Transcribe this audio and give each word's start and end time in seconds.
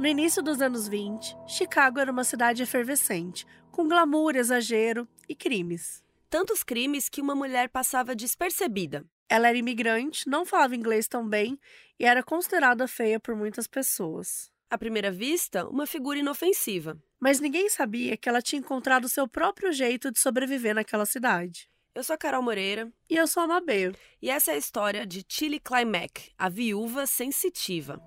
No 0.00 0.06
início 0.06 0.42
dos 0.42 0.62
anos 0.62 0.88
20, 0.88 1.36
Chicago 1.46 2.00
era 2.00 2.10
uma 2.10 2.24
cidade 2.24 2.62
efervescente, 2.62 3.46
com 3.70 3.86
glamour, 3.86 4.34
exagero 4.34 5.06
e 5.28 5.34
crimes. 5.34 6.02
Tantos 6.30 6.62
crimes 6.62 7.06
que 7.06 7.20
uma 7.20 7.34
mulher 7.34 7.68
passava 7.68 8.16
despercebida. 8.16 9.04
Ela 9.28 9.48
era 9.48 9.58
imigrante, 9.58 10.26
não 10.26 10.46
falava 10.46 10.74
inglês 10.74 11.06
tão 11.06 11.28
bem 11.28 11.60
e 11.98 12.06
era 12.06 12.22
considerada 12.22 12.88
feia 12.88 13.20
por 13.20 13.36
muitas 13.36 13.66
pessoas. 13.66 14.50
À 14.70 14.78
primeira 14.78 15.10
vista, 15.10 15.68
uma 15.68 15.86
figura 15.86 16.18
inofensiva. 16.18 16.96
Mas 17.20 17.38
ninguém 17.38 17.68
sabia 17.68 18.16
que 18.16 18.26
ela 18.26 18.40
tinha 18.40 18.60
encontrado 18.60 19.06
seu 19.06 19.28
próprio 19.28 19.70
jeito 19.70 20.10
de 20.10 20.18
sobreviver 20.18 20.74
naquela 20.74 21.04
cidade. 21.04 21.68
Eu 21.94 22.02
sou 22.02 22.14
a 22.14 22.16
Carol 22.16 22.42
Moreira. 22.42 22.90
E 23.10 23.16
eu 23.16 23.26
sou 23.26 23.42
a 23.42 23.46
Mabel. 23.46 23.92
E 24.22 24.30
essa 24.30 24.50
é 24.50 24.54
a 24.54 24.56
história 24.56 25.06
de 25.06 25.22
Tilly 25.22 25.60
Climack, 25.60 26.32
a 26.38 26.48
viúva 26.48 27.06
sensitiva. 27.06 28.02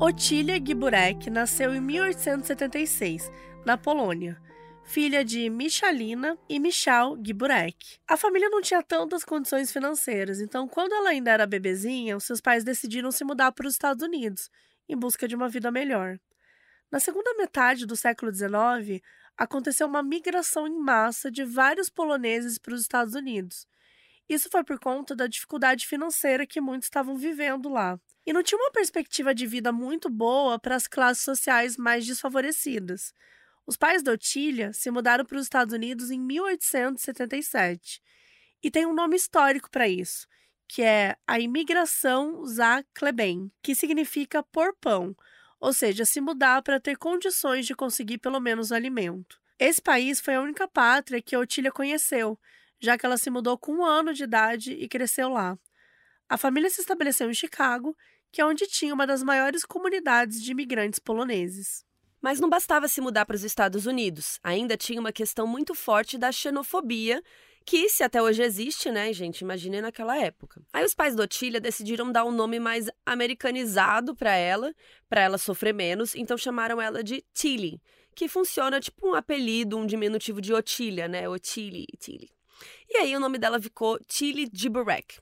Otília 0.00 0.56
Giburek 0.56 1.30
nasceu 1.30 1.72
em 1.72 1.80
1876, 1.80 3.30
na 3.64 3.78
Polônia, 3.78 4.42
filha 4.82 5.24
de 5.24 5.48
Michalina 5.48 6.36
e 6.48 6.58
Michał 6.58 7.16
Giburek. 7.24 8.00
A 8.08 8.16
família 8.16 8.50
não 8.50 8.60
tinha 8.60 8.82
tantas 8.82 9.24
condições 9.24 9.72
financeiras, 9.72 10.40
então 10.40 10.66
quando 10.66 10.92
ela 10.92 11.10
ainda 11.10 11.30
era 11.30 11.46
bebezinha, 11.46 12.16
os 12.16 12.24
seus 12.24 12.40
pais 12.40 12.64
decidiram 12.64 13.12
se 13.12 13.24
mudar 13.24 13.52
para 13.52 13.68
os 13.68 13.74
Estados 13.74 14.02
Unidos, 14.02 14.50
em 14.88 14.96
busca 14.96 15.28
de 15.28 15.36
uma 15.36 15.48
vida 15.48 15.70
melhor. 15.70 16.18
Na 16.90 16.98
segunda 16.98 17.32
metade 17.34 17.86
do 17.86 17.96
século 17.96 18.34
XIX, 18.34 19.00
aconteceu 19.36 19.86
uma 19.86 20.02
migração 20.02 20.66
em 20.66 20.76
massa 20.76 21.30
de 21.30 21.44
vários 21.44 21.88
poloneses 21.88 22.58
para 22.58 22.74
os 22.74 22.80
Estados 22.80 23.14
Unidos. 23.14 23.66
Isso 24.28 24.48
foi 24.50 24.64
por 24.64 24.78
conta 24.78 25.14
da 25.14 25.26
dificuldade 25.26 25.86
financeira 25.86 26.46
que 26.46 26.60
muitos 26.60 26.86
estavam 26.86 27.16
vivendo 27.16 27.68
lá 27.68 27.98
e 28.26 28.32
não 28.32 28.42
tinha 28.42 28.58
uma 28.58 28.70
perspectiva 28.70 29.34
de 29.34 29.46
vida 29.46 29.70
muito 29.70 30.08
boa 30.08 30.58
para 30.58 30.74
as 30.74 30.86
classes 30.86 31.22
sociais 31.22 31.76
mais 31.76 32.06
desfavorecidas. 32.06 33.12
Os 33.66 33.76
pais 33.76 34.02
da 34.02 34.12
Otília 34.12 34.72
se 34.72 34.90
mudaram 34.90 35.24
para 35.24 35.36
os 35.36 35.44
Estados 35.44 35.74
Unidos 35.74 36.10
em 36.10 36.18
1877 36.18 38.02
e 38.62 38.70
tem 38.70 38.86
um 38.86 38.94
nome 38.94 39.16
histórico 39.16 39.70
para 39.70 39.86
isso, 39.86 40.26
que 40.66 40.82
é 40.82 41.16
a 41.26 41.38
imigração 41.38 42.44
Zakleben, 42.46 43.50
que 43.62 43.74
significa 43.74 44.42
por 44.42 44.74
pão, 44.80 45.14
ou 45.60 45.72
seja, 45.72 46.04
se 46.04 46.20
mudar 46.20 46.62
para 46.62 46.80
ter 46.80 46.96
condições 46.96 47.66
de 47.66 47.74
conseguir 47.74 48.18
pelo 48.18 48.40
menos 48.40 48.72
alimento. 48.72 49.38
Esse 49.58 49.80
país 49.80 50.20
foi 50.20 50.34
a 50.34 50.40
única 50.40 50.66
pátria 50.66 51.22
que 51.22 51.34
a 51.34 51.38
Otília 51.38 51.70
conheceu, 51.70 52.38
já 52.80 52.98
que 52.98 53.06
ela 53.06 53.16
se 53.16 53.30
mudou 53.30 53.56
com 53.58 53.72
um 53.74 53.84
ano 53.84 54.12
de 54.12 54.24
idade 54.24 54.72
e 54.72 54.88
cresceu 54.88 55.28
lá. 55.28 55.58
A 56.28 56.36
família 56.36 56.70
se 56.70 56.80
estabeleceu 56.80 57.30
em 57.30 57.34
Chicago 57.34 57.96
que 58.34 58.40
é 58.40 58.44
onde 58.44 58.66
tinha 58.66 58.92
uma 58.92 59.06
das 59.06 59.22
maiores 59.22 59.64
comunidades 59.64 60.42
de 60.42 60.50
imigrantes 60.50 60.98
poloneses. 60.98 61.84
Mas 62.20 62.40
não 62.40 62.50
bastava 62.50 62.88
se 62.88 63.00
mudar 63.00 63.24
para 63.24 63.36
os 63.36 63.44
Estados 63.44 63.86
Unidos, 63.86 64.40
ainda 64.42 64.76
tinha 64.76 64.98
uma 64.98 65.12
questão 65.12 65.46
muito 65.46 65.72
forte 65.72 66.18
da 66.18 66.32
xenofobia, 66.32 67.22
que 67.64 67.88
se 67.88 68.02
até 68.02 68.20
hoje 68.20 68.42
existe, 68.42 68.90
né, 68.90 69.12
gente? 69.12 69.42
Imagine 69.42 69.80
naquela 69.80 70.18
época. 70.18 70.60
Aí 70.72 70.84
os 70.84 70.96
pais 70.96 71.14
do 71.14 71.22
Otília 71.22 71.60
decidiram 71.60 72.10
dar 72.10 72.24
um 72.24 72.32
nome 72.32 72.58
mais 72.58 72.90
americanizado 73.06 74.16
para 74.16 74.34
ela, 74.34 74.74
para 75.08 75.20
ela 75.20 75.38
sofrer 75.38 75.72
menos, 75.72 76.16
então 76.16 76.36
chamaram 76.36 76.82
ela 76.82 77.04
de 77.04 77.24
Tilly, 77.32 77.80
que 78.16 78.26
funciona 78.26 78.80
tipo 78.80 79.08
um 79.08 79.14
apelido, 79.14 79.78
um 79.78 79.86
diminutivo 79.86 80.40
de 80.40 80.52
Otília, 80.52 81.06
né? 81.06 81.28
Otília, 81.28 81.86
Tilly. 82.00 82.33
E 82.88 82.96
aí 82.98 83.16
o 83.16 83.20
nome 83.20 83.38
dela 83.38 83.60
ficou 83.60 83.98
Tilly 84.06 84.48
Giburek. 84.52 85.18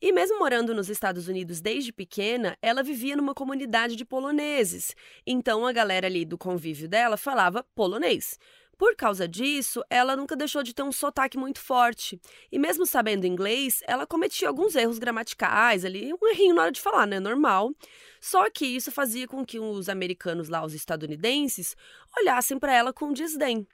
E 0.00 0.10
mesmo 0.10 0.38
morando 0.40 0.74
nos 0.74 0.88
Estados 0.88 1.28
Unidos 1.28 1.60
desde 1.60 1.92
pequena, 1.92 2.58
ela 2.60 2.82
vivia 2.82 3.14
numa 3.14 3.34
comunidade 3.34 3.94
de 3.94 4.04
poloneses. 4.04 4.96
Então 5.24 5.64
a 5.64 5.72
galera 5.72 6.08
ali 6.08 6.24
do 6.24 6.36
convívio 6.36 6.88
dela 6.88 7.16
falava 7.16 7.64
polonês. 7.74 8.36
Por 8.76 8.96
causa 8.96 9.28
disso, 9.28 9.80
ela 9.88 10.16
nunca 10.16 10.34
deixou 10.34 10.60
de 10.60 10.74
ter 10.74 10.82
um 10.82 10.90
sotaque 10.90 11.38
muito 11.38 11.60
forte. 11.60 12.20
E 12.50 12.58
mesmo 12.58 12.84
sabendo 12.84 13.28
inglês, 13.28 13.80
ela 13.86 14.04
cometia 14.04 14.48
alguns 14.48 14.74
erros 14.74 14.98
gramaticais 14.98 15.84
ali, 15.84 16.12
um 16.12 16.28
errinho 16.28 16.56
na 16.56 16.62
hora 16.62 16.72
de 16.72 16.80
falar, 16.80 17.06
né? 17.06 17.20
Normal. 17.20 17.72
Só 18.20 18.50
que 18.50 18.66
isso 18.66 18.90
fazia 18.90 19.28
com 19.28 19.46
que 19.46 19.60
os 19.60 19.88
americanos 19.88 20.48
lá, 20.48 20.64
os 20.64 20.74
estadunidenses, 20.74 21.76
olhassem 22.18 22.58
para 22.58 22.74
ela 22.74 22.92
com 22.92 23.12
desdém. 23.12 23.68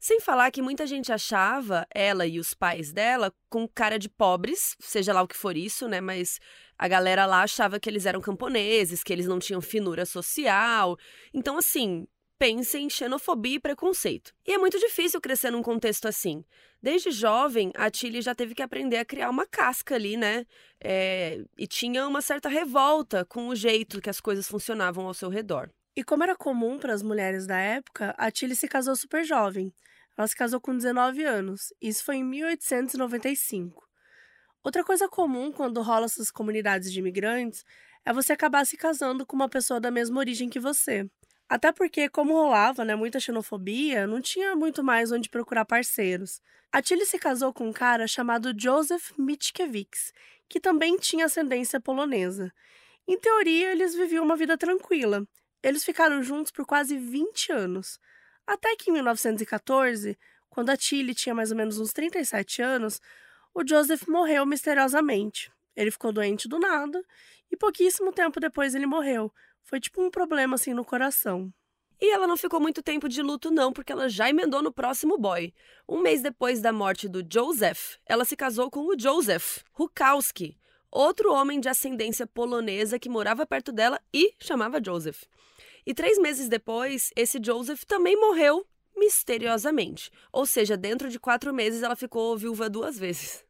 Sem 0.00 0.18
falar 0.18 0.50
que 0.50 0.62
muita 0.62 0.86
gente 0.86 1.12
achava 1.12 1.86
ela 1.94 2.26
e 2.26 2.40
os 2.40 2.54
pais 2.54 2.90
dela 2.90 3.30
com 3.50 3.68
cara 3.68 3.98
de 3.98 4.08
pobres, 4.08 4.74
seja 4.80 5.12
lá 5.12 5.20
o 5.20 5.28
que 5.28 5.36
for 5.36 5.54
isso, 5.54 5.86
né? 5.86 6.00
Mas 6.00 6.40
a 6.78 6.88
galera 6.88 7.26
lá 7.26 7.42
achava 7.42 7.78
que 7.78 7.86
eles 7.86 8.06
eram 8.06 8.18
camponeses, 8.18 9.04
que 9.04 9.12
eles 9.12 9.26
não 9.26 9.38
tinham 9.38 9.60
finura 9.60 10.06
social. 10.06 10.96
Então, 11.34 11.58
assim, 11.58 12.06
pensem 12.38 12.86
em 12.86 12.90
xenofobia 12.90 13.56
e 13.56 13.60
preconceito. 13.60 14.32
E 14.46 14.54
é 14.54 14.56
muito 14.56 14.78
difícil 14.78 15.20
crescer 15.20 15.50
num 15.50 15.62
contexto 15.62 16.08
assim. 16.08 16.42
Desde 16.82 17.10
jovem, 17.10 17.70
a 17.76 17.90
Tilly 17.90 18.22
já 18.22 18.34
teve 18.34 18.54
que 18.54 18.62
aprender 18.62 18.96
a 18.96 19.04
criar 19.04 19.28
uma 19.28 19.44
casca 19.44 19.96
ali, 19.96 20.16
né? 20.16 20.46
É, 20.82 21.44
e 21.58 21.66
tinha 21.66 22.08
uma 22.08 22.22
certa 22.22 22.48
revolta 22.48 23.26
com 23.26 23.48
o 23.48 23.54
jeito 23.54 24.00
que 24.00 24.08
as 24.08 24.18
coisas 24.18 24.48
funcionavam 24.48 25.06
ao 25.06 25.12
seu 25.12 25.28
redor. 25.28 25.68
E 25.94 26.02
como 26.02 26.22
era 26.22 26.34
comum 26.34 26.78
para 26.78 26.94
as 26.94 27.02
mulheres 27.02 27.46
da 27.46 27.58
época, 27.58 28.14
a 28.16 28.30
Tilly 28.30 28.56
se 28.56 28.66
casou 28.66 28.96
super 28.96 29.22
jovem. 29.22 29.70
Ela 30.20 30.28
se 30.28 30.36
casou 30.36 30.60
com 30.60 30.76
19 30.76 31.24
anos. 31.24 31.72
Isso 31.80 32.04
foi 32.04 32.16
em 32.16 32.24
1895. 32.24 33.88
Outra 34.62 34.84
coisa 34.84 35.08
comum 35.08 35.50
quando 35.50 35.80
rola 35.80 36.04
essas 36.04 36.30
comunidades 36.30 36.92
de 36.92 36.98
imigrantes 36.98 37.64
é 38.04 38.12
você 38.12 38.34
acabar 38.34 38.66
se 38.66 38.76
casando 38.76 39.24
com 39.24 39.34
uma 39.34 39.48
pessoa 39.48 39.80
da 39.80 39.90
mesma 39.90 40.18
origem 40.18 40.50
que 40.50 40.60
você. 40.60 41.08
Até 41.48 41.72
porque, 41.72 42.06
como 42.10 42.34
rolava 42.34 42.84
né, 42.84 42.94
muita 42.94 43.18
xenofobia, 43.18 44.06
não 44.06 44.20
tinha 44.20 44.54
muito 44.54 44.84
mais 44.84 45.10
onde 45.10 45.30
procurar 45.30 45.64
parceiros. 45.64 46.42
A 46.70 46.82
Tilly 46.82 47.06
se 47.06 47.18
casou 47.18 47.50
com 47.50 47.70
um 47.70 47.72
cara 47.72 48.06
chamado 48.06 48.52
Joseph 48.54 49.12
Mickiewicz, 49.16 50.12
que 50.50 50.60
também 50.60 50.98
tinha 50.98 51.24
ascendência 51.24 51.80
polonesa. 51.80 52.52
Em 53.08 53.18
teoria, 53.18 53.72
eles 53.72 53.94
viviam 53.94 54.22
uma 54.22 54.36
vida 54.36 54.58
tranquila. 54.58 55.26
Eles 55.62 55.82
ficaram 55.82 56.22
juntos 56.22 56.52
por 56.52 56.66
quase 56.66 56.98
20 56.98 57.52
anos. 57.52 57.98
Até 58.46 58.76
que 58.76 58.90
em 58.90 58.94
1914, 58.94 60.18
quando 60.48 60.70
a 60.70 60.76
Tilly 60.76 61.14
tinha 61.14 61.34
mais 61.34 61.50
ou 61.50 61.56
menos 61.56 61.78
uns 61.78 61.92
37 61.92 62.62
anos, 62.62 63.00
o 63.54 63.66
Joseph 63.66 64.06
morreu 64.06 64.44
misteriosamente. 64.44 65.50
Ele 65.76 65.90
ficou 65.90 66.12
doente 66.12 66.48
do 66.48 66.58
nada 66.58 67.02
e 67.50 67.56
pouquíssimo 67.56 68.12
tempo 68.12 68.40
depois 68.40 68.74
ele 68.74 68.86
morreu. 68.86 69.32
Foi 69.62 69.80
tipo 69.80 70.02
um 70.02 70.10
problema 70.10 70.54
assim 70.54 70.74
no 70.74 70.84
coração. 70.84 71.52
E 72.00 72.10
ela 72.10 72.26
não 72.26 72.36
ficou 72.36 72.58
muito 72.58 72.82
tempo 72.82 73.08
de 73.08 73.20
luto, 73.20 73.50
não, 73.50 73.72
porque 73.72 73.92
ela 73.92 74.08
já 74.08 74.28
emendou 74.30 74.62
no 74.62 74.72
próximo 74.72 75.18
boy. 75.18 75.52
Um 75.86 76.00
mês 76.00 76.22
depois 76.22 76.60
da 76.60 76.72
morte 76.72 77.06
do 77.06 77.22
Joseph, 77.30 77.96
ela 78.06 78.24
se 78.24 78.34
casou 78.36 78.70
com 78.70 78.80
o 78.86 78.98
Joseph 78.98 79.58
Rukowski, 79.72 80.56
outro 80.90 81.30
homem 81.32 81.60
de 81.60 81.68
ascendência 81.68 82.26
polonesa 82.26 82.98
que 82.98 83.08
morava 83.08 83.44
perto 83.44 83.70
dela 83.70 84.00
e 84.14 84.34
chamava 84.38 84.82
Joseph. 84.82 85.24
E 85.86 85.94
três 85.94 86.18
meses 86.18 86.48
depois, 86.48 87.10
esse 87.16 87.38
Joseph 87.42 87.84
também 87.84 88.16
morreu 88.16 88.66
misteriosamente. 88.96 90.10
Ou 90.32 90.44
seja, 90.44 90.76
dentro 90.76 91.08
de 91.08 91.18
quatro 91.18 91.52
meses 91.54 91.82
ela 91.82 91.96
ficou 91.96 92.36
viúva 92.36 92.68
duas 92.68 92.98
vezes. 92.98 93.44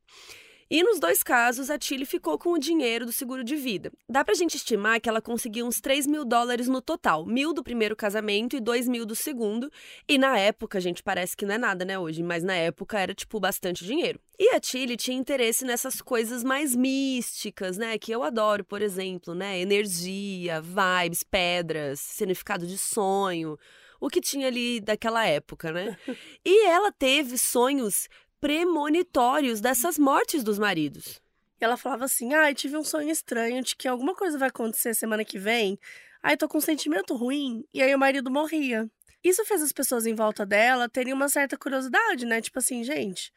E 0.71 0.85
nos 0.85 1.01
dois 1.01 1.21
casos, 1.21 1.69
a 1.69 1.77
Tilly 1.77 2.07
ficou 2.07 2.39
com 2.39 2.53
o 2.53 2.59
dinheiro 2.59 3.05
do 3.05 3.11
seguro 3.11 3.43
de 3.43 3.57
vida. 3.57 3.91
Dá 4.09 4.25
pra 4.25 4.35
gente 4.35 4.57
estimar 4.57 5.01
que 5.01 5.09
ela 5.09 5.21
conseguiu 5.21 5.67
uns 5.67 5.81
3 5.81 6.07
mil 6.07 6.25
dólares 6.25 6.69
no 6.69 6.81
total: 6.81 7.27
mil 7.27 7.53
do 7.53 7.61
primeiro 7.61 7.97
casamento 7.97 8.55
e 8.55 8.61
2 8.61 8.87
mil 8.87 9.05
do 9.05 9.17
segundo. 9.17 9.69
E 10.07 10.17
na 10.17 10.39
época, 10.39 10.81
gente, 10.81 11.03
parece 11.03 11.37
que 11.37 11.45
não 11.45 11.57
é 11.57 11.59
nada, 11.59 11.85
né, 11.85 11.99
hoje, 11.99 12.23
mas 12.23 12.45
na 12.45 12.55
época 12.55 13.01
era, 13.01 13.13
tipo, 13.13 13.41
bastante 13.41 13.85
dinheiro. 13.85 14.21
E 14.39 14.51
a 14.55 14.61
Tilly 14.61 14.97
tinha 14.97 15.19
interesse 15.19 15.65
nessas 15.65 16.01
coisas 16.01 16.45
mais 16.45 16.77
místicas, 16.77 17.77
né, 17.77 17.99
que 17.99 18.13
eu 18.13 18.23
adoro, 18.23 18.65
por 18.65 18.81
exemplo, 18.81 19.35
né, 19.35 19.59
energia, 19.59 20.63
vibes, 20.63 21.25
pedras, 21.25 21.99
significado 21.99 22.65
de 22.65 22.79
sonho 22.79 23.59
o 24.01 24.09
que 24.09 24.21
tinha 24.21 24.47
ali 24.47 24.81
daquela 24.81 25.27
época, 25.27 25.71
né? 25.73 25.97
E 26.43 26.67
ela 26.67 26.91
teve 26.91 27.37
sonhos 27.37 28.09
premonitórios 28.41 29.61
dessas 29.61 29.99
mortes 29.99 30.43
dos 30.43 30.59
maridos. 30.59 31.21
E 31.61 31.65
ela 31.65 31.77
falava 31.77 32.07
assim: 32.07 32.33
ai, 32.35 32.53
ah, 32.53 32.55
tive 32.55 32.77
um 32.77 32.85
sonho 32.85 33.11
estranho 33.11 33.63
de 33.63 33.77
que 33.77 33.87
alguma 33.87 34.15
coisa 34.15 34.39
vai 34.39 34.49
acontecer 34.49 34.95
semana 34.95 35.25
que 35.25 35.39
vem. 35.39 35.79
Aí 36.23 36.37
tô 36.37 36.49
com 36.49 36.59
um 36.59 36.63
sentimento 36.63 37.15
ruim. 37.15 37.65
E 37.73 37.83
aí 37.83 37.95
o 37.95 37.99
marido 37.99 38.31
morria. 38.31 38.91
Isso 39.23 39.45
fez 39.45 39.63
as 39.63 39.73
pessoas 39.73 40.07
em 40.07 40.15
volta 40.15 40.47
dela 40.47 40.89
terem 40.89 41.13
uma 41.13 41.29
certa 41.29 41.57
curiosidade, 41.57 42.25
né? 42.25 42.41
Tipo 42.41 42.59
assim, 42.59 42.83
gente, 42.83 43.31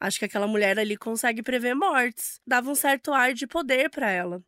acho 0.00 0.18
que 0.18 0.24
aquela 0.24 0.46
mulher 0.46 0.78
ali 0.78 0.96
consegue 0.96 1.42
prever 1.42 1.74
mortes. 1.74 2.40
Dava 2.44 2.70
um 2.70 2.74
certo 2.74 3.12
ar 3.12 3.32
de 3.32 3.46
poder 3.46 3.90
para 3.90 4.10
ela. 4.10 4.42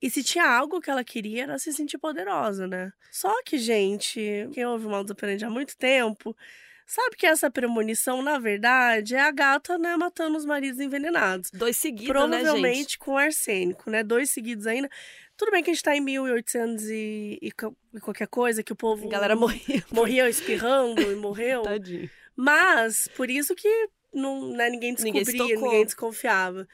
E 0.00 0.08
se 0.10 0.22
tinha 0.22 0.48
algo 0.48 0.80
que 0.80 0.90
ela 0.90 1.02
queria, 1.04 1.44
era 1.44 1.58
se 1.58 1.72
sentir 1.72 1.98
poderosa, 1.98 2.66
né? 2.68 2.92
Só 3.10 3.42
que, 3.42 3.58
gente, 3.58 4.48
quem 4.52 4.64
ouve 4.64 4.86
o 4.86 4.90
Maldo 4.90 5.12
Operandi 5.12 5.44
há 5.44 5.50
muito 5.50 5.76
tempo, 5.76 6.36
sabe 6.88 7.16
que 7.16 7.26
essa 7.26 7.50
premonição, 7.50 8.22
na 8.22 8.38
verdade, 8.38 9.14
é 9.14 9.20
a 9.20 9.30
gata, 9.30 9.76
né, 9.76 9.94
matando 9.96 10.38
os 10.38 10.46
maridos 10.46 10.80
envenenados. 10.80 11.50
Dois 11.52 11.76
seguidos, 11.76 12.08
Provavelmente 12.08 12.62
né, 12.62 12.74
gente? 12.74 12.98
com 12.98 13.16
arsênico, 13.16 13.90
né? 13.90 14.02
Dois 14.02 14.30
seguidos 14.30 14.66
ainda. 14.66 14.88
Tudo 15.36 15.52
bem 15.52 15.62
que 15.62 15.70
a 15.70 15.74
gente 15.74 15.82
tá 15.82 15.94
em 15.94 16.00
1800 16.00 16.84
e, 16.88 17.38
e, 17.42 17.48
e 17.48 18.00
qualquer 18.00 18.26
coisa, 18.26 18.62
que 18.62 18.72
o 18.72 18.76
povo... 18.76 19.06
A 19.06 19.10
galera 19.10 19.36
morria. 19.36 19.84
Morria 19.92 20.28
espirrando 20.30 21.02
e 21.02 21.14
morreu. 21.14 21.60
Tadinho. 21.62 22.10
Mas, 22.34 23.06
por 23.14 23.28
isso 23.28 23.54
que 23.54 23.88
não, 24.12 24.52
né, 24.52 24.70
ninguém 24.70 24.94
descobria, 24.94 25.22
ninguém, 25.22 25.56
ninguém 25.56 25.84
desconfiava. 25.84 26.66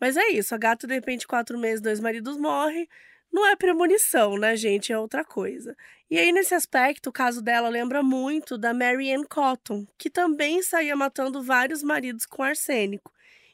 Mas 0.00 0.16
é 0.16 0.28
isso, 0.30 0.52
a 0.54 0.58
gata, 0.58 0.86
de 0.86 0.94
repente, 0.94 1.28
quatro 1.28 1.56
meses, 1.56 1.80
dois 1.80 2.00
maridos 2.00 2.36
morre. 2.36 2.88
Não 3.32 3.46
é 3.46 3.54
premonição, 3.54 4.36
né, 4.36 4.56
gente? 4.56 4.92
É 4.92 4.98
outra 4.98 5.24
coisa. 5.24 5.76
E 6.10 6.18
aí, 6.18 6.32
nesse 6.32 6.54
aspecto, 6.54 7.08
o 7.08 7.12
caso 7.12 7.40
dela 7.40 7.68
lembra 7.68 8.02
muito 8.02 8.58
da 8.58 8.74
Mary 8.74 9.12
Ann 9.12 9.22
Cotton, 9.22 9.86
que 9.96 10.10
também 10.10 10.60
saía 10.60 10.96
matando 10.96 11.40
vários 11.40 11.84
maridos 11.84 12.26
com 12.26 12.42
arsênico. 12.42 13.12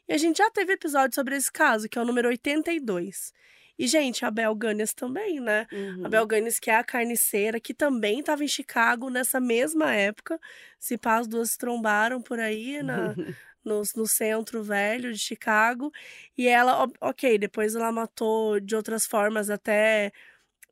E 0.08 0.14
a 0.14 0.16
gente 0.16 0.38
já 0.38 0.50
teve 0.50 0.72
episódio 0.72 1.14
sobre 1.14 1.36
esse 1.36 1.52
caso, 1.52 1.86
que 1.86 1.98
é 1.98 2.02
o 2.02 2.04
número 2.04 2.28
82. 2.28 3.34
E, 3.78 3.86
gente, 3.86 4.24
a 4.24 4.30
Bel 4.30 4.54
Gunness 4.54 4.94
também, 4.94 5.38
né? 5.38 5.66
Uhum. 5.70 6.06
A 6.06 6.08
Bel 6.08 6.26
Gunness, 6.26 6.58
que 6.58 6.70
é 6.70 6.76
a 6.76 6.84
carniceira, 6.84 7.60
que 7.60 7.74
também 7.74 8.20
estava 8.20 8.42
em 8.42 8.48
Chicago 8.48 9.10
nessa 9.10 9.38
mesma 9.38 9.92
época. 9.92 10.40
Se 10.78 10.96
pá, 10.96 11.18
as 11.18 11.26
duas 11.26 11.58
trombaram 11.58 12.22
por 12.22 12.40
aí 12.40 12.82
na, 12.82 13.14
no, 13.62 13.82
no 13.94 14.06
centro 14.06 14.62
velho 14.62 15.12
de 15.12 15.18
Chicago. 15.18 15.92
E 16.38 16.48
ela, 16.48 16.88
ok, 17.02 17.36
depois 17.36 17.74
ela 17.74 17.92
matou 17.92 18.58
de 18.60 18.74
outras 18.74 19.06
formas 19.06 19.50
até 19.50 20.10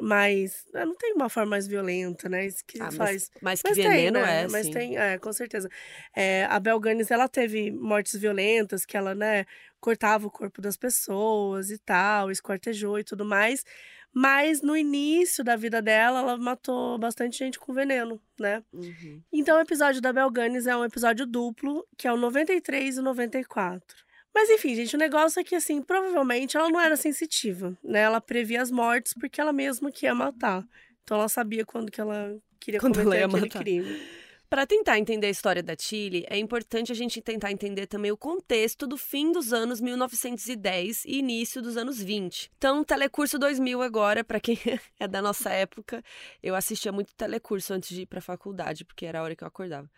mais. 0.01 0.67
Eh, 0.75 0.85
não 0.85 0.95
tem 0.97 1.13
uma 1.15 1.29
forma 1.29 1.51
mais 1.51 1.67
violenta, 1.67 2.29
né? 2.29 2.47
Isso 2.47 2.65
que 2.67 2.81
ah, 2.81 2.91
faz. 2.91 3.31
Mas, 3.41 3.63
mas 3.63 3.63
que 3.63 3.69
mas 3.69 3.77
veneno 3.77 4.19
tem, 4.19 4.23
né? 4.23 4.43
é. 4.43 4.49
Mas 4.49 4.67
sim. 4.67 4.73
tem, 4.73 4.97
é, 4.99 5.19
com 5.19 5.33
certeza. 5.33 5.69
É, 6.15 6.45
a 6.47 6.59
Bel 6.59 6.81
Gunness, 6.81 7.11
ela 7.11 7.29
teve 7.29 7.71
mortes 7.71 8.21
violentas, 8.21 8.85
que 8.85 8.97
ela, 8.97 9.15
né, 9.15 9.45
cortava 9.81 10.27
o 10.27 10.31
corpo 10.31 10.61
das 10.61 10.77
pessoas 10.77 11.71
e 11.71 11.79
tal, 11.79 12.31
esquartejou 12.31 12.99
e 12.99 13.05
tudo 13.05 13.25
mais. 13.25 13.65
Mas 14.17 14.63
no 14.63 14.77
início 14.77 15.43
da 15.43 15.57
vida 15.57 15.83
dela, 15.83 16.21
ela 16.21 16.37
matou 16.37 16.97
bastante 16.99 17.37
gente 17.37 17.59
com 17.59 17.75
veneno, 17.75 18.21
né? 18.39 18.63
Uhum. 18.73 19.21
Então 19.33 19.57
o 19.59 19.61
episódio 19.61 20.01
da 20.01 20.13
Bel 20.13 20.31
Gunness 20.31 20.69
é 20.69 20.77
um 20.77 20.85
episódio 20.85 21.27
duplo, 21.27 21.85
que 21.99 22.07
é 22.07 22.13
o 22.13 22.17
93 22.17 22.97
e 22.97 23.01
o 23.01 23.03
94. 23.03 24.04
Mas 24.35 24.51
enfim, 24.51 24.75
gente, 24.75 24.97
o 24.97 24.99
negócio 24.99 25.39
é 25.39 25.45
que, 25.45 25.55
assim, 25.55 25.81
provavelmente 25.81 26.57
ela 26.57 26.69
não 26.69 26.81
era 26.81 26.97
sensitiva, 26.97 27.79
né? 27.85 28.01
Ela 28.01 28.21
previa 28.21 28.61
as 28.61 28.71
mortes 28.71 29.15
porque 29.15 29.41
ela 29.41 29.53
mesma 29.53 29.93
que 29.93 30.07
ia 30.07 30.15
matar. 30.15 30.67
Então 31.05 31.17
ela 31.17 31.29
sabia 31.29 31.65
quando 31.65 31.91
que 31.91 32.01
ela 32.01 32.37
queria 32.59 32.81
quando 32.81 32.97
cometer 32.97 33.19
ela 33.19 33.27
aquele 33.27 33.43
matar. 33.43 33.59
crime. 33.61 34.03
Para 34.51 34.67
tentar 34.67 34.99
entender 34.99 35.27
a 35.27 35.31
história 35.31 35.63
da 35.63 35.75
Chile, 35.77 36.25
é 36.29 36.37
importante 36.39 36.93
a 36.93 36.95
gente 36.95 37.21
tentar 37.21 37.51
entender 37.51 37.87
também 37.87 38.13
o 38.13 38.17
contexto 38.17 38.87
do 38.87 38.97
fim 38.97 39.33
dos 39.33 39.53
anos 39.53 39.81
1910 39.81 41.05
e 41.07 41.19
início 41.19 41.61
dos 41.63 41.77
anos 41.77 42.01
20. 42.01 42.53
Então, 42.57 42.85
Telecurso 42.85 43.39
2000 43.39 43.83
agora, 43.83 44.23
para 44.23 44.39
quem 44.39 44.59
é 45.01 45.09
da 45.09 45.21
nossa 45.21 45.51
época, 45.51 46.05
eu 46.43 46.55
assistia 46.55 46.93
muito 46.93 47.15
Telecurso 47.15 47.73
antes 47.73 47.89
de 47.89 48.03
ir 48.03 48.07
para 48.07 48.19
a 48.19 48.23
faculdade, 48.23 48.85
porque 48.85 49.07
era 49.07 49.21
a 49.21 49.23
hora 49.23 49.35
que 49.35 49.43
eu 49.43 49.49
acordava. 49.49 49.91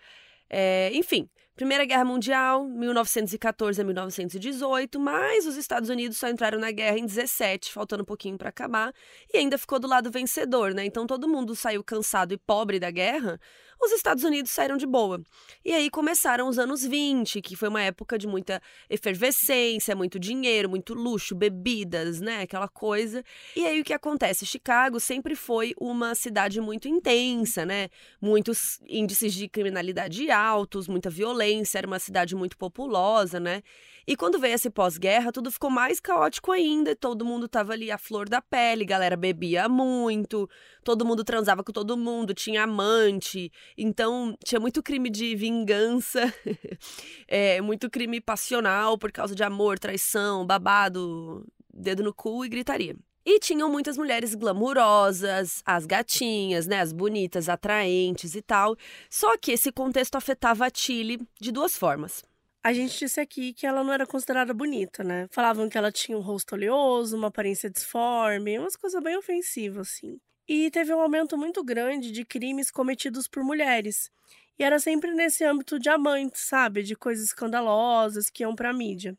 É, 0.49 0.91
enfim, 0.95 1.29
Primeira 1.57 1.87
Guerra 1.87 2.05
Mundial, 2.05 2.69
1914 2.69 3.81
a 3.81 3.85
1918, 3.85 5.01
mas 5.01 5.47
os 5.47 5.57
Estados 5.57 5.89
Unidos 5.89 6.19
só 6.19 6.29
entraram 6.29 6.59
na 6.59 6.71
guerra 6.71 6.99
em 6.99 7.07
17, 7.07 7.73
faltando 7.73 8.03
um 8.03 8.05
pouquinho 8.05 8.37
para 8.37 8.51
acabar, 8.51 8.93
e 9.33 9.39
ainda 9.39 9.57
ficou 9.57 9.79
do 9.79 9.89
lado 9.89 10.11
vencedor, 10.11 10.75
né? 10.75 10.85
Então 10.85 11.07
todo 11.07 11.27
mundo 11.27 11.57
saiu 11.57 11.83
cansado 11.83 12.35
e 12.35 12.37
pobre 12.37 12.79
da 12.79 12.91
guerra, 12.91 13.41
os 13.81 13.93
Estados 13.93 14.25
Unidos 14.25 14.51
saíram 14.51 14.77
de 14.77 14.87
boa. 14.87 15.23
E 15.65 15.73
aí 15.73 15.91
começaram 15.91 16.49
os 16.49 16.59
anos 16.59 16.83
20, 16.83 17.43
que 17.43 17.55
foi 17.57 17.69
uma 17.69 17.83
época 17.83 18.19
de 18.19 18.27
muita 18.27 18.61
efervescência, 18.89 19.95
muito 19.95 20.19
dinheiro, 20.19 20.69
muito 20.69 20.95
luxo, 20.95 21.35
bebidas, 21.35 22.21
né? 22.21 22.43
Aquela 22.43 22.69
coisa. 22.69 23.23
E 23.55 23.67
aí 23.67 23.81
o 23.81 23.85
que 23.85 23.93
acontece? 23.93 24.47
Chicago 24.47 24.99
sempre 24.99 25.37
foi 25.37 25.75
uma 25.79 26.15
cidade 26.15 26.61
muito 26.61 26.89
intensa, 26.89 27.67
né? 27.67 27.89
Muitos 28.21 28.81
índices 28.89 29.35
de 29.35 29.49
criminalidade 29.49 30.31
altos, 30.31 30.89
muita 30.89 31.11
violência, 31.11 31.46
era 31.75 31.87
uma 31.87 31.99
cidade 31.99 32.35
muito 32.35 32.57
populosa, 32.57 33.39
né? 33.41 33.63
E 34.07 34.17
quando 34.17 34.39
veio 34.39 34.55
esse 34.55 34.71
pós-guerra, 34.71 35.33
tudo 35.33 35.51
ficou 35.51 35.69
mais 35.69 35.99
caótico 35.99 36.53
ainda. 36.53 36.95
Todo 36.95 37.25
mundo 37.25 37.49
tava 37.49 37.73
ali 37.73 37.91
à 37.91 37.99
flor 37.99 38.29
da 38.29 38.41
pele, 38.41 38.85
galera 38.85 39.17
bebia 39.17 39.69
muito, 39.69 40.49
todo 40.85 41.05
mundo 41.05 41.25
transava 41.25 41.65
com 41.65 41.73
todo 41.73 41.97
mundo, 41.97 42.33
tinha 42.33 42.63
amante. 42.63 43.51
Então, 43.77 44.37
tinha 44.45 44.61
muito 44.61 44.83
crime 44.83 45.11
de 45.11 45.35
vingança, 45.35 46.33
é, 47.27 47.61
muito 47.61 47.91
crime 47.91 48.21
passional 48.21 48.97
por 48.97 49.11
causa 49.11 49.35
de 49.35 49.43
amor, 49.43 49.79
traição, 49.79 50.47
babado, 50.47 51.45
dedo 51.75 52.05
no 52.05 52.15
cu 52.15 52.45
e 52.45 52.49
gritaria. 52.49 52.97
E 53.29 53.41
tinham 53.41 53.69
muitas 53.69 53.99
mulheres 53.99 54.37
glamurosas, 54.37 55.61
as 55.67 55.85
gatinhas, 55.85 56.69
né, 56.69 56.81
as 56.81 56.93
bonitas, 56.93 57.49
atraentes 57.49 58.37
e 58.37 58.41
tal. 58.41 58.77
Só 59.11 59.37
que 59.37 59.51
esse 59.51 59.73
contexto 59.73 60.15
afetava 60.15 60.65
a 60.65 60.71
Tilly 60.71 61.19
de 61.41 61.51
duas 61.51 61.77
formas. 61.77 62.23
A 62.63 62.73
gente 62.73 62.97
disse 62.97 63.21
aqui 63.21 63.53
que 63.53 63.67
ela 63.67 63.83
não 63.83 63.93
era 63.93 64.07
considerada 64.07 64.55
bonita, 64.55 65.03
né? 65.03 65.27
Falavam 65.33 65.69
que 65.69 65.77
ela 65.77 65.91
tinha 65.91 66.17
um 66.17 66.21
rosto 66.21 66.55
oleoso, 66.55 67.17
uma 67.17 67.27
aparência 67.27 67.69
disforme, 67.69 68.61
umas 68.61 68.77
coisas 68.77 69.03
bem 69.03 69.17
ofensivas, 69.17 69.89
assim. 69.89 70.21
E 70.47 70.71
teve 70.71 70.95
um 70.95 71.01
aumento 71.01 71.37
muito 71.37 71.65
grande 71.65 72.13
de 72.13 72.25
crimes 72.25 72.71
cometidos 72.71 73.27
por 73.27 73.43
mulheres. 73.43 74.09
E 74.57 74.63
era 74.63 74.79
sempre 74.79 75.13
nesse 75.13 75.43
âmbito 75.45 75.81
de 75.81 75.89
amantes, 75.89 76.43
sabe? 76.43 76.85
De 76.85 76.95
coisas 76.95 77.27
escandalosas 77.27 78.31
que 78.31 78.45
iam 78.45 78.55
pra 78.55 78.73
mídia. 78.73 79.19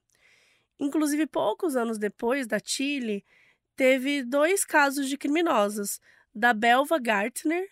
Inclusive, 0.79 1.27
poucos 1.27 1.75
anos 1.75 1.97
depois 1.97 2.47
da 2.47 2.57
Chile, 2.63 3.25
teve 3.77 4.23
dois 4.23 4.65
casos 4.65 5.07
de 5.07 5.17
criminosas, 5.17 6.01
da 6.33 6.51
Belva 6.51 6.99
Gartner 6.99 7.69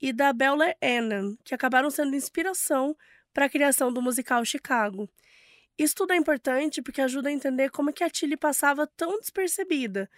e 0.00 0.12
da 0.12 0.32
Bella 0.32 0.74
Annan, 0.80 1.36
que 1.44 1.54
acabaram 1.54 1.90
sendo 1.90 2.14
inspiração 2.14 2.96
para 3.34 3.46
a 3.46 3.50
criação 3.50 3.92
do 3.92 4.00
musical 4.00 4.44
Chicago. 4.44 5.10
Isso 5.76 5.96
tudo 5.96 6.12
é 6.12 6.16
importante 6.16 6.80
porque 6.80 7.00
ajuda 7.00 7.28
a 7.28 7.32
entender 7.32 7.70
como 7.70 7.92
que 7.92 8.04
a 8.04 8.10
Tilly 8.10 8.36
passava 8.36 8.86
tão 8.86 9.18
despercebida 9.20 10.08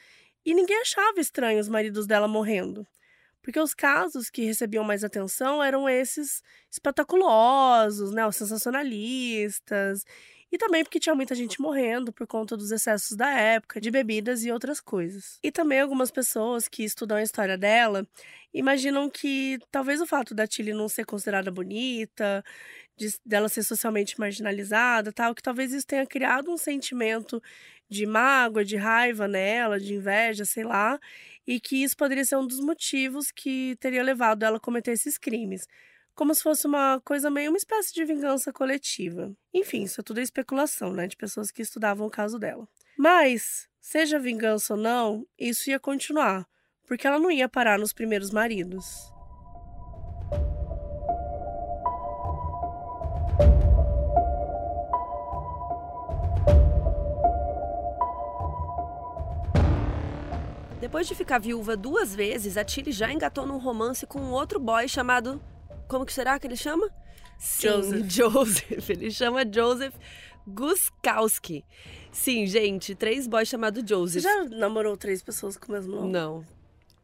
e 0.45 0.55
ninguém 0.55 0.79
achava 0.81 1.21
estranho 1.21 1.59
os 1.59 1.69
maridos 1.69 2.07
dela 2.07 2.29
morrendo. 2.29 2.87
Porque 3.43 3.59
os 3.59 3.73
casos 3.73 4.29
que 4.29 4.45
recebiam 4.45 4.85
mais 4.85 5.03
atenção 5.03 5.63
eram 5.63 5.89
esses 5.89 6.43
espetaculosos, 6.71 8.13
né, 8.13 8.27
os 8.27 8.37
sensacionalistas, 8.37 10.05
e 10.53 10.59
também 10.59 10.83
porque 10.85 10.99
tinha 11.01 11.15
muita 11.15 11.35
gente 11.35 11.61
morrendo 11.61 12.13
por 12.13 12.27
conta 12.27 12.57
dos 12.57 12.71
excessos 12.73 13.17
da 13.17 13.31
época, 13.31 13.81
de 13.81 13.91
bebidas 13.91 14.45
e 14.45 14.51
outras 14.51 14.81
coisas. 14.81 15.39
E 15.43 15.53
também 15.53 15.81
algumas 15.81 16.11
pessoas 16.11 16.69
que 16.69 16.83
estudam 16.85 17.17
a 17.19 17.23
história 17.23 17.57
dela 17.57 18.07
imaginam 18.53 19.09
que 19.09 19.59
talvez 19.71 20.01
o 20.01 20.07
fato 20.07 20.35
da 20.35 20.47
Tilly 20.47 20.73
não 20.73 20.89
ser 20.89 21.05
considerada 21.05 21.51
bonita, 21.53 22.45
de, 22.97 23.09
dela 23.25 23.49
ser 23.49 23.63
socialmente 23.63 24.19
marginalizada, 24.19 25.13
tal, 25.13 25.35
que 25.35 25.43
talvez 25.43 25.73
isso 25.73 25.87
tenha 25.87 26.07
criado 26.07 26.51
um 26.51 26.57
sentimento 26.57 27.43
de 27.89 28.07
mágoa, 28.07 28.65
de 28.65 28.77
raiva 28.77 29.27
nela, 29.29 29.81
de 29.81 29.95
inveja, 29.95 30.45
sei 30.45 30.65
lá, 30.65 30.99
e 31.47 31.59
que 31.61 31.83
isso 31.83 31.97
poderia 31.97 32.25
ser 32.25 32.37
um 32.37 32.47
dos 32.47 32.61
motivos 32.61 33.31
que 33.33 33.77
teria 33.81 34.03
levado 34.03 34.45
ela 34.45 34.59
a 34.59 34.61
cometer 34.61 34.93
esses 34.93 35.19
crimes. 35.19 35.67
Como 36.21 36.35
se 36.35 36.43
fosse 36.43 36.67
uma 36.67 37.01
coisa 37.03 37.31
meio 37.31 37.51
uma 37.51 37.57
espécie 37.57 37.95
de 37.95 38.05
vingança 38.05 38.53
coletiva. 38.53 39.35
Enfim, 39.55 39.85
isso 39.85 40.03
tudo 40.03 40.21
é 40.21 40.23
especulação, 40.23 40.93
né, 40.93 41.07
de 41.07 41.17
pessoas 41.17 41.51
que 41.51 41.63
estudavam 41.63 42.07
o 42.07 42.11
caso 42.11 42.39
dela. 42.39 42.69
Mas, 42.99 43.67
seja 43.81 44.19
vingança 44.19 44.75
ou 44.75 44.79
não, 44.79 45.27
isso 45.39 45.71
ia 45.71 45.81
continuar, 45.81 46.47
porque 46.87 47.07
ela 47.07 47.19
não 47.19 47.31
ia 47.31 47.49
parar 47.49 47.79
nos 47.79 47.95
primeiros 47.95 48.31
maridos. 48.31 49.11
Depois 60.79 61.07
de 61.07 61.15
ficar 61.15 61.39
viúva 61.39 61.79
duas 61.79 62.15
vezes, 62.15 62.59
a 62.59 62.65
Tilly 62.65 62.93
já 62.93 63.11
engatou 63.11 63.47
num 63.47 63.57
romance 63.57 64.07
com 64.07 64.21
um 64.21 64.33
outro 64.33 64.61
boy 64.61 64.87
chamado. 64.87 65.41
Como 65.91 66.07
que 66.07 66.13
será 66.13 66.39
que 66.39 66.47
ele 66.47 66.57
chama? 66.57 66.89
Sim, 67.37 67.69
Joseph. 67.69 68.07
Joseph. 68.09 68.91
Ele 68.91 69.11
chama 69.11 69.41
Joseph 69.45 69.95
Guskowski. 70.47 71.65
Sim, 72.13 72.47
gente, 72.47 72.95
três 72.95 73.27
boys 73.27 73.49
chamados 73.49 73.83
Você 73.83 73.89
Joseph. 73.89 74.23
já 74.23 74.45
namorou 74.45 74.97
três 74.97 75.21
pessoas 75.21 75.57
com 75.57 75.73
o 75.73 75.75
mesmo 75.75 75.97
nome? 75.97 76.13
Não. 76.13 76.47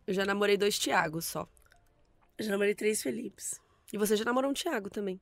Eu 0.07 0.15
já 0.15 0.25
namorei 0.25 0.57
dois 0.57 0.79
Tiagos 0.79 1.25
só. 1.25 1.49
Eu 2.39 2.45
já 2.45 2.53
namorei 2.53 2.77
três 2.77 3.03
Felipes. 3.03 3.61
E 3.93 3.99
você 3.99 4.17
já 4.17 4.25
namorou 4.25 4.53
um 4.53 4.55
Tiago 4.55 4.89
também. 4.89 5.21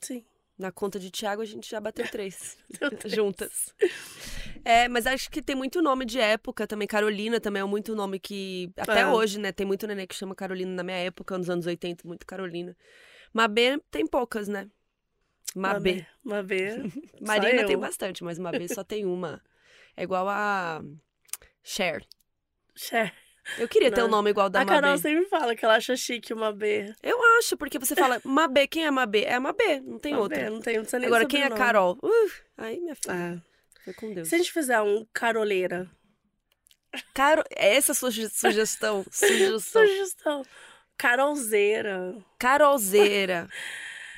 Sim. 0.00 0.24
Na 0.58 0.72
conta 0.72 0.98
de 0.98 1.08
Tiago, 1.10 1.42
a 1.42 1.44
gente 1.44 1.70
já 1.70 1.80
bateu 1.80 2.04
três. 2.10 2.56
Três. 2.98 3.14
juntas. 3.14 3.72
É, 4.64 4.88
mas 4.88 5.06
acho 5.06 5.30
que 5.30 5.42
tem 5.42 5.56
muito 5.56 5.82
nome 5.82 6.04
de 6.04 6.18
época 6.20 6.66
também. 6.66 6.86
Carolina 6.86 7.40
também 7.40 7.62
é 7.62 7.64
muito 7.64 7.94
nome 7.94 8.18
que. 8.18 8.70
Até 8.76 9.00
É. 9.00 9.06
hoje, 9.06 9.38
né? 9.38 9.52
Tem 9.52 9.66
muito 9.66 9.86
neném 9.86 10.06
que 10.06 10.14
chama 10.14 10.34
Carolina 10.34 10.70
na 10.72 10.82
minha 10.82 10.96
época, 10.98 11.36
nos 11.36 11.50
anos 11.50 11.66
80, 11.66 12.06
muito 12.06 12.26
Carolina. 12.26 12.76
Mabê 13.32 13.78
tem 13.90 14.06
poucas, 14.06 14.46
né? 14.48 14.68
Mabê. 15.54 16.06
Mabê. 16.22 16.76
Marina 17.20 17.62
eu. 17.62 17.66
tem 17.66 17.78
bastante, 17.78 18.22
mas 18.24 18.38
Mabê 18.38 18.68
só 18.68 18.82
tem 18.84 19.04
uma. 19.04 19.42
É 19.96 20.02
igual 20.02 20.28
a. 20.28 20.82
Cher. 21.62 22.04
Cher. 22.74 23.12
Eu 23.58 23.66
queria 23.68 23.90
ter 23.90 24.00
Não. 24.00 24.06
um 24.06 24.10
nome 24.10 24.30
igual 24.30 24.48
da 24.48 24.60
a 24.60 24.64
Carol 24.64 24.90
Mabê. 24.90 25.02
sempre 25.02 25.24
fala 25.26 25.56
que 25.56 25.64
ela 25.64 25.74
acha 25.74 25.96
chique 25.96 26.32
uma 26.32 26.52
B. 26.52 26.94
Eu 27.02 27.18
acho, 27.38 27.56
porque 27.56 27.76
você 27.78 27.94
fala 27.96 28.20
Mabê, 28.24 28.68
quem 28.68 28.86
é 28.86 28.90
Mabê? 28.90 29.24
É 29.24 29.34
a 29.34 29.40
Mabê, 29.40 29.80
não 29.80 29.98
tem 29.98 30.12
Mabê, 30.12 30.22
outra. 30.22 30.50
Não 30.50 30.60
tem, 30.60 30.78
não 30.78 31.06
Agora, 31.06 31.26
quem 31.26 31.42
é. 31.42 31.50
Carol? 31.50 31.98
Uh, 32.02 32.30
aí, 32.56 32.80
minha 32.80 32.94
filha, 32.94 33.12
É. 33.12 33.51
foi 33.84 33.94
com 33.94 34.12
Deus. 34.14 34.28
Se 34.28 34.34
a 34.34 34.38
gente 34.38 34.52
fizer 34.52 34.80
um 34.80 35.06
caroleira. 35.12 35.90
Caro... 37.14 37.42
Essa 37.50 37.90
é 37.90 37.92
a 37.92 37.94
suge- 37.94 38.28
sugestão. 38.28 39.04
Sugestão. 39.10 39.60
Sugestão. 39.86 40.42
Carolzeira. 40.96 42.14
Carolzeira. 42.38 43.48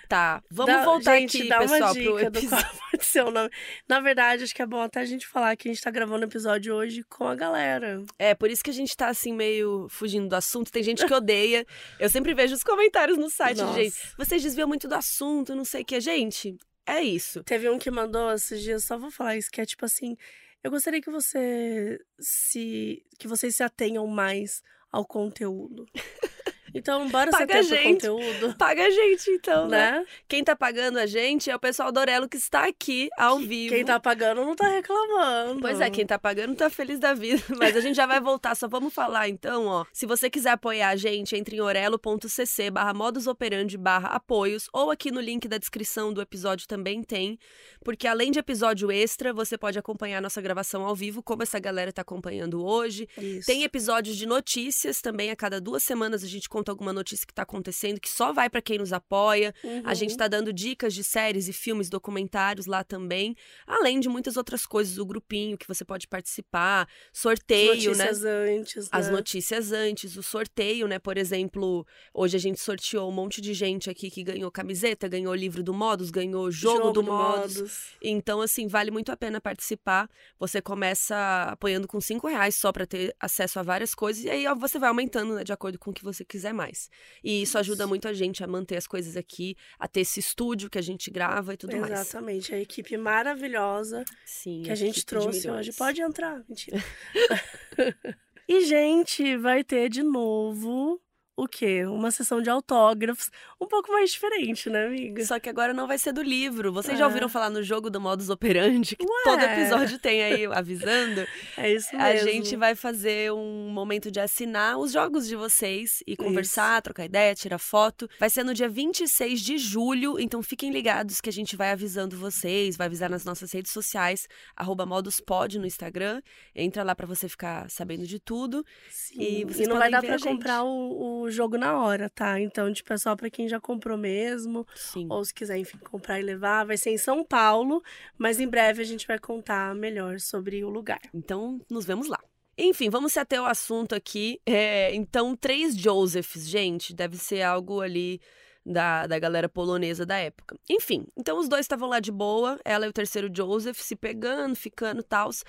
Tá, 0.07 0.43
vamos 0.51 0.75
Dá- 0.75 0.85
voltar 0.85 1.17
gente, 1.19 1.39
aqui, 1.39 1.49
dá 1.49 1.59
pessoal, 1.61 1.81
uma 1.81 1.93
dica 1.95 2.31
do 2.31 2.49
qual 2.49 2.63
pode 2.91 3.05
ser 3.07 3.25
o 3.25 3.31
nome. 3.31 3.49
Na 3.89 4.01
verdade, 4.01 4.45
acho 4.45 4.55
que 4.55 4.61
é 4.61 4.67
bom 4.67 4.83
até 4.83 5.01
a 5.01 5.05
gente 5.05 5.27
falar 5.27 5.57
que 5.57 5.67
a 5.67 5.73
gente 5.73 5.83
tá 5.83 5.91
gravando 5.91 6.27
o 6.27 6.29
episódio 6.29 6.75
hoje 6.75 7.03
com 7.05 7.27
a 7.27 7.35
galera. 7.35 8.03
É, 8.19 8.35
por 8.35 8.51
isso 8.51 8.63
que 8.63 8.69
a 8.71 8.75
gente 8.75 8.95
tá 8.95 9.09
assim 9.09 9.33
meio 9.33 9.89
fugindo 9.89 10.29
do 10.29 10.37
assunto. 10.37 10.71
Tem 10.71 10.83
gente 10.83 11.07
que 11.07 11.15
odeia. 11.15 11.65
Eu 11.99 12.11
sempre 12.11 12.35
vejo 12.35 12.55
os 12.55 12.63
comentários 12.63 13.17
no 13.17 13.31
site, 13.31 13.63
Nossa. 13.63 13.83
gente. 13.83 13.97
Vocês 14.19 14.43
desviam 14.43 14.69
muito 14.69 14.87
do 14.87 14.95
assunto, 14.95 15.55
não 15.55 15.65
sei 15.65 15.81
o 15.83 15.85
que. 15.87 15.99
Gente, 16.01 16.55
é 16.87 17.03
isso. 17.03 17.43
Teve 17.45 17.69
um 17.71 17.79
que 17.79 17.91
mandou 17.91 18.33
esses 18.33 18.63
dias, 18.63 18.85
só 18.85 18.99
vou 18.99 19.11
falar 19.11 19.37
isso, 19.37 19.51
que 19.51 19.61
é 19.61 19.67
tipo 19.67 19.85
assim: 19.85 20.17
eu 20.63 20.71
gostaria 20.71 21.01
que 21.01 21.11
você 21.11 22.01
se. 22.19 23.05
que 23.19 23.29
vocês 23.29 23.57
se 23.57 23.63
atenham 23.63 24.07
mais 24.07 24.63
ao 24.91 25.05
conteúdo. 25.05 25.87
Então, 26.75 27.09
bora 27.09 27.31
Paga 27.31 27.55
pro 27.55 27.63
gente. 27.63 28.07
conteúdo. 28.09 28.57
Paga 28.59 28.87
a 28.87 28.91
gente, 28.91 29.31
então, 29.31 29.69
né? 29.69 29.93
Né? 29.93 30.07
Quem 30.29 30.43
tá 30.43 30.57
pagando 30.57 30.99
a 30.99 31.07
gente 31.07 31.51
é 31.51 31.55
o 31.55 31.59
pessoal 31.59 31.93
do 31.93 32.01
Orelo 32.01 32.29
que 32.29 32.37
está 32.37 32.67
aqui 32.67 33.09
ao 33.17 33.39
vivo. 33.39 33.75
Quem 33.75 33.85
tá 33.85 34.01
pagando 34.01 34.45
não 34.45 34.57
tá 34.57 34.69
reclamando. 34.69 35.61
Pois 35.61 35.81
é, 35.81 35.91
quem 35.91 36.07
tá 36.07 36.19
pagando 36.19 36.55
tá 36.55 36.69
feliz 36.71 36.99
da 36.99 37.15
vida. 37.15 37.43
Mas 37.59 37.77
a 37.77 37.81
gente 37.81 37.97
já 37.97 38.07
vai 38.07 38.21
voltar, 38.21 38.55
só 38.55 38.67
vamos 38.67 38.93
falar 38.93 39.29
então, 39.29 39.67
ó. 39.67 39.85
Se 39.93 40.07
você 40.07 40.29
quiser 40.29 40.51
apoiar 40.51 40.91
a 40.91 40.97
gente, 40.97 41.37
entre 41.37 41.57
em 41.57 41.61
orelo.cc 41.61 42.71
barra 42.71 42.95
modusoperandi 42.95 43.77
barra 43.77 44.09
apoios, 44.09 44.69
ou 44.73 44.91
aqui 44.91 45.11
no 45.11 45.21
link 45.21 45.47
da 45.47 45.59
descrição 45.59 46.13
do 46.13 46.21
episódio 46.21 46.67
também 46.67 47.03
tem, 47.03 47.39
porque 47.85 48.07
além 48.07 48.31
de 48.31 48.39
episódio 48.39 48.91
extra, 48.91 49.33
você 49.33 49.57
pode 49.59 49.79
acompanhar 49.79 50.21
nossa 50.21 50.41
gravação 50.41 50.85
ao 50.85 50.95
vivo, 50.95 51.23
como 51.23 51.43
essa 51.43 51.59
galera 51.59 51.93
tá 51.93 52.03
acompanhando 52.03 52.65
hoje. 52.65 53.09
Isso. 53.19 53.47
Tem 53.47 53.63
episódios 53.63 54.17
de 54.17 54.27
notícias 54.27 55.01
também, 55.01 55.31
a 55.31 55.37
cada 55.37 55.61
duas 55.61 55.83
semanas 55.83 56.25
a 56.25 56.27
gente 56.27 56.49
conta 56.65 56.73
alguma 56.73 56.93
notícia 56.93 57.27
que 57.27 57.35
tá 57.35 57.43
acontecendo, 57.43 58.01
que 58.01 58.09
só 58.09 58.33
vai 58.33 58.49
pra 58.49 58.63
quem 58.63 58.79
nos 58.79 58.93
apoia. 58.93 59.55
A 59.85 59.89
Uhum. 59.91 59.95
gente 59.95 60.17
tá 60.17 60.27
dando 60.27 60.51
dicas 60.53 60.95
de 60.95 61.05
séries 61.05 61.47
e 61.47 61.53
filmes, 61.53 61.91
documentários 61.91 62.65
lá 62.67 62.83
também, 62.83 63.37
além 63.67 64.01
de 64.01 64.09
muitas 64.09 64.37
outras 64.39 64.65
coisas, 64.65 64.97
o 64.99 65.05
grupinho 65.05 65.59
que 65.59 65.69
você 65.69 65.85
pode 65.85 66.09
participar, 66.09 66.89
sorteio, 67.13 67.91
As 67.91 67.99
né? 67.99 68.05
notícias 68.07 68.25
antes, 68.25 68.89
As 68.91 69.07
né? 69.07 69.13
notícias 69.13 69.73
antes, 69.73 70.17
o 70.17 70.23
sorteio, 70.23 70.89
né? 70.89 70.99
Por 70.99 71.19
exemplo, 71.19 71.87
hoje 72.15 72.37
a 72.37 72.41
gente 72.41 72.59
sorteou 72.61 73.09
um 73.11 73.13
monte 73.13 73.41
de 73.43 73.53
gente 73.53 73.91
aqui 73.91 74.11
que 74.11 74.23
ganhou 74.25 74.51
camiseta, 74.51 75.07
ganhou 75.07 75.35
livro 75.35 75.63
do 75.63 75.75
Modus, 75.75 76.11
ganhou 76.11 76.51
jogo, 76.51 76.93
do, 76.93 77.03
Modus. 77.03 77.93
Então, 78.01 78.41
assim, 78.41 78.67
vale 78.67 78.91
muito 78.91 79.13
a 79.13 79.17
pena 79.17 79.41
participar. 79.41 80.09
Você 80.39 80.63
começa 80.63 81.15
apoiando 81.51 81.87
com 81.87 82.01
cinco 82.01 82.27
reais 82.27 82.55
só 82.55 82.73
para 82.73 82.87
ter 82.87 83.15
acesso 83.21 83.59
a 83.59 83.63
várias 83.63 83.95
coisas. 83.95 84.25
E 84.25 84.31
aí 84.31 84.47
ó, 84.47 84.55
você 84.55 84.79
vai 84.79 84.89
aumentando, 84.89 85.35
né, 85.35 85.45
de 85.45 85.53
acordo 85.53 85.79
com 85.79 85.91
o 85.91 85.95
que 85.95 86.03
você 86.03 86.25
quiser 86.25 86.54
mais. 86.55 86.89
E 87.23 87.43
isso 87.43 87.59
ajuda 87.59 87.87
muito 87.87 88.09
a 88.09 88.13
gente 88.13 88.43
a 88.43 88.47
manter 88.47 88.77
as 88.77 88.87
coisas 88.87 89.17
aqui, 89.17 89.57
a 89.79 89.87
ter 89.87 90.01
esse 90.01 90.21
estúdio 90.21 90.71
que 90.71 90.79
a 90.79 90.83
gente 90.83 91.11
grava 91.11 91.55
e 91.55 91.57
tudo 91.57 91.77
mais. 91.77 91.93
Exatamente, 91.93 92.55
a 92.55 92.61
equipe 92.61 92.97
maravilhosa 92.97 94.05
Sim. 94.25 94.63
que 94.63 94.71
a 94.71 94.75
gente 94.75 95.01
equipe 95.01 95.01
de 95.01 95.07
trouxe 95.07 95.51
hoje. 95.51 95.73
Pode 95.73 96.01
entrar, 96.01 96.43
mentira. 96.49 96.83
e, 98.49 98.65
gente, 98.65 99.37
vai 99.37 99.63
ter 99.63 99.89
de 99.91 100.03
novo 100.03 101.04
o 101.37 101.49
quê? 101.49 101.85
Uma 101.87 102.11
sessão 102.11 102.41
de 102.41 102.49
autógrafos. 102.51 103.31
Um 103.61 103.67
pouco 103.67 103.91
mais 103.93 104.11
diferente, 104.11 104.71
né, 104.71 104.87
amiga? 104.87 105.25
Só 105.25 105.39
que 105.41 105.49
agora 105.49 105.73
não 105.75 105.87
vai 105.87 105.99
ser 105.99 106.13
do 106.13 106.23
livro. 106.23 106.73
Vocês 106.73 106.95
É. 106.95 106.99
já 106.99 107.07
ouviram 107.07 107.29
falar 107.29 107.51
no 107.51 107.63
jogo 107.63 107.91
do 107.91 108.01
Modus 108.01 108.31
Operandi, 108.31 108.95
que 108.97 109.05
Ué. 109.05 109.23
todo 109.25 109.41
episódio 109.43 109.99
tem 109.99 110.23
aí 110.23 110.47
avisando? 110.47 111.27
É 111.57 111.73
isso 111.73 111.95
mesmo. 111.97 112.03
A 112.05 112.17
gente 112.17 112.57
vai 112.57 112.75
fazer 112.75 113.33
um 113.33 113.69
momento 113.71 114.11
de 114.11 114.21
assinar 114.21 114.77
os 114.79 114.93
jogos 114.93 115.27
de 115.29 115.37
vocês 115.37 116.03
e 116.07 116.17
conversar, 116.17 116.81
trocar 116.83 117.05
ideia, 117.05 117.35
tirar 117.35 117.59
foto. 117.59 118.09
Vai 118.19 118.29
ser 118.31 118.43
no 118.45 118.53
dia 118.55 118.69
26 118.69 119.41
de 119.41 119.57
julho, 119.59 120.19
então 120.19 120.43
fiquem 120.43 120.71
ligados 120.71 121.21
que 121.21 121.29
a 121.29 121.33
gente 121.33 121.57
vai 121.57 121.71
avisando 121.71 122.17
vocês, 122.17 122.77
vai 122.77 122.87
avisar 122.87 123.09
nas 123.09 123.25
nossas 123.25 123.53
redes 123.53 123.73
sociais, 123.73 124.27
arroba 124.57 124.85
moduspod 124.85 125.59
no 125.59 125.67
Instagram. 125.67 126.21
Entra 126.55 126.83
lá 126.83 126.95
pra 126.95 127.07
você 127.07 127.29
ficar 127.29 127.71
sabendo 127.71 128.07
de 128.07 128.19
tudo. 128.19 128.65
Sim. 128.91 129.23
E 129.23 129.45
vocês 129.45 129.69
não 129.69 129.79
vai 129.79 129.91
dar 129.91 130.01
pra 130.03 130.17
gente. 130.17 130.29
comprar 130.29 130.65
o, 130.65 131.23
o 131.23 131.24
jogo 131.31 131.57
na 131.57 131.83
hora, 131.83 132.11
tá? 132.11 132.41
Então, 132.41 132.73
tipo, 132.73 132.93
é 132.93 132.99
só 132.99 133.15
pra 133.17 133.31
quem 133.31 133.49
já 133.49 133.61
comprou 133.61 133.97
mesmo. 133.97 134.67
Sim. 134.75 135.07
Ou 135.11 135.25
se 135.25 135.33
quiser, 135.33 135.59
enfim, 135.59 135.79
comprar 135.79 136.21
e 136.21 136.23
levar. 136.23 136.65
Vai 136.65 136.77
ser 136.77 136.91
em 136.91 136.99
São 136.99 137.25
Paulo, 137.25 137.83
mas 138.19 138.41
em 138.41 138.49
breve 138.49 138.83
a 138.83 138.85
gente 138.85 139.07
vai 139.07 139.19
contar 139.19 139.75
melhor 139.75 140.21
sobre 140.21 140.65
o 140.65 140.71
lugar. 140.71 141.01
Então, 141.13 141.61
nos 141.71 141.85
vemos 141.85 142.09
lá. 142.09 142.19
Enfim, 142.57 142.89
vamos 142.89 143.13
se 143.13 143.19
até 143.19 143.41
o 143.41 143.47
assunto 143.47 143.95
aqui. 143.95 144.41
É, 144.47 144.95
então, 144.95 145.37
três 145.37 145.77
Josephs, 145.77 146.49
gente, 146.49 146.95
deve 146.95 147.17
ser 147.17 147.43
algo 147.43 147.81
ali 147.81 148.21
da, 148.65 149.07
da 149.07 149.19
galera 149.19 149.49
polonesa 149.49 150.07
da 150.07 150.17
época. 150.17 150.59
Enfim, 150.69 151.07
então 151.17 151.39
os 151.39 151.49
dois 151.49 151.65
estavam 151.65 151.89
lá 151.89 152.01
de 152.01 152.11
boa, 152.11 152.59
ela 152.65 152.87
e 152.87 152.89
o 152.89 152.93
terceiro 152.93 153.31
Joseph 153.35 153.79
se 153.79 153.95
pegando, 153.95 154.57
ficando 154.57 155.03
tals. 155.03 155.45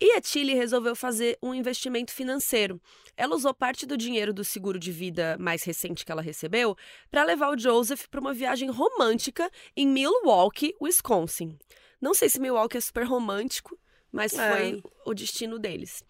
E 0.00 0.12
a 0.12 0.20
Tilly 0.20 0.54
resolveu 0.54 0.94
fazer 0.94 1.36
um 1.42 1.54
investimento 1.54 2.12
financeiro. 2.12 2.80
Ela 3.16 3.34
usou 3.34 3.52
parte 3.52 3.84
do 3.84 3.96
dinheiro 3.96 4.32
do 4.32 4.44
seguro 4.44 4.78
de 4.78 4.92
vida 4.92 5.36
mais 5.38 5.62
recente 5.62 6.04
que 6.04 6.12
ela 6.12 6.22
recebeu 6.22 6.76
para 7.10 7.24
levar 7.24 7.50
o 7.50 7.58
Joseph 7.58 8.06
para 8.06 8.20
uma 8.20 8.32
viagem 8.32 8.70
romântica 8.70 9.50
em 9.76 9.86
Milwaukee, 9.86 10.74
Wisconsin. 10.80 11.58
Não 12.00 12.14
sei 12.14 12.30
se 12.30 12.40
Milwaukee 12.40 12.78
é 12.78 12.80
super 12.80 13.04
romântico, 13.04 13.78
mas 14.12 14.32
É. 14.38 14.50
foi 14.52 14.82
o 15.06 15.14
destino 15.14 15.58
deles. 15.58 16.04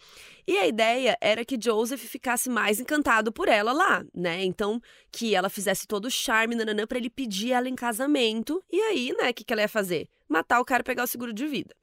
E 0.46 0.56
a 0.58 0.66
ideia 0.66 1.16
era 1.20 1.44
que 1.44 1.58
Joseph 1.62 2.00
ficasse 2.00 2.48
mais 2.50 2.80
encantado 2.80 3.30
por 3.32 3.48
ela 3.48 3.72
lá, 3.72 4.04
né? 4.14 4.42
Então, 4.44 4.80
que 5.12 5.34
ela 5.34 5.48
fizesse 5.48 5.86
todo 5.86 6.06
o 6.06 6.10
charme, 6.10 6.54
nananã, 6.54 6.86
pra 6.86 6.98
ele 6.98 7.10
pedir 7.10 7.52
ela 7.52 7.68
em 7.68 7.74
casamento. 7.74 8.62
E 8.70 8.80
aí, 8.80 9.12
né, 9.16 9.30
o 9.30 9.34
que, 9.34 9.44
que 9.44 9.52
ela 9.52 9.62
ia 9.62 9.68
fazer? 9.68 10.08
Matar 10.28 10.60
o 10.60 10.64
cara 10.64 10.80
e 10.82 10.84
pegar 10.84 11.04
o 11.04 11.06
seguro 11.06 11.32
de 11.32 11.46
vida. 11.46 11.74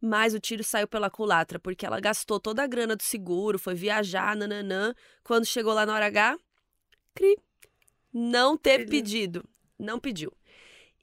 Mas 0.00 0.34
o 0.34 0.40
tiro 0.40 0.62
saiu 0.62 0.86
pela 0.86 1.08
culatra, 1.10 1.58
porque 1.58 1.86
ela 1.86 1.98
gastou 1.98 2.38
toda 2.38 2.62
a 2.62 2.66
grana 2.66 2.94
do 2.94 3.02
seguro, 3.02 3.58
foi 3.58 3.74
viajar, 3.74 4.36
nananã. 4.36 4.94
Quando 5.22 5.46
chegou 5.46 5.72
lá 5.72 5.86
na 5.86 5.94
hora 5.94 6.06
H, 6.06 6.38
cri. 7.14 7.36
Não 8.12 8.56
ter 8.56 8.80
Ele- 8.80 8.90
pedido. 8.90 9.44
Não 9.78 9.98
pediu. 9.98 10.32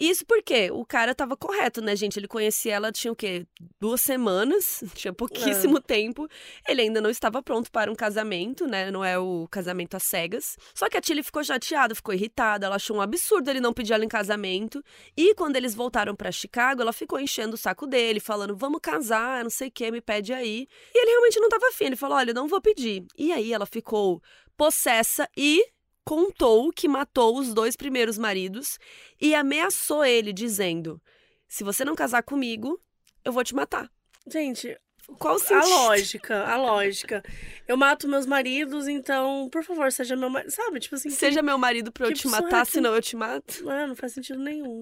Isso 0.02 0.26
porque 0.26 0.72
o 0.72 0.84
cara 0.84 1.14
tava 1.14 1.38
correto, 1.38 1.80
né, 1.80 1.96
gente? 1.96 2.18
Ele 2.18 2.28
conhecia 2.28 2.74
ela 2.74 2.92
tinha 2.92 3.14
o 3.14 3.16
quê? 3.16 3.46
Duas 3.80 4.02
semanas, 4.02 4.84
tinha 4.96 5.14
pouquíssimo 5.14 5.78
é. 5.78 5.82
tempo. 5.82 6.28
Ele 6.68 6.82
ainda 6.82 7.00
não 7.00 7.12
estava 7.12 7.40
pronto 7.44 7.72
para 7.72 7.92
um 7.92 7.94
casamento, 7.94 8.66
né? 8.66 8.90
Não 8.90 9.06
é 9.06 9.20
o 9.20 9.48
casamento 9.52 9.96
às 9.96 10.02
cegas. 10.02 10.58
Só 10.74 10.90
que 10.90 10.98
a 10.98 11.02
Tilly 11.02 11.22
ficou 11.22 11.44
chateada, 11.44 11.94
ficou 11.94 12.16
irritada, 12.16 12.66
ela 12.66 12.78
achou 12.78 12.98
um 12.98 13.02
absurdo 13.02 13.48
ele 13.48 13.60
não 13.60 13.74
pedir 13.74 13.94
ela 13.94 14.04
em 14.04 14.08
casamento. 14.08 14.84
E 15.16 15.36
quando 15.36 15.56
eles 15.56 15.76
voltaram 15.76 16.16
para 16.16 16.32
Chicago, 16.32 16.82
ela 16.82 16.92
ficou 16.92 17.20
enchendo 17.20 17.54
o 17.54 17.58
saco 17.58 17.86
dele, 17.86 18.20
falando: 18.20 18.58
vamos 18.58 18.80
casar, 18.82 19.44
não 19.44 19.52
sei 19.52 19.68
o 19.68 19.72
que, 19.72 19.92
me 19.92 20.02
pede 20.02 20.34
aí. 20.34 20.68
E 20.96 20.98
ele 21.00 21.12
realmente 21.12 21.40
não 21.40 21.48
estava 21.48 21.68
afim. 21.68 21.86
Ele 21.86 21.96
falou: 21.96 22.18
olha, 22.18 22.34
não 22.34 22.48
vou 22.48 22.60
pedir. 22.60 23.06
E 23.16 23.32
aí 23.32 23.54
ela 23.54 23.68
ficou 23.68 24.20
possessa 24.58 25.30
e 25.38 25.64
contou 26.06 26.72
que 26.72 26.88
matou 26.88 27.38
os 27.38 27.54
dois 27.54 27.76
primeiros 27.76 28.18
maridos 28.18 28.78
e 29.20 29.36
ameaçou 29.36 30.04
ele, 30.04 30.34
dizendo: 30.34 31.02
Se 31.48 31.64
você 31.64 31.86
não 31.86 31.96
casar 31.96 32.24
comigo, 32.24 32.80
eu 33.24 33.32
vou 33.32 33.44
te 33.44 33.56
matar. 33.56 33.90
Gente, 34.28 34.78
qual 35.18 35.40
sentido? 35.40 35.74
A 35.74 35.86
lógica, 35.86 36.44
a 36.46 36.58
lógica. 36.58 37.24
Eu 37.68 37.78
mato 37.78 38.08
meus 38.08 38.26
maridos, 38.26 38.88
então, 38.88 39.50
por 39.52 39.64
favor, 39.64 39.92
seja 39.92 40.16
meu 40.16 40.30
marido. 40.30 40.52
Sabe? 40.52 40.80
Tipo 40.80 40.96
assim. 40.96 41.10
Seja 41.10 41.40
que, 41.40 41.46
meu 41.46 41.58
marido 41.58 41.92
pra 41.92 42.08
eu 42.08 42.14
te 42.14 42.28
matar, 42.28 42.66
que... 42.66 42.72
senão 42.72 42.96
eu 42.96 43.02
te 43.02 43.16
mato. 43.16 43.64
Não, 43.64 43.88
não 43.88 43.96
faz 43.96 44.14
sentido 44.14 44.40
nenhum. 44.40 44.82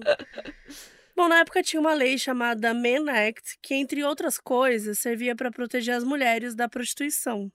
Bom, 1.16 1.28
na 1.28 1.40
época 1.40 1.62
tinha 1.62 1.80
uma 1.80 1.92
lei 1.92 2.16
chamada 2.16 2.72
Men 2.72 3.08
Act, 3.10 3.58
que, 3.60 3.74
entre 3.74 4.02
outras 4.04 4.38
coisas, 4.38 4.98
servia 4.98 5.36
para 5.36 5.50
proteger 5.50 5.94
as 5.94 6.04
mulheres 6.04 6.54
da 6.54 6.68
prostituição. 6.68 7.52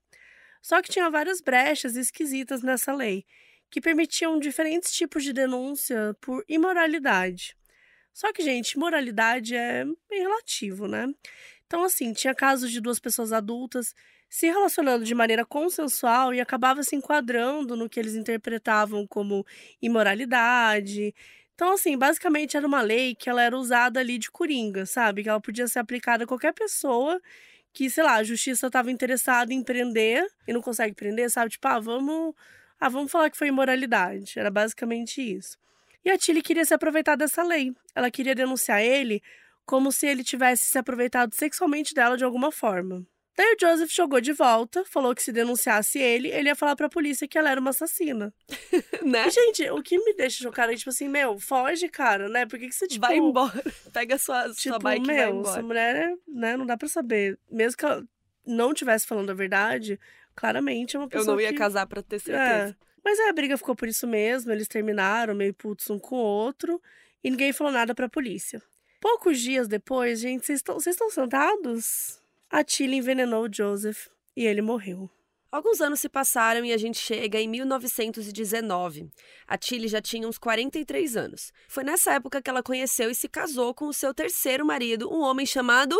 Só 0.61 0.81
que 0.81 0.89
tinha 0.89 1.09
várias 1.09 1.41
brechas 1.41 1.95
esquisitas 1.95 2.61
nessa 2.61 2.93
lei 2.93 3.25
que 3.69 3.81
permitiam 3.81 4.39
diferentes 4.39 4.91
tipos 4.91 5.23
de 5.23 5.33
denúncia 5.33 6.15
por 6.21 6.43
imoralidade. 6.47 7.55
Só 8.13 8.31
que, 8.31 8.41
gente, 8.41 8.79
moralidade 8.79 9.55
é 9.55 9.83
bem 10.09 10.21
relativo, 10.21 10.87
né? 10.87 11.07
Então, 11.65 11.83
assim, 11.83 12.13
tinha 12.13 12.33
casos 12.33 12.71
de 12.71 12.79
duas 12.79 12.99
pessoas 12.99 13.33
adultas 13.33 13.93
se 14.29 14.47
relacionando 14.47 15.03
de 15.05 15.15
maneira 15.15 15.45
consensual 15.45 16.33
e 16.33 16.41
acabava 16.41 16.83
se 16.83 16.95
enquadrando 16.95 17.75
no 17.75 17.89
que 17.89 17.99
eles 17.99 18.15
interpretavam 18.15 19.05
como 19.07 19.45
imoralidade. 19.81 21.13
Então, 21.53 21.73
assim, 21.73 21.97
basicamente 21.97 22.57
era 22.57 22.67
uma 22.67 22.81
lei 22.81 23.15
que 23.15 23.29
ela 23.29 23.41
era 23.41 23.57
usada 23.57 23.99
ali 23.99 24.17
de 24.17 24.29
coringa, 24.29 24.85
sabe? 24.85 25.23
Que 25.23 25.29
ela 25.29 25.39
podia 25.39 25.67
ser 25.67 25.79
aplicada 25.79 26.25
a 26.25 26.27
qualquer 26.27 26.53
pessoa 26.53 27.21
que, 27.73 27.89
sei 27.89 28.03
lá, 28.03 28.15
a 28.15 28.23
justiça 28.23 28.67
estava 28.67 28.91
interessada 28.91 29.53
em 29.53 29.63
prender 29.63 30.25
e 30.47 30.53
não 30.53 30.61
consegue 30.61 30.95
prender, 30.95 31.29
sabe? 31.29 31.51
Tipo, 31.51 31.67
ah, 31.67 31.79
vamos 31.79 32.33
ah, 32.79 32.89
vamos 32.89 33.11
falar 33.11 33.29
que 33.29 33.37
foi 33.37 33.47
imoralidade. 33.47 34.37
Era 34.37 34.51
basicamente 34.51 35.21
isso. 35.21 35.57
E 36.03 36.09
a 36.11 36.17
Tilly 36.17 36.41
queria 36.41 36.65
se 36.65 36.73
aproveitar 36.73 37.15
dessa 37.15 37.41
lei. 37.43 37.73
Ela 37.95 38.11
queria 38.11 38.35
denunciar 38.35 38.81
ele 38.81 39.21
como 39.65 39.91
se 39.91 40.05
ele 40.05 40.23
tivesse 40.23 40.65
se 40.65 40.77
aproveitado 40.77 41.33
sexualmente 41.33 41.93
dela 41.93 42.15
de 42.15 42.23
alguma 42.23 42.51
forma. 42.51 43.05
Daí 43.37 43.53
o 43.53 43.57
Joseph 43.59 43.91
jogou 43.91 44.21
de 44.21 44.31
volta, 44.31 44.85
falou 44.85 45.13
que 45.13 45.21
se 45.21 45.31
denunciasse 45.31 45.99
ele, 45.99 46.29
ele 46.29 46.47
ia 46.47 46.55
falar 46.55 46.75
pra 46.75 46.87
polícia 46.87 47.27
que 47.27 47.37
ela 47.37 47.49
era 47.49 47.59
uma 47.59 47.71
assassina. 47.71 48.33
né? 49.03 49.27
E, 49.27 49.29
gente, 49.29 49.69
o 49.71 49.83
que 49.83 49.97
me 49.97 50.13
deixa 50.13 50.41
chocada 50.41 50.71
é, 50.71 50.75
tipo 50.77 50.89
assim, 50.89 51.09
meu, 51.09 51.37
foge, 51.37 51.89
cara, 51.89 52.29
né? 52.29 52.45
Por 52.45 52.57
que, 52.57 52.69
que 52.69 52.75
você, 52.75 52.87
tipo... 52.87 53.05
Vai 53.05 53.17
embora. 53.17 53.61
Pega 53.91 54.17
sua, 54.17 54.43
tipo, 54.43 54.61
sua 54.61 54.79
bike 54.79 55.05
meu, 55.05 55.15
e 55.15 55.17
vai 55.17 55.29
embora. 55.31 55.49
essa 55.49 55.61
mulher, 55.61 55.95
é, 55.95 56.13
né, 56.27 56.55
não 56.55 56.65
dá 56.65 56.77
pra 56.77 56.87
saber. 56.87 57.37
Mesmo 57.51 57.77
que 57.77 57.85
ela 57.85 58.07
não 58.45 58.71
estivesse 58.71 59.05
falando 59.05 59.31
a 59.31 59.33
verdade, 59.33 59.99
claramente 60.35 60.95
é 60.95 60.99
uma 60.99 61.07
pessoa 61.07 61.33
Eu 61.33 61.35
não 61.35 61.41
ia 61.41 61.51
que... 61.51 61.57
casar 61.57 61.85
pra 61.87 62.01
ter 62.01 62.19
certeza. 62.19 62.75
É. 62.79 62.85
Mas 63.03 63.19
a 63.19 63.33
briga 63.33 63.57
ficou 63.57 63.75
por 63.75 63.87
isso 63.87 64.07
mesmo, 64.07 64.51
eles 64.51 64.67
terminaram 64.67 65.35
meio 65.35 65.53
putos 65.53 65.89
um 65.89 65.99
com 65.99 66.15
o 66.15 66.23
outro 66.23 66.81
e 67.23 67.29
ninguém 67.29 67.53
falou 67.53 67.71
nada 67.71 67.93
pra 67.93 68.09
polícia. 68.09 68.61
Poucos 68.99 69.39
dias 69.39 69.67
depois, 69.67 70.19
gente, 70.19 70.45
vocês 70.45 70.63
estão 70.87 71.09
sentados? 71.11 72.19
A 72.49 72.63
Tilly 72.63 72.97
envenenou 72.97 73.45
o 73.45 73.53
Joseph 73.53 74.07
e 74.35 74.45
ele 74.45 74.61
morreu. 74.61 75.09
Alguns 75.51 75.79
anos 75.79 75.99
se 75.99 76.09
passaram 76.09 76.65
e 76.65 76.73
a 76.73 76.77
gente 76.77 76.97
chega 76.97 77.39
em 77.39 77.47
1919. 77.47 79.09
A 79.47 79.57
Tilly 79.57 79.87
já 79.87 80.01
tinha 80.01 80.27
uns 80.27 80.37
43 80.37 81.15
anos. 81.15 81.53
Foi 81.67 81.83
nessa 81.83 82.13
época 82.13 82.41
que 82.41 82.49
ela 82.49 82.63
conheceu 82.63 83.09
e 83.09 83.15
se 83.15 83.29
casou 83.29 83.73
com 83.73 83.85
o 83.85 83.93
seu 83.93 84.13
terceiro 84.13 84.65
marido, 84.65 85.09
um 85.09 85.21
homem 85.21 85.45
chamado 85.45 85.95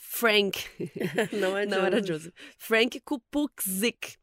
Frank. 0.00 0.58
Não, 1.38 1.56
é 1.56 1.66
Não 1.66 1.84
era 1.84 2.02
Joseph. 2.02 2.32
Frank 2.58 2.98
Kupukzik 3.00 4.16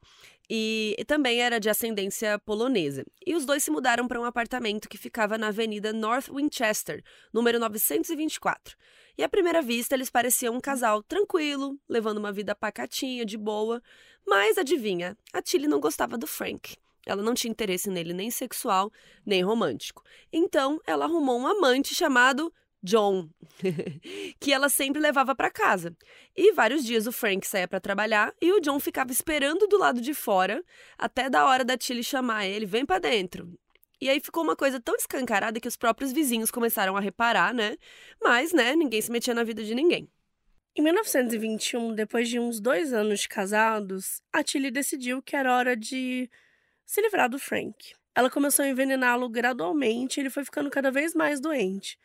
e, 0.49 0.95
também 1.05 1.41
era 1.41 1.59
de 1.59 1.69
ascendência 1.69 2.39
polonesa. 2.39 3.05
E 3.25 3.35
os 3.35 3.45
dois 3.45 3.63
se 3.63 3.69
mudaram 3.69 4.07
para 4.07 4.19
um 4.19 4.25
apartamento 4.25 4.89
que 4.89 4.97
ficava 4.97 5.37
na 5.37 5.49
Avenida 5.49 5.93
North 5.93 6.29
Winchester, 6.29 7.03
número 7.33 7.59
924. 7.59 8.75
E 9.17 9.23
à 9.23 9.29
primeira 9.29 9.61
vista 9.61 9.95
eles 9.95 10.09
pareciam 10.09 10.55
um 10.55 10.61
casal 10.61 11.03
tranquilo, 11.03 11.77
levando 11.87 12.17
uma 12.17 12.31
vida 12.31 12.55
pacatinha, 12.55 13.25
de 13.25 13.37
boa. 13.37 13.81
Mas 14.25 14.57
adivinha, 14.57 15.17
a 15.33 15.41
Tilly 15.41 15.67
não 15.67 15.79
gostava 15.79 16.17
do 16.17 16.27
Frank. 16.27 16.75
Ela 17.05 17.21
não 17.21 17.33
tinha 17.33 17.51
interesse 17.51 17.89
nele 17.89 18.13
nem 18.13 18.29
sexual, 18.29 18.91
nem 19.25 19.41
romântico. 19.41 20.03
Então, 20.31 20.79
ela 20.85 21.05
arrumou 21.05 21.39
um 21.39 21.47
amante 21.47 21.95
chamado 21.95 22.53
John, 22.83 23.29
que 24.39 24.53
ela 24.53 24.69
sempre 24.69 25.01
levava 25.01 25.35
para 25.35 25.49
casa. 25.49 25.95
E 26.35 26.51
vários 26.53 26.85
dias 26.85 27.07
o 27.07 27.11
Frank 27.11 27.45
saía 27.45 27.67
para 27.67 27.79
trabalhar 27.79 28.33
e 28.41 28.51
o 28.51 28.59
John 28.59 28.79
ficava 28.79 29.11
esperando 29.11 29.67
do 29.67 29.77
lado 29.77 29.99
de 29.99 30.13
fora 30.13 30.63
até 30.97 31.29
da 31.29 31.45
hora 31.45 31.65
da 31.65 31.77
Tilly 31.77 32.03
chamar 32.03 32.45
ele, 32.45 32.65
vem 32.65 32.85
para 32.85 32.99
dentro. 32.99 33.51
E 33.99 34.09
aí 34.09 34.19
ficou 34.19 34.43
uma 34.43 34.55
coisa 34.55 34.79
tão 34.79 34.95
escancarada 34.95 35.59
que 35.59 35.67
os 35.67 35.75
próprios 35.75 36.11
vizinhos 36.11 36.51
começaram 36.51 36.95
a 36.95 36.99
reparar, 36.99 37.51
né? 37.51 37.77
Mas, 38.21 38.53
né, 38.53 38.75
ninguém 38.75 39.01
se 39.01 39.11
metia 39.11 39.33
na 39.33 39.43
vida 39.43 39.63
de 39.63 39.73
ninguém. 39.73 40.07
Em 40.75 40.83
1921, 40.83 41.95
depois 41.95 42.29
de 42.29 42.39
uns 42.39 42.59
dois 42.59 42.93
anos 42.93 43.21
de 43.21 43.27
casados, 43.27 44.21
a 44.31 44.43
Tilly 44.43 44.69
decidiu 44.69 45.23
que 45.23 45.35
era 45.35 45.55
hora 45.57 45.75
de 45.75 46.29
se 46.85 47.01
livrar 47.01 47.27
do 47.27 47.39
Frank. 47.39 47.95
Ela 48.13 48.29
começou 48.29 48.63
a 48.63 48.67
envenená-lo 48.67 49.27
gradualmente 49.27 50.19
e 50.19 50.21
ele 50.21 50.29
foi 50.29 50.45
ficando 50.45 50.69
cada 50.69 50.91
vez 50.91 51.15
mais 51.15 51.39
doente 51.39 51.97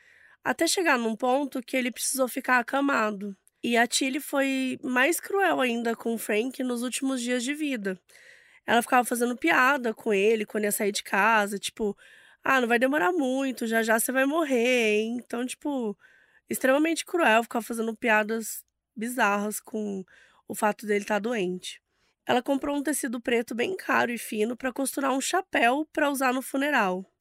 até 0.44 0.66
chegar 0.66 0.98
num 0.98 1.16
ponto 1.16 1.62
que 1.62 1.76
ele 1.76 1.90
precisou 1.90 2.28
ficar 2.28 2.58
acamado. 2.58 3.36
E 3.62 3.76
a 3.76 3.86
Tilly 3.86 4.18
foi 4.20 4.78
mais 4.82 5.20
cruel 5.20 5.60
ainda 5.60 5.94
com 5.94 6.14
o 6.14 6.18
Frank 6.18 6.62
nos 6.62 6.82
últimos 6.82 7.20
dias 7.22 7.44
de 7.44 7.54
vida. 7.54 8.00
Ela 8.66 8.82
ficava 8.82 9.04
fazendo 9.04 9.36
piada 9.36 9.94
com 9.94 10.12
ele 10.12 10.44
quando 10.44 10.64
ia 10.64 10.72
sair 10.72 10.92
de 10.92 11.02
casa, 11.02 11.58
tipo, 11.58 11.96
ah, 12.42 12.60
não 12.60 12.68
vai 12.68 12.78
demorar 12.78 13.12
muito, 13.12 13.66
já 13.66 13.82
já 13.82 13.98
você 13.98 14.10
vai 14.10 14.24
morrer, 14.24 15.00
hein? 15.00 15.18
Então, 15.24 15.46
tipo, 15.46 15.96
extremamente 16.48 17.04
cruel, 17.04 17.42
ficava 17.44 17.64
fazendo 17.64 17.94
piadas 17.96 18.64
bizarras 18.96 19.60
com 19.60 20.04
o 20.48 20.54
fato 20.54 20.86
dele 20.86 21.02
estar 21.02 21.16
tá 21.16 21.20
doente. 21.20 21.80
Ela 22.26 22.42
comprou 22.42 22.76
um 22.76 22.82
tecido 22.82 23.20
preto 23.20 23.54
bem 23.54 23.76
caro 23.76 24.12
e 24.12 24.18
fino 24.18 24.56
para 24.56 24.72
costurar 24.72 25.12
um 25.12 25.20
chapéu 25.20 25.88
para 25.92 26.10
usar 26.10 26.32
no 26.32 26.42
funeral. 26.42 27.11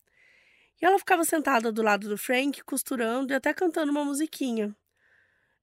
E 0.81 0.85
ela 0.85 0.97
ficava 0.97 1.23
sentada 1.23 1.71
do 1.71 1.81
lado 1.81 2.09
do 2.09 2.17
Frank, 2.17 2.63
costurando 2.63 3.31
e 3.31 3.35
até 3.35 3.53
cantando 3.53 3.91
uma 3.91 4.03
musiquinha. 4.03 4.75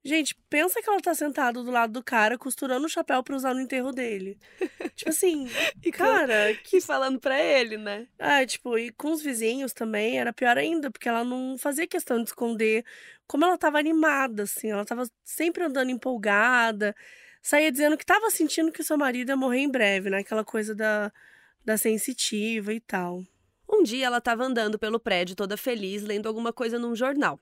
Gente, 0.05 0.35
pensa 0.49 0.81
que 0.81 0.89
ela 0.89 1.01
tá 1.01 1.13
sentada 1.13 1.63
do 1.63 1.71
lado 1.71 1.93
do 1.93 2.05
cara, 2.05 2.39
costurando 2.39 2.87
o 2.87 2.89
chapéu 2.89 3.23
pra 3.23 3.35
usar 3.35 3.53
no 3.53 3.61
enterro 3.61 3.91
dele. 3.91 4.39
tipo 4.95 5.11
assim, 5.11 5.49
e 5.85 5.91
cara. 5.91 6.55
Que 6.63 6.81
falando 6.81 7.19
pra 7.19 7.39
ele, 7.39 7.77
né? 7.77 8.07
Ah, 8.19 8.47
tipo, 8.47 8.79
e 8.79 8.91
com 8.93 9.11
os 9.11 9.21
vizinhos 9.21 9.73
também 9.73 10.19
era 10.19 10.33
pior 10.33 10.57
ainda, 10.57 10.91
porque 10.91 11.09
ela 11.09 11.25
não 11.25 11.59
fazia 11.59 11.87
questão 11.87 12.23
de 12.23 12.31
esconder 12.31 12.85
como 13.27 13.45
ela 13.45 13.59
tava 13.59 13.79
animada, 13.79 14.45
assim. 14.45 14.71
Ela 14.71 14.85
tava 14.85 15.03
sempre 15.25 15.65
andando 15.65 15.91
empolgada, 15.91 16.95
saía 17.43 17.71
dizendo 17.73 17.99
que 17.99 18.07
tava 18.07 18.31
sentindo 18.31 18.71
que 18.71 18.85
seu 18.85 18.97
marido 18.97 19.31
ia 19.31 19.37
morrer 19.37 19.59
em 19.59 19.71
breve, 19.71 20.11
né? 20.11 20.19
Aquela 20.19 20.45
coisa 20.45 20.77
da, 20.77 21.13
da 21.65 21.77
sensitiva 21.77 22.73
e 22.73 22.81
tal. 22.81 23.25
Um 23.71 23.83
dia 23.83 24.07
ela 24.07 24.19
estava 24.19 24.45
andando 24.45 24.79
pelo 24.79 24.99
prédio 24.99 25.37
toda 25.37 25.57
feliz, 25.57 26.03
lendo 26.03 26.27
alguma 26.27 26.53
coisa 26.53 26.79
num 26.79 26.97
jornal. 26.97 27.39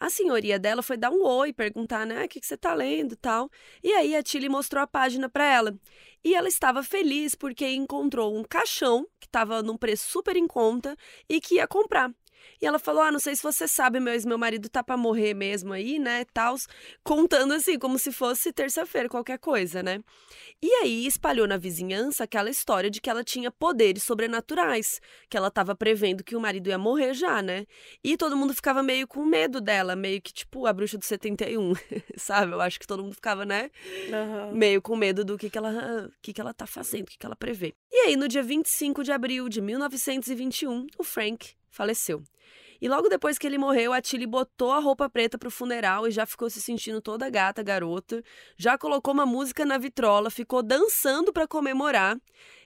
A 0.00 0.10
senhoria 0.10 0.58
dela 0.58 0.82
foi 0.82 0.96
dar 0.96 1.10
um 1.10 1.24
oi, 1.24 1.52
perguntar, 1.52 2.04
né, 2.04 2.24
o 2.24 2.28
que, 2.28 2.40
que 2.40 2.46
você 2.46 2.54
está 2.54 2.74
lendo 2.74 3.14
tal. 3.14 3.48
E 3.82 3.92
aí 3.92 4.16
a 4.16 4.22
Tilly 4.22 4.48
mostrou 4.48 4.82
a 4.82 4.86
página 4.86 5.28
para 5.28 5.44
ela. 5.44 5.78
E 6.24 6.34
ela 6.34 6.48
estava 6.48 6.82
feliz 6.82 7.34
porque 7.36 7.68
encontrou 7.68 8.36
um 8.36 8.42
caixão 8.42 9.06
que 9.20 9.26
estava 9.26 9.62
num 9.62 9.76
preço 9.76 10.10
super 10.10 10.36
em 10.36 10.48
conta 10.48 10.96
e 11.28 11.40
que 11.40 11.56
ia 11.56 11.66
comprar. 11.68 12.12
E 12.60 12.66
ela 12.66 12.78
falou: 12.78 13.02
Ah, 13.02 13.12
não 13.12 13.18
sei 13.18 13.34
se 13.36 13.42
você 13.42 13.68
sabe, 13.68 14.00
mas 14.00 14.24
meu 14.24 14.38
marido 14.38 14.68
tá 14.68 14.82
pra 14.82 14.96
morrer 14.96 15.34
mesmo 15.34 15.72
aí, 15.72 15.98
né? 15.98 16.24
Tals, 16.32 16.66
contando 17.02 17.54
assim, 17.54 17.78
como 17.78 17.98
se 17.98 18.12
fosse 18.12 18.52
terça-feira, 18.52 19.08
qualquer 19.08 19.38
coisa, 19.38 19.82
né? 19.82 20.00
E 20.62 20.70
aí 20.82 21.06
espalhou 21.06 21.46
na 21.46 21.56
vizinhança 21.56 22.24
aquela 22.24 22.50
história 22.50 22.90
de 22.90 23.00
que 23.00 23.08
ela 23.08 23.22
tinha 23.22 23.50
poderes 23.50 24.02
sobrenaturais, 24.02 25.00
que 25.28 25.36
ela 25.36 25.50
tava 25.50 25.74
prevendo 25.74 26.24
que 26.24 26.34
o 26.34 26.40
marido 26.40 26.68
ia 26.68 26.78
morrer 26.78 27.14
já, 27.14 27.40
né? 27.40 27.64
E 28.02 28.16
todo 28.16 28.36
mundo 28.36 28.52
ficava 28.54 28.82
meio 28.82 29.06
com 29.06 29.24
medo 29.24 29.60
dela, 29.60 29.94
meio 29.94 30.20
que 30.20 30.32
tipo 30.32 30.66
a 30.66 30.72
bruxa 30.72 30.98
do 30.98 31.04
71, 31.04 31.72
sabe? 32.16 32.52
Eu 32.52 32.60
acho 32.60 32.80
que 32.80 32.86
todo 32.86 33.02
mundo 33.02 33.14
ficava, 33.14 33.44
né? 33.44 33.70
Uhum. 34.08 34.54
Meio 34.54 34.82
com 34.82 34.96
medo 34.96 35.24
do 35.24 35.38
que, 35.38 35.48
que 35.48 35.58
ela 35.58 36.10
que, 36.20 36.32
que 36.32 36.40
ela 36.40 36.52
tá 36.52 36.66
fazendo, 36.66 37.02
o 37.02 37.06
que, 37.06 37.18
que 37.18 37.26
ela 37.26 37.36
prevê. 37.36 37.74
E 37.90 37.96
aí, 38.06 38.16
no 38.16 38.28
dia 38.28 38.42
25 38.42 39.02
de 39.02 39.12
abril 39.12 39.48
de 39.48 39.60
1921, 39.60 40.86
o 40.98 41.04
Frank 41.04 41.57
faleceu. 41.70 42.22
E 42.80 42.88
logo 42.88 43.08
depois 43.08 43.36
que 43.36 43.46
ele 43.46 43.58
morreu, 43.58 43.92
a 43.92 44.00
Tilly 44.00 44.26
botou 44.26 44.70
a 44.70 44.78
roupa 44.78 45.10
preta 45.10 45.36
pro 45.36 45.50
funeral 45.50 46.06
e 46.06 46.12
já 46.12 46.24
ficou 46.24 46.48
se 46.48 46.60
sentindo 46.60 47.00
toda 47.00 47.28
gata, 47.28 47.60
garota. 47.62 48.22
Já 48.56 48.78
colocou 48.78 49.12
uma 49.12 49.26
música 49.26 49.64
na 49.64 49.78
vitrola, 49.78 50.30
ficou 50.30 50.62
dançando 50.62 51.32
para 51.32 51.48
comemorar. 51.48 52.16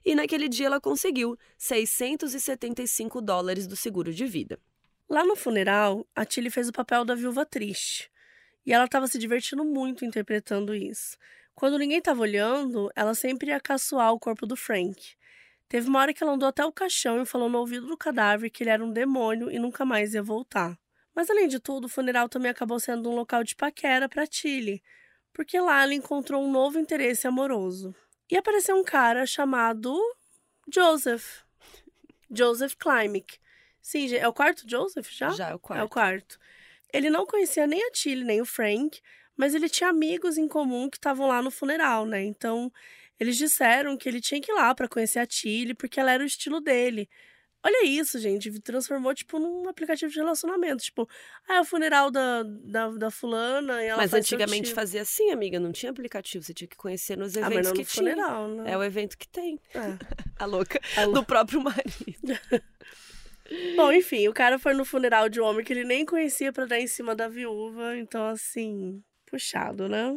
E 0.04 0.14
naquele 0.14 0.48
dia 0.48 0.66
ela 0.66 0.80
conseguiu 0.80 1.38
675 1.56 3.22
dólares 3.22 3.66
do 3.66 3.74
seguro 3.74 4.12
de 4.12 4.26
vida. 4.26 4.58
Lá 5.08 5.24
no 5.24 5.34
funeral, 5.34 6.06
a 6.14 6.26
Tilly 6.26 6.50
fez 6.50 6.68
o 6.68 6.72
papel 6.72 7.04
da 7.04 7.14
viúva 7.14 7.46
triste. 7.46 8.10
E 8.66 8.72
ela 8.72 8.84
estava 8.84 9.06
se 9.06 9.18
divertindo 9.18 9.64
muito 9.64 10.04
interpretando 10.04 10.74
isso. 10.74 11.16
Quando 11.54 11.78
ninguém 11.78 11.98
estava 11.98 12.20
olhando, 12.20 12.90
ela 12.94 13.14
sempre 13.14 13.48
ia 13.48 13.60
caçoar 13.60 14.12
o 14.12 14.18
corpo 14.18 14.46
do 14.46 14.56
Frank. 14.56 15.14
Teve 15.72 15.88
uma 15.88 16.00
hora 16.00 16.12
que 16.12 16.22
ela 16.22 16.34
andou 16.34 16.46
até 16.46 16.62
o 16.66 16.70
caixão 16.70 17.22
e 17.22 17.24
falou 17.24 17.48
no 17.48 17.56
ouvido 17.56 17.86
do 17.86 17.96
cadáver 17.96 18.50
que 18.50 18.62
ele 18.62 18.68
era 18.68 18.84
um 18.84 18.92
demônio 18.92 19.50
e 19.50 19.58
nunca 19.58 19.86
mais 19.86 20.12
ia 20.12 20.22
voltar. 20.22 20.78
Mas 21.14 21.30
além 21.30 21.48
de 21.48 21.58
tudo, 21.58 21.86
o 21.86 21.88
funeral 21.88 22.28
também 22.28 22.50
acabou 22.50 22.78
sendo 22.78 23.08
um 23.08 23.14
local 23.14 23.42
de 23.42 23.56
paquera 23.56 24.06
para 24.06 24.26
Tilly, 24.26 24.82
porque 25.32 25.58
lá 25.58 25.82
ela 25.82 25.94
encontrou 25.94 26.44
um 26.44 26.52
novo 26.52 26.78
interesse 26.78 27.26
amoroso. 27.26 27.94
E 28.30 28.36
apareceu 28.36 28.76
um 28.76 28.84
cara 28.84 29.24
chamado 29.24 29.98
Joseph. 30.70 31.40
Joseph 32.30 32.74
Klimek. 32.74 33.38
Sim, 33.80 34.14
é 34.14 34.28
o 34.28 34.32
quarto 34.34 34.68
Joseph 34.68 35.08
já? 35.08 35.30
Já 35.30 35.48
é 35.48 35.54
o 35.54 35.58
quarto. 35.58 35.80
É 35.80 35.84
o 35.84 35.88
quarto. 35.88 36.38
Ele 36.92 37.08
não 37.08 37.24
conhecia 37.24 37.66
nem 37.66 37.82
a 37.82 37.90
Tilly, 37.90 38.24
nem 38.24 38.42
o 38.42 38.44
Frank, 38.44 39.00
mas 39.34 39.54
ele 39.54 39.70
tinha 39.70 39.88
amigos 39.88 40.36
em 40.36 40.46
comum 40.46 40.90
que 40.90 40.98
estavam 40.98 41.28
lá 41.28 41.40
no 41.40 41.50
funeral, 41.50 42.04
né? 42.04 42.22
Então, 42.22 42.70
eles 43.22 43.36
disseram 43.36 43.96
que 43.96 44.08
ele 44.08 44.20
tinha 44.20 44.40
que 44.40 44.50
ir 44.50 44.54
lá 44.54 44.74
para 44.74 44.88
conhecer 44.88 45.20
a 45.20 45.26
Tilly, 45.26 45.74
porque 45.74 46.00
ela 46.00 46.10
era 46.10 46.22
o 46.22 46.26
estilo 46.26 46.60
dele. 46.60 47.08
Olha 47.64 47.86
isso, 47.86 48.18
gente. 48.18 48.60
Transformou, 48.60 49.14
tipo, 49.14 49.38
num 49.38 49.68
aplicativo 49.68 50.10
de 50.10 50.18
relacionamento. 50.18 50.82
Tipo, 50.82 51.08
ah, 51.48 51.54
é 51.56 51.60
o 51.60 51.64
funeral 51.64 52.10
da, 52.10 52.42
da, 52.42 52.90
da 52.90 53.10
fulana 53.10 53.80
e 53.84 53.86
ela 53.86 53.98
Mas 53.98 54.12
antigamente 54.12 54.74
fazia 54.74 55.02
assim, 55.02 55.30
amiga. 55.30 55.60
Não 55.60 55.70
tinha 55.70 55.92
aplicativo. 55.92 56.44
Você 56.44 56.52
tinha 56.52 56.66
que 56.66 56.76
conhecer 56.76 57.16
nos 57.16 57.36
eventos 57.36 57.52
ah, 57.52 57.54
mas 57.54 57.66
não 57.68 57.72
que 57.74 57.82
no 57.82 57.86
tinha. 57.86 58.14
funeral, 58.16 58.48
né? 58.48 58.72
É 58.72 58.76
o 58.76 58.82
evento 58.82 59.16
que 59.16 59.28
tem. 59.28 59.60
É. 59.72 59.78
a 60.36 60.44
louca. 60.44 60.80
A 60.96 61.06
do 61.06 61.24
próprio 61.24 61.62
marido. 61.62 62.36
Bom, 63.76 63.92
enfim, 63.92 64.26
o 64.26 64.32
cara 64.32 64.58
foi 64.58 64.74
no 64.74 64.84
funeral 64.84 65.28
de 65.28 65.40
um 65.40 65.44
homem 65.44 65.64
que 65.64 65.72
ele 65.72 65.84
nem 65.84 66.04
conhecia 66.04 66.52
para 66.52 66.66
dar 66.66 66.80
em 66.80 66.88
cima 66.88 67.14
da 67.14 67.28
viúva. 67.28 67.96
Então, 67.96 68.26
assim, 68.26 69.00
puxado, 69.26 69.88
né? 69.88 70.16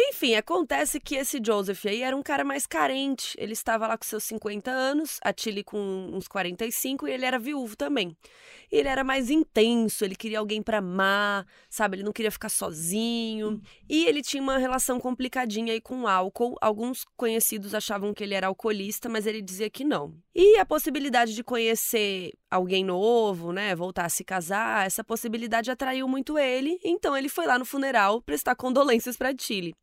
Enfim, 0.00 0.36
acontece 0.36 1.00
que 1.00 1.16
esse 1.16 1.40
Joseph 1.44 1.84
aí 1.86 2.02
era 2.02 2.16
um 2.16 2.22
cara 2.22 2.44
mais 2.44 2.68
carente. 2.68 3.34
Ele 3.36 3.52
estava 3.52 3.84
lá 3.88 3.98
com 3.98 4.04
seus 4.04 4.22
50 4.22 4.70
anos, 4.70 5.18
a 5.24 5.32
Tilly 5.32 5.64
com 5.64 5.76
uns 6.12 6.28
45 6.28 7.08
e 7.08 7.12
ele 7.12 7.24
era 7.24 7.36
viúvo 7.36 7.76
também. 7.76 8.16
Ele 8.70 8.86
era 8.86 9.02
mais 9.02 9.28
intenso, 9.28 10.04
ele 10.04 10.14
queria 10.14 10.38
alguém 10.38 10.62
para 10.62 10.78
amar, 10.78 11.44
sabe? 11.68 11.96
Ele 11.96 12.04
não 12.04 12.12
queria 12.12 12.30
ficar 12.30 12.48
sozinho. 12.48 13.60
E 13.88 14.04
ele 14.06 14.22
tinha 14.22 14.40
uma 14.40 14.56
relação 14.56 15.00
complicadinha 15.00 15.72
aí 15.72 15.80
com 15.80 16.02
o 16.02 16.06
álcool. 16.06 16.54
Alguns 16.60 17.04
conhecidos 17.16 17.74
achavam 17.74 18.14
que 18.14 18.22
ele 18.22 18.34
era 18.34 18.46
alcoolista, 18.46 19.08
mas 19.08 19.26
ele 19.26 19.42
dizia 19.42 19.68
que 19.68 19.82
não. 19.82 20.14
E 20.32 20.58
a 20.58 20.64
possibilidade 20.64 21.34
de 21.34 21.42
conhecer 21.42 22.34
alguém 22.50 22.84
novo, 22.84 23.52
né, 23.52 23.74
voltar 23.74 24.06
a 24.06 24.08
se 24.08 24.24
casar, 24.24 24.86
essa 24.86 25.04
possibilidade 25.04 25.70
atraiu 25.70 26.08
muito 26.08 26.38
ele. 26.38 26.78
Então 26.84 27.16
ele 27.16 27.28
foi 27.28 27.46
lá 27.46 27.58
no 27.58 27.64
funeral 27.64 28.22
prestar 28.22 28.54
condolências 28.54 29.16
para 29.16 29.34
Tilly. 29.34 29.74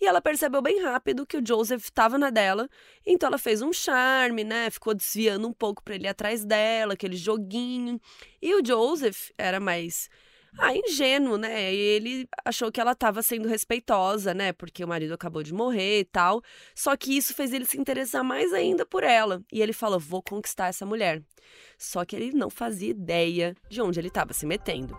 E 0.00 0.06
ela 0.06 0.20
percebeu 0.20 0.62
bem 0.62 0.80
rápido 0.80 1.26
que 1.26 1.36
o 1.36 1.44
Joseph 1.44 1.82
estava 1.82 2.16
na 2.16 2.30
dela, 2.30 2.68
então 3.04 3.26
ela 3.26 3.38
fez 3.38 3.62
um 3.62 3.72
charme, 3.72 4.44
né? 4.44 4.70
Ficou 4.70 4.94
desviando 4.94 5.48
um 5.48 5.52
pouco 5.52 5.82
para 5.82 5.96
ele 5.96 6.04
ir 6.04 6.08
atrás 6.08 6.44
dela, 6.44 6.94
aquele 6.94 7.16
joguinho. 7.16 8.00
E 8.40 8.54
o 8.54 8.64
Joseph 8.64 9.30
era 9.36 9.58
mais 9.58 10.08
ah, 10.56 10.74
ingênuo, 10.74 11.36
né? 11.36 11.72
E 11.74 11.76
ele 11.76 12.28
achou 12.44 12.72
que 12.72 12.80
ela 12.80 12.92
estava 12.92 13.22
sendo 13.22 13.48
respeitosa, 13.48 14.32
né? 14.32 14.52
Porque 14.52 14.84
o 14.84 14.88
marido 14.88 15.14
acabou 15.14 15.42
de 15.42 15.52
morrer 15.52 16.00
e 16.00 16.04
tal. 16.04 16.42
Só 16.74 16.96
que 16.96 17.16
isso 17.16 17.34
fez 17.34 17.52
ele 17.52 17.66
se 17.66 17.78
interessar 17.78 18.24
mais 18.24 18.52
ainda 18.52 18.86
por 18.86 19.02
ela. 19.02 19.42
E 19.52 19.60
ele 19.60 19.72
falou: 19.72 19.98
vou 19.98 20.22
conquistar 20.22 20.68
essa 20.68 20.86
mulher. 20.86 21.22
Só 21.76 22.04
que 22.04 22.16
ele 22.16 22.32
não 22.32 22.50
fazia 22.50 22.90
ideia 22.90 23.54
de 23.68 23.80
onde 23.80 24.00
ele 24.00 24.08
estava 24.08 24.32
se 24.32 24.46
metendo. 24.46 24.96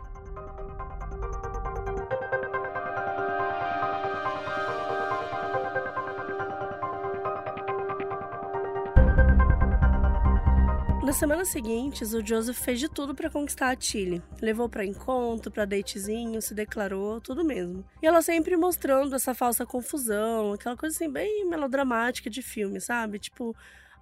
Nas 11.10 11.15
semanas 11.15 11.48
seguintes, 11.48 12.13
o 12.13 12.24
Joseph 12.24 12.60
fez 12.60 12.80
de 12.80 12.88
tudo 12.88 13.15
para 13.15 13.32
conquistar 13.32 13.72
a 13.72 13.76
Tilly. 13.76 14.22
Levou 14.39 14.69
para 14.69 14.86
encontro, 14.86 15.50
para 15.50 15.65
datezinho, 15.65 16.39
se 16.39 16.54
declarou, 16.54 17.19
tudo 17.19 17.43
mesmo. 17.43 17.84
E 18.00 18.06
ela 18.06 18.22
sempre 18.22 18.56
mostrando 18.56 19.15
essa 19.15 19.34
falsa 19.34 19.65
confusão, 19.65 20.54
aquela 20.54 20.78
coisa 20.78 20.95
assim 20.95 21.12
bem 21.12 21.50
melodramática 21.50 22.30
de 22.30 22.43
filme, 22.43 22.80
sabe? 22.80 23.17
Tipo, 23.17 23.56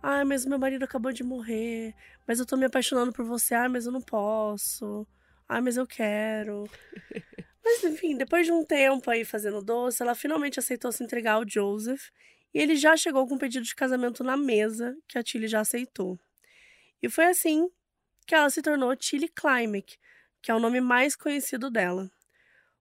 ah, 0.03 0.25
mas 0.25 0.45
meu 0.45 0.59
marido 0.59 0.83
acabou 0.83 1.13
de 1.13 1.23
morrer, 1.23 1.95
mas 2.27 2.39
eu 2.39 2.45
tô 2.45 2.57
me 2.57 2.65
apaixonando 2.65 3.13
por 3.13 3.23
você, 3.23 3.55
ah, 3.55 3.69
mas 3.69 3.85
eu 3.85 3.91
não 3.93 4.01
posso. 4.01 5.07
Ah, 5.47 5.61
mas 5.61 5.77
eu 5.77 5.87
quero. 5.87 6.65
Mas 7.63 7.83
enfim, 7.83 8.17
depois 8.17 8.45
de 8.45 8.51
um 8.51 8.63
tempo 8.65 9.09
aí 9.11 9.25
fazendo 9.25 9.61
doce, 9.61 10.01
ela 10.01 10.15
finalmente 10.15 10.57
aceitou 10.57 10.89
se 10.89 11.03
entregar 11.03 11.33
ao 11.33 11.47
Joseph 11.47 12.09
e 12.53 12.59
ele 12.59 12.77
já 12.77 12.95
chegou 12.95 13.27
com 13.27 13.35
um 13.35 13.37
pedido 13.37 13.65
de 13.65 13.75
casamento 13.75 14.23
na 14.23 14.37
mesa, 14.37 14.95
que 15.05 15.17
a 15.17 15.23
Tilly 15.23 15.47
já 15.49 15.59
aceitou. 15.59 16.17
E 17.01 17.09
foi 17.09 17.25
assim 17.25 17.69
que 18.25 18.35
ela 18.35 18.49
se 18.49 18.61
tornou 18.61 18.95
Tilly 18.95 19.29
Klimek, 19.29 19.97
que 20.41 20.51
é 20.51 20.55
o 20.55 20.59
nome 20.59 20.81
mais 20.81 21.15
conhecido 21.15 21.69
dela. 21.69 22.11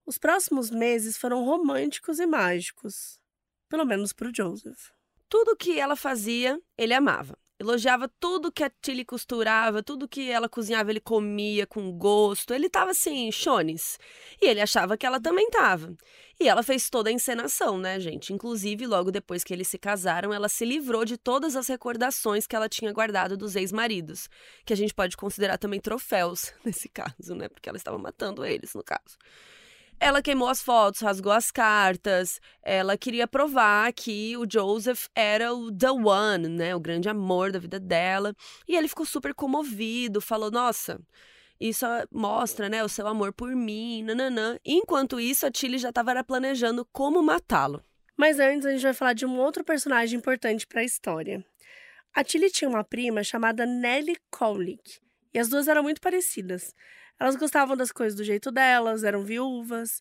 Os 0.05 0.18
próximos 0.18 0.70
meses 0.70 1.16
foram 1.16 1.44
românticos 1.44 2.18
e 2.18 2.26
mágicos, 2.26 3.20
pelo 3.68 3.85
menos 3.85 4.12
para 4.12 4.29
o 4.29 4.35
Joseph. 4.35 4.90
Tudo 5.29 5.57
que 5.57 5.79
ela 5.79 5.96
fazia, 5.96 6.61
ele 6.79 6.94
amava. 6.94 7.38
Elogiava 7.58 8.06
tudo 8.20 8.52
que 8.52 8.62
a 8.62 8.68
Tilly 8.68 9.02
costurava, 9.02 9.82
tudo 9.82 10.06
que 10.06 10.30
ela 10.30 10.46
cozinhava, 10.46 10.90
ele 10.90 11.00
comia 11.00 11.66
com 11.66 11.90
gosto. 11.90 12.52
Ele 12.52 12.68
tava 12.68 12.90
assim, 12.90 13.32
chones. 13.32 13.98
E 14.42 14.46
ele 14.46 14.60
achava 14.60 14.96
que 14.96 15.06
ela 15.06 15.18
também 15.18 15.48
tava. 15.48 15.96
E 16.38 16.46
ela 16.48 16.62
fez 16.62 16.90
toda 16.90 17.08
a 17.08 17.12
encenação, 17.12 17.78
né, 17.78 17.98
gente? 17.98 18.30
Inclusive, 18.30 18.86
logo 18.86 19.10
depois 19.10 19.42
que 19.42 19.54
eles 19.54 19.68
se 19.68 19.78
casaram, 19.78 20.34
ela 20.34 20.50
se 20.50 20.66
livrou 20.66 21.02
de 21.06 21.16
todas 21.16 21.56
as 21.56 21.66
recordações 21.66 22.46
que 22.46 22.54
ela 22.54 22.68
tinha 22.68 22.92
guardado 22.92 23.38
dos 23.38 23.56
ex-maridos, 23.56 24.28
que 24.66 24.74
a 24.74 24.76
gente 24.76 24.92
pode 24.92 25.16
considerar 25.16 25.56
também 25.56 25.80
troféus 25.80 26.52
nesse 26.62 26.90
caso, 26.90 27.34
né? 27.34 27.48
Porque 27.48 27.70
ela 27.70 27.78
estava 27.78 27.96
matando 27.96 28.44
eles, 28.44 28.74
no 28.74 28.84
caso. 28.84 29.16
Ela 29.98 30.20
queimou 30.20 30.48
as 30.48 30.61
fotos, 30.62 31.00
rasgou 31.00 31.32
as 31.32 31.50
cartas. 31.50 32.38
Ela 32.62 32.98
queria 32.98 33.26
provar 33.26 33.92
que 33.92 34.37
o 34.37 34.46
Joseph 34.48 35.06
era 35.14 35.54
o 35.54 35.72
the 35.72 35.90
one, 35.90 36.48
né? 36.48 36.74
O 36.76 36.80
grande 36.80 37.09
amor 37.09 37.50
da 37.50 37.59
vida 37.59 37.80
dela. 37.80 38.35
E 38.68 38.76
ele 38.76 38.88
ficou 38.88 39.06
super 39.06 39.35
comovido, 39.35 40.20
falou: 40.20 40.50
"Nossa, 40.50 41.00
isso 41.59 41.87
mostra, 42.12 42.68
né, 42.68 42.85
o 42.85 42.88
seu 42.88 43.06
amor 43.06 43.32
por 43.32 43.54
mim, 43.56 44.02
nananã". 44.02 44.59
Enquanto 44.64 45.18
isso, 45.18 45.46
a 45.46 45.50
Tilly 45.50 45.78
já 45.78 45.88
estava 45.88 46.22
planejando 46.22 46.87
como 46.92 47.22
matá-lo. 47.22 47.82
Mas 48.16 48.38
antes 48.38 48.66
a 48.66 48.72
gente 48.72 48.82
vai 48.82 48.94
falar 48.94 49.12
de 49.14 49.26
um 49.26 49.38
outro 49.38 49.64
personagem 49.64 50.18
importante 50.18 50.66
para 50.66 50.80
a 50.80 50.85
história. 50.85 51.44
A 52.14 52.24
Tilly 52.24 52.50
tinha 52.50 52.68
uma 52.68 52.85
prima 52.85 53.22
chamada 53.22 53.66
Nellie 53.66 54.16
Cowlick, 54.30 55.00
e 55.35 55.38
as 55.38 55.48
duas 55.48 55.68
eram 55.68 55.82
muito 55.82 56.00
parecidas. 56.00 56.74
Elas 57.18 57.37
gostavam 57.37 57.76
das 57.76 57.90
coisas 57.90 58.16
do 58.16 58.24
jeito 58.24 58.50
delas, 58.50 59.05
eram 59.05 59.22
viúvas. 59.22 60.00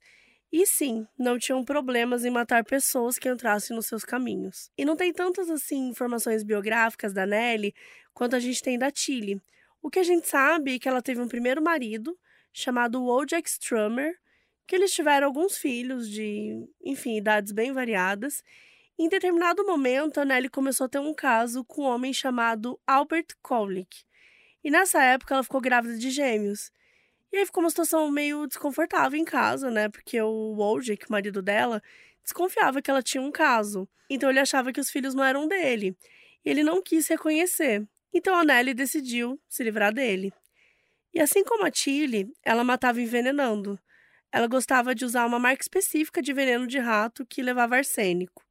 E 0.52 0.66
sim, 0.66 1.06
não 1.18 1.38
tinham 1.38 1.64
problemas 1.64 2.24
em 2.24 2.30
matar 2.30 2.64
pessoas 2.64 3.18
que 3.18 3.30
entrassem 3.30 3.76
nos 3.76 3.88
seus 3.88 4.04
caminhos. 4.04 4.70
E 4.78 4.86
não 4.86 4.96
tem 4.96 5.12
tantas 5.12 5.50
assim 5.50 5.90
informações 5.90 6.44
biográficas 6.44 7.14
da 7.14 7.26
Nelly 7.26 7.74
quanto 8.14 8.36
a 8.36 8.40
gente 8.40 8.62
tem 8.62 8.78
da 8.78 8.92
Tilly. 8.92 9.42
O 9.82 9.90
que 9.90 10.00
a 10.00 10.04
gente 10.04 10.28
sabe 10.28 10.76
é 10.76 10.80
que 10.80 10.88
ela 10.88 11.02
teve 11.02 11.22
um 11.22 11.28
primeiro 11.28 11.62
marido 11.62 12.18
chamado 12.52 13.04
Wojciech 13.04 13.50
Strummer, 13.50 14.18
que 14.66 14.76
eles 14.76 14.94
tiveram 14.94 15.28
alguns 15.28 15.58
filhos 15.58 16.10
de, 16.10 16.68
enfim, 16.84 17.18
idades 17.18 17.52
bem 17.52 17.72
variadas. 17.72 18.42
Em 18.98 19.10
determinado 19.10 19.66
momento, 19.66 20.20
a 20.20 20.26
Nelly 20.26 20.50
começou 20.50 20.86
a 20.86 20.90
ter 20.90 21.00
um 21.00 21.14
caso 21.14 21.64
com 21.66 21.82
um 21.82 21.86
homem 21.86 22.14
chamado 22.14 22.80
Albert 22.88 23.28
Kowlik. 23.42 24.06
E 24.64 24.72
nessa 24.72 25.04
época 25.04 25.34
ela 25.34 25.44
ficou 25.44 25.62
grávida 25.62 25.98
de 25.98 26.10
gêmeos. 26.10 26.72
E 27.32 27.38
aí 27.38 27.46
ficou 27.46 27.64
uma 27.64 27.70
situação 27.70 28.10
meio 28.10 28.48
desconfortável 28.48 29.20
em 29.20 29.26
casa, 29.26 29.70
né? 29.70 29.90
Porque 29.90 30.22
o 30.22 30.56
Wojciech, 30.56 31.06
o 31.08 31.12
marido 31.12 31.42
dela, 31.42 31.82
desconfiava 32.24 32.82
que 32.82 32.90
ela 32.90 33.02
tinha 33.02 33.22
um 33.22 33.32
caso. 33.32 33.88
Então 34.10 34.30
ele 34.30 34.40
achava 34.40 34.72
que 34.72 34.80
os 34.80 34.90
filhos 34.90 35.14
não 35.14 35.24
eram 35.24 35.48
dele. 35.48 35.98
E 36.44 36.50
ele 36.50 36.64
não 36.64 36.82
quis 36.82 37.08
reconhecer. 37.08 37.86
Então 38.14 38.36
a 38.36 38.44
Nelly 38.44 38.74
decidiu 38.74 39.40
se 39.50 39.64
livrar 39.64 39.94
dele. 39.94 40.34
E 41.14 41.20
assim 41.20 41.44
como 41.44 41.66
a 41.66 41.72
Tilly, 41.72 42.32
ela 42.44 42.64
matava 42.64 43.02
envenenando. 43.02 43.80
Ela 44.32 44.48
gostava 44.48 44.94
de 44.94 45.06
usar 45.06 45.26
uma 45.26 45.40
marca 45.40 45.62
específica 45.62 46.22
de 46.22 46.34
veneno 46.34 46.68
de 46.68 46.78
rato 46.78 47.26
que 47.26 47.42
levava 47.42 47.78
arsênico. 47.78 48.44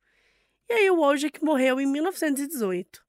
E 0.68 0.72
aí 0.72 0.90
o 0.90 0.96
Wojciech 0.96 1.44
morreu 1.44 1.78
em 1.78 1.86
1918. 1.86 3.04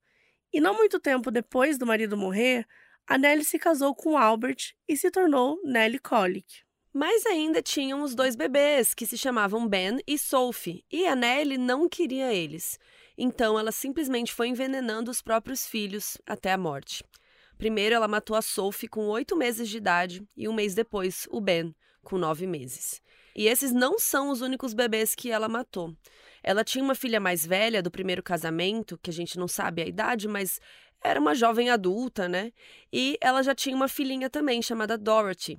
E 0.51 0.59
não 0.59 0.73
muito 0.73 0.99
tempo 0.99 1.31
depois 1.31 1.77
do 1.77 1.85
marido 1.85 2.17
morrer, 2.17 2.67
a 3.07 3.17
Nellie 3.17 3.45
se 3.45 3.59
casou 3.59 3.93
com 3.93 4.17
Albert 4.17 4.73
e 4.87 4.97
se 4.97 5.11
tornou 5.11 5.59
Nellie 5.63 5.99
Colick. 5.99 6.63
Mas 6.91 7.25
ainda 7.25 7.61
tinham 7.61 8.01
os 8.01 8.15
dois 8.15 8.35
bebês, 8.35 8.93
que 8.93 9.05
se 9.05 9.17
chamavam 9.17 9.67
Ben 9.67 9.99
e 10.07 10.17
Sophie, 10.17 10.85
e 10.91 11.05
a 11.05 11.15
Nellie 11.15 11.57
não 11.57 11.89
queria 11.89 12.33
eles. 12.33 12.79
Então 13.17 13.59
ela 13.59 13.71
simplesmente 13.71 14.33
foi 14.33 14.47
envenenando 14.47 15.11
os 15.11 15.21
próprios 15.21 15.67
filhos 15.67 16.17
até 16.25 16.51
a 16.53 16.57
morte. 16.57 17.03
Primeiro, 17.57 17.95
ela 17.95 18.07
matou 18.07 18.35
a 18.35 18.41
Sophie 18.41 18.87
com 18.87 19.07
oito 19.07 19.35
meses 19.35 19.69
de 19.69 19.77
idade 19.77 20.27
e 20.35 20.47
um 20.47 20.53
mês 20.53 20.73
depois, 20.73 21.27
o 21.29 21.39
Ben, 21.39 21.75
com 22.01 22.17
nove 22.17 22.47
meses. 22.47 23.01
E 23.35 23.47
esses 23.47 23.73
não 23.73 23.99
são 23.99 24.29
os 24.29 24.41
únicos 24.41 24.73
bebês 24.73 25.13
que 25.13 25.29
ela 25.29 25.49
matou. 25.49 25.93
Ela 26.41 26.63
tinha 26.63 26.83
uma 26.83 26.95
filha 26.95 27.19
mais 27.19 27.45
velha 27.45 27.81
do 27.81 27.91
primeiro 27.91 28.23
casamento, 28.23 28.97
que 29.01 29.09
a 29.09 29.13
gente 29.13 29.37
não 29.37 29.47
sabe 29.47 29.81
a 29.81 29.85
idade, 29.85 30.27
mas 30.27 30.61
era 31.05 31.19
uma 31.19 31.35
jovem 31.35 31.69
adulta, 31.69 32.27
né? 32.27 32.51
E 32.91 33.17
ela 33.21 33.43
já 33.43 33.53
tinha 33.53 33.75
uma 33.75 33.87
filhinha 33.87 34.29
também, 34.29 34.61
chamada 34.61 34.97
Dorothy. 34.97 35.57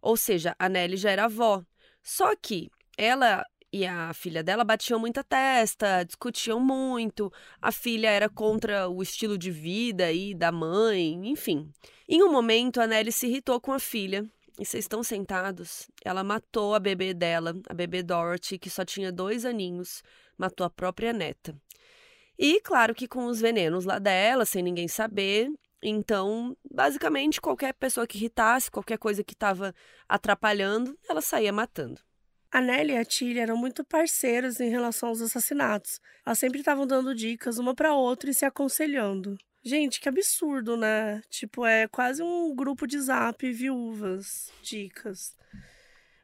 Ou 0.00 0.16
seja, 0.16 0.54
a 0.58 0.68
Nelly 0.68 0.96
já 0.96 1.10
era 1.10 1.24
avó. 1.24 1.64
Só 2.02 2.34
que 2.36 2.70
ela 2.96 3.44
e 3.72 3.84
a 3.84 4.14
filha 4.14 4.42
dela 4.42 4.64
batiam 4.64 4.98
muita 4.98 5.22
testa, 5.22 6.04
discutiam 6.04 6.58
muito. 6.58 7.30
A 7.60 7.70
filha 7.70 8.08
era 8.08 8.28
contra 8.28 8.88
o 8.88 9.02
estilo 9.02 9.36
de 9.36 9.50
vida 9.50 10.06
aí 10.06 10.34
da 10.34 10.50
mãe, 10.50 11.28
enfim. 11.28 11.70
Em 12.08 12.22
um 12.22 12.32
momento, 12.32 12.80
a 12.80 12.86
Nelly 12.86 13.12
se 13.12 13.26
irritou 13.26 13.60
com 13.60 13.72
a 13.72 13.78
filha. 13.78 14.24
E 14.58 14.64
vocês 14.64 14.84
estão 14.84 15.02
sentados? 15.02 15.90
Ela 16.02 16.24
matou 16.24 16.74
a 16.74 16.80
bebê 16.80 17.12
dela, 17.12 17.54
a 17.68 17.74
bebê 17.74 18.02
Dorothy, 18.02 18.58
que 18.58 18.70
só 18.70 18.84
tinha 18.84 19.12
dois 19.12 19.44
aninhos, 19.44 20.02
matou 20.38 20.66
a 20.66 20.70
própria 20.70 21.12
neta. 21.12 21.54
E 22.38 22.60
claro 22.60 22.94
que 22.94 23.08
com 23.08 23.26
os 23.26 23.40
venenos 23.40 23.84
lá 23.84 23.98
dela, 23.98 24.44
sem 24.44 24.62
ninguém 24.62 24.88
saber. 24.88 25.50
Então, 25.82 26.56
basicamente, 26.70 27.40
qualquer 27.40 27.72
pessoa 27.74 28.06
que 28.06 28.18
irritasse, 28.18 28.70
qualquer 28.70 28.98
coisa 28.98 29.22
que 29.22 29.34
estava 29.34 29.74
atrapalhando, 30.08 30.98
ela 31.08 31.20
saía 31.20 31.52
matando. 31.52 32.00
A 32.50 32.60
Nelly 32.60 32.92
e 32.92 32.96
a 32.96 33.04
Tilly 33.04 33.38
eram 33.38 33.56
muito 33.56 33.84
parceiros 33.84 34.60
em 34.60 34.70
relação 34.70 35.10
aos 35.10 35.20
assassinatos. 35.20 36.00
Elas 36.24 36.38
sempre 36.38 36.60
estavam 36.60 36.86
dando 36.86 37.14
dicas 37.14 37.58
uma 37.58 37.74
para 37.74 37.94
outra 37.94 38.30
e 38.30 38.34
se 38.34 38.44
aconselhando. 38.44 39.36
Gente, 39.62 40.00
que 40.00 40.08
absurdo, 40.08 40.76
né? 40.76 41.20
Tipo, 41.28 41.66
é 41.66 41.88
quase 41.88 42.22
um 42.22 42.54
grupo 42.54 42.86
de 42.86 43.00
zap 43.00 43.50
viúvas, 43.52 44.50
dicas. 44.62 45.34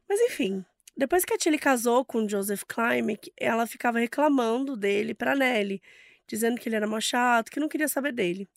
Mas 0.08 0.20
enfim, 0.20 0.64
depois 0.96 1.24
que 1.24 1.34
a 1.34 1.38
Tilly 1.38 1.58
casou 1.58 2.04
com 2.04 2.28
Joseph 2.28 2.64
Klimek, 2.64 3.32
ela 3.38 3.66
ficava 3.66 3.98
reclamando 3.98 4.76
dele 4.76 5.14
para 5.14 5.34
Nelly, 5.34 5.80
dizendo 6.26 6.60
que 6.60 6.68
ele 6.68 6.76
era 6.76 6.86
mó 6.86 7.00
chato, 7.00 7.50
que 7.50 7.60
não 7.60 7.68
queria 7.68 7.88
saber 7.88 8.12
dele. 8.12 8.48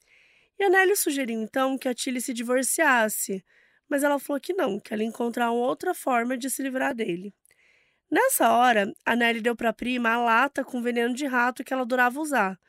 E 0.60 0.64
a 0.64 0.70
Nelly 0.70 0.96
sugeriu 0.96 1.40
então 1.42 1.78
que 1.78 1.88
a 1.88 1.94
Tilly 1.94 2.22
se 2.22 2.34
divorciasse, 2.34 3.44
mas 3.90 4.04
ela 4.04 4.20
falou 4.20 4.40
que 4.40 4.54
não, 4.54 4.80
que 4.80 4.94
ela 4.94 5.04
ia 5.04 5.08
encontrar 5.08 5.52
outra 5.52 5.94
forma 5.94 6.38
de 6.38 6.50
se 6.50 6.62
livrar 6.62 6.94
dele. 6.94 7.34
Nessa 8.12 8.52
hora, 8.52 8.94
a 9.06 9.16
Nelly 9.16 9.42
deu 9.42 9.56
para 9.56 9.70
a 9.70 9.74
prima 9.74 10.12
a 10.12 10.18
lata 10.18 10.64
com 10.64 10.82
veneno 10.82 11.14
de 11.14 11.26
rato 11.26 11.64
que 11.64 11.74
ela 11.74 11.84
adorava 11.84 12.20
usar. 12.20 12.60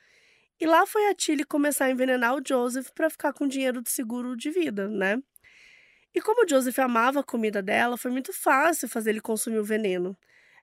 E 0.59 0.67
lá 0.67 0.87
foi 0.87 1.09
a 1.09 1.15
Tilly 1.15 1.45
começar 1.45 1.87
a 1.87 1.91
envenenar 1.91 2.35
o 2.35 2.43
Joseph 2.47 2.91
para 2.95 3.11
ficar 3.11 3.33
com 3.33 3.47
dinheiro 3.47 3.83
de 3.83 3.91
seguro 3.91 4.37
de 4.37 4.51
vida, 4.51 4.89
né? 4.89 5.19
E 6.17 6.21
como 6.23 6.47
o 6.47 6.49
Joseph 6.49 6.79
amava 6.79 7.21
a 7.21 7.23
comida 7.23 7.63
dela, 7.63 7.99
foi 7.99 8.11
muito 8.11 8.33
fácil 8.33 8.89
fazer 8.89 9.11
ele 9.11 9.21
consumir 9.21 9.59
o 9.59 9.65
veneno. 9.65 10.17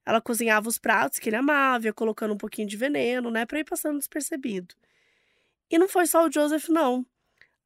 Ela 0.04 0.20
cozinhava 0.20 0.68
os 0.68 0.80
pratos 0.80 1.20
que 1.20 1.30
ele 1.30 1.36
amava, 1.36 1.86
ia 1.86 1.94
colocando 1.94 2.34
um 2.34 2.38
pouquinho 2.38 2.68
de 2.68 2.76
veneno, 2.76 3.30
né, 3.30 3.46
para 3.46 3.60
ir 3.60 3.64
passando 3.64 4.00
despercebido. 4.00 4.74
E 5.70 5.78
não 5.78 5.88
foi 5.88 6.08
só 6.08 6.26
o 6.26 6.32
Joseph, 6.32 6.70
não. 6.70 7.06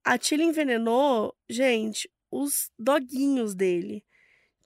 A 0.04 0.18
Tilly 0.18 0.44
envenenou, 0.44 1.34
gente, 1.50 2.12
os 2.30 2.70
doguinhos 2.78 3.56
dele. 3.56 4.04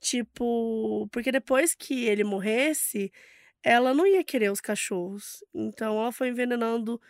Tipo, 0.00 1.08
porque 1.12 1.30
depois 1.30 1.76
que 1.76 2.06
ele 2.06 2.24
morresse, 2.24 3.12
ela 3.62 3.94
não 3.94 4.04
ia 4.04 4.24
querer 4.24 4.50
os 4.50 4.60
cachorros. 4.60 5.44
Então 5.54 5.96
ela 5.96 6.10
foi 6.10 6.28
envenenando 6.30 7.00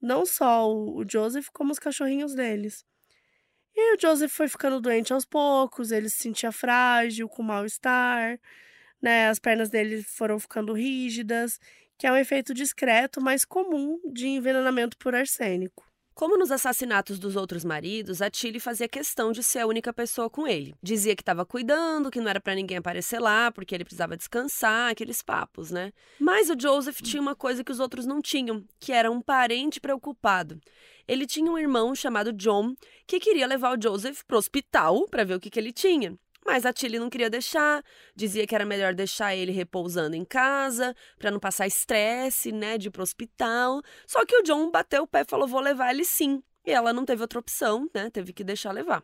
não 0.00 0.26
só 0.26 0.68
o 0.68 1.04
Joseph, 1.08 1.50
como 1.52 1.70
os 1.70 1.78
cachorrinhos 1.78 2.34
deles. 2.34 2.84
E 3.74 3.94
o 3.94 4.00
Joseph 4.00 4.32
foi 4.32 4.48
ficando 4.48 4.80
doente 4.80 5.12
aos 5.12 5.24
poucos, 5.24 5.90
ele 5.92 6.08
se 6.08 6.16
sentia 6.18 6.52
frágil, 6.52 7.28
com 7.28 7.42
mal-estar, 7.42 8.38
né? 9.02 9.28
As 9.28 9.38
pernas 9.38 9.70
dele 9.70 10.02
foram 10.02 10.38
ficando 10.40 10.72
rígidas, 10.74 11.58
que 11.98 12.06
é 12.06 12.12
um 12.12 12.16
efeito 12.16 12.54
discreto, 12.54 13.20
mas 13.20 13.44
comum 13.44 14.00
de 14.12 14.28
envenenamento 14.28 14.98
por 14.98 15.14
arsênico. 15.14 15.91
Como 16.14 16.36
nos 16.36 16.52
assassinatos 16.52 17.18
dos 17.18 17.36
outros 17.36 17.64
maridos, 17.64 18.20
a 18.20 18.30
Tilly 18.30 18.60
fazia 18.60 18.86
questão 18.86 19.32
de 19.32 19.42
ser 19.42 19.60
a 19.60 19.66
única 19.66 19.92
pessoa 19.92 20.28
com 20.28 20.46
ele. 20.46 20.74
Dizia 20.82 21.16
que 21.16 21.22
estava 21.22 21.44
cuidando, 21.46 22.10
que 22.10 22.20
não 22.20 22.28
era 22.28 22.40
para 22.40 22.54
ninguém 22.54 22.76
aparecer 22.76 23.18
lá, 23.18 23.50
porque 23.50 23.74
ele 23.74 23.84
precisava 23.84 24.16
descansar, 24.16 24.90
aqueles 24.90 25.22
papos, 25.22 25.70
né? 25.70 25.90
Mas 26.20 26.50
o 26.50 26.58
Joseph 26.58 27.00
tinha 27.00 27.20
uma 27.20 27.34
coisa 27.34 27.64
que 27.64 27.72
os 27.72 27.80
outros 27.80 28.04
não 28.04 28.20
tinham, 28.20 28.62
que 28.78 28.92
era 28.92 29.10
um 29.10 29.22
parente 29.22 29.80
preocupado. 29.80 30.60
Ele 31.08 31.26
tinha 31.26 31.50
um 31.50 31.58
irmão 31.58 31.94
chamado 31.94 32.32
John 32.32 32.74
que 33.06 33.18
queria 33.18 33.46
levar 33.46 33.76
o 33.76 33.82
Joseph 33.82 34.22
pro 34.26 34.38
hospital 34.38 35.06
para 35.08 35.24
ver 35.24 35.34
o 35.34 35.40
que, 35.40 35.50
que 35.50 35.58
ele 35.58 35.72
tinha. 35.72 36.16
Mas 36.52 36.66
a 36.66 36.72
Tilly 36.74 36.98
não 36.98 37.08
queria 37.08 37.30
deixar, 37.30 37.82
dizia 38.14 38.46
que 38.46 38.54
era 38.54 38.66
melhor 38.66 38.92
deixar 38.92 39.34
ele 39.34 39.50
repousando 39.52 40.14
em 40.14 40.22
casa, 40.22 40.94
para 41.18 41.30
não 41.30 41.40
passar 41.40 41.66
estresse, 41.66 42.52
né, 42.52 42.76
de 42.76 42.88
ir 42.88 42.90
pro 42.90 43.02
hospital. 43.02 43.80
Só 44.06 44.22
que 44.26 44.36
o 44.36 44.42
John 44.42 44.70
bateu 44.70 45.04
o 45.04 45.06
pé 45.06 45.22
e 45.22 45.24
falou: 45.24 45.48
"Vou 45.48 45.60
levar 45.60 45.94
ele 45.94 46.04
sim". 46.04 46.42
E 46.66 46.70
ela 46.70 46.92
não 46.92 47.06
teve 47.06 47.22
outra 47.22 47.38
opção, 47.38 47.88
né, 47.94 48.10
teve 48.10 48.34
que 48.34 48.44
deixar 48.44 48.70
levar. 48.70 49.02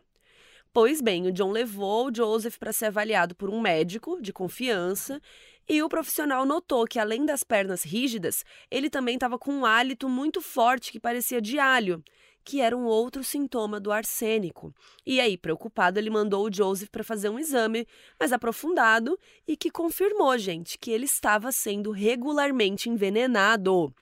Pois 0.71 1.01
bem, 1.01 1.25
o 1.25 1.31
John 1.31 1.49
levou 1.49 2.09
o 2.09 2.15
Joseph 2.15 2.59
para 2.59 2.71
ser 2.71 2.85
avaliado 2.85 3.33
por 3.33 3.49
um 3.49 3.59
médico 3.59 4.21
de 4.21 4.31
confiança 4.31 5.19
e 5.67 5.81
o 5.81 5.89
profissional 5.89 6.45
notou 6.45 6.85
que, 6.85 6.99
além 6.99 7.25
das 7.25 7.43
pernas 7.43 7.83
rígidas, 7.83 8.45
ele 8.69 8.91
também 8.91 9.15
estava 9.15 9.39
com 9.39 9.51
um 9.51 9.65
hálito 9.65 10.07
muito 10.07 10.39
forte 10.39 10.91
que 10.91 10.99
parecia 10.99 11.41
de 11.41 11.57
alho 11.57 12.03
que 12.43 12.61
era 12.61 12.75
um 12.75 12.85
outro 12.85 13.23
sintoma 13.23 13.79
do 13.79 13.91
arsênico. 13.91 14.73
E 15.05 15.19
aí, 15.19 15.37
preocupado, 15.37 15.99
ele 15.99 16.09
mandou 16.09 16.47
o 16.47 16.53
Joseph 16.53 16.89
para 16.89 17.03
fazer 17.03 17.29
um 17.29 17.39
exame 17.39 17.87
mais 18.19 18.31
aprofundado 18.31 19.17
e 19.47 19.55
que 19.55 19.69
confirmou, 19.69 20.37
gente, 20.37 20.77
que 20.77 20.91
ele 20.91 21.05
estava 21.05 21.51
sendo 21.51 21.91
regularmente 21.91 22.89
envenenado. 22.89 23.93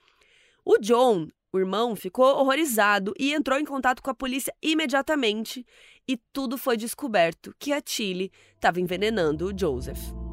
O 0.64 0.78
John, 0.78 1.28
o 1.52 1.58
irmão, 1.58 1.96
ficou 1.96 2.26
horrorizado 2.26 3.14
e 3.18 3.32
entrou 3.32 3.58
em 3.58 3.64
contato 3.64 4.02
com 4.02 4.10
a 4.10 4.14
polícia 4.14 4.54
imediatamente. 4.62 5.66
E 6.06 6.16
tudo 6.32 6.58
foi 6.58 6.76
descoberto 6.76 7.54
que 7.58 7.72
a 7.72 7.80
Tilly 7.80 8.30
estava 8.54 8.80
envenenando 8.80 9.46
o 9.46 9.58
Joseph. 9.58 10.27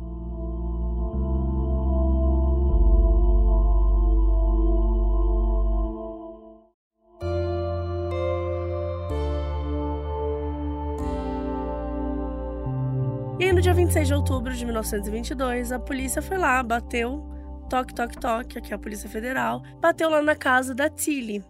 E 13.38 13.44
aí, 13.44 13.52
no 13.52 13.62
dia 13.62 13.74
26 13.74 14.08
de 14.08 14.14
outubro 14.14 14.54
de 14.54 14.64
1922, 14.64 15.74
a 15.74 15.78
polícia 15.78 16.22
foi 16.22 16.38
lá, 16.38 16.64
bateu, 16.64 17.22
toque, 17.70 17.94
toque, 17.94 18.18
toque, 18.18 18.58
aqui 18.58 18.72
é 18.72 18.76
a 18.76 18.80
Polícia 18.80 19.10
Federal, 19.10 19.62
bateu 19.82 20.10
lá 20.10 20.22
na 20.22 20.38
casa 20.38 20.74
da 20.74 20.90
Tilly. 20.90 21.44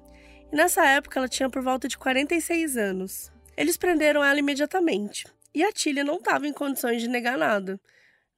E 0.52 0.56
nessa 0.56 0.84
época 0.84 1.20
ela 1.20 1.28
tinha 1.28 1.48
por 1.48 1.62
volta 1.62 1.88
de 1.88 1.96
46 1.96 2.76
anos. 2.76 3.32
Eles 3.56 3.78
prenderam 3.78 4.24
ela 4.24 4.40
imediatamente. 4.40 5.28
E 5.54 5.64
a 5.64 5.72
Tilly 5.72 6.04
não 6.04 6.16
estava 6.16 6.48
em 6.48 6.54
condições 6.54 7.04
de 7.04 7.08
negar 7.08 7.38
nada. 7.38 7.80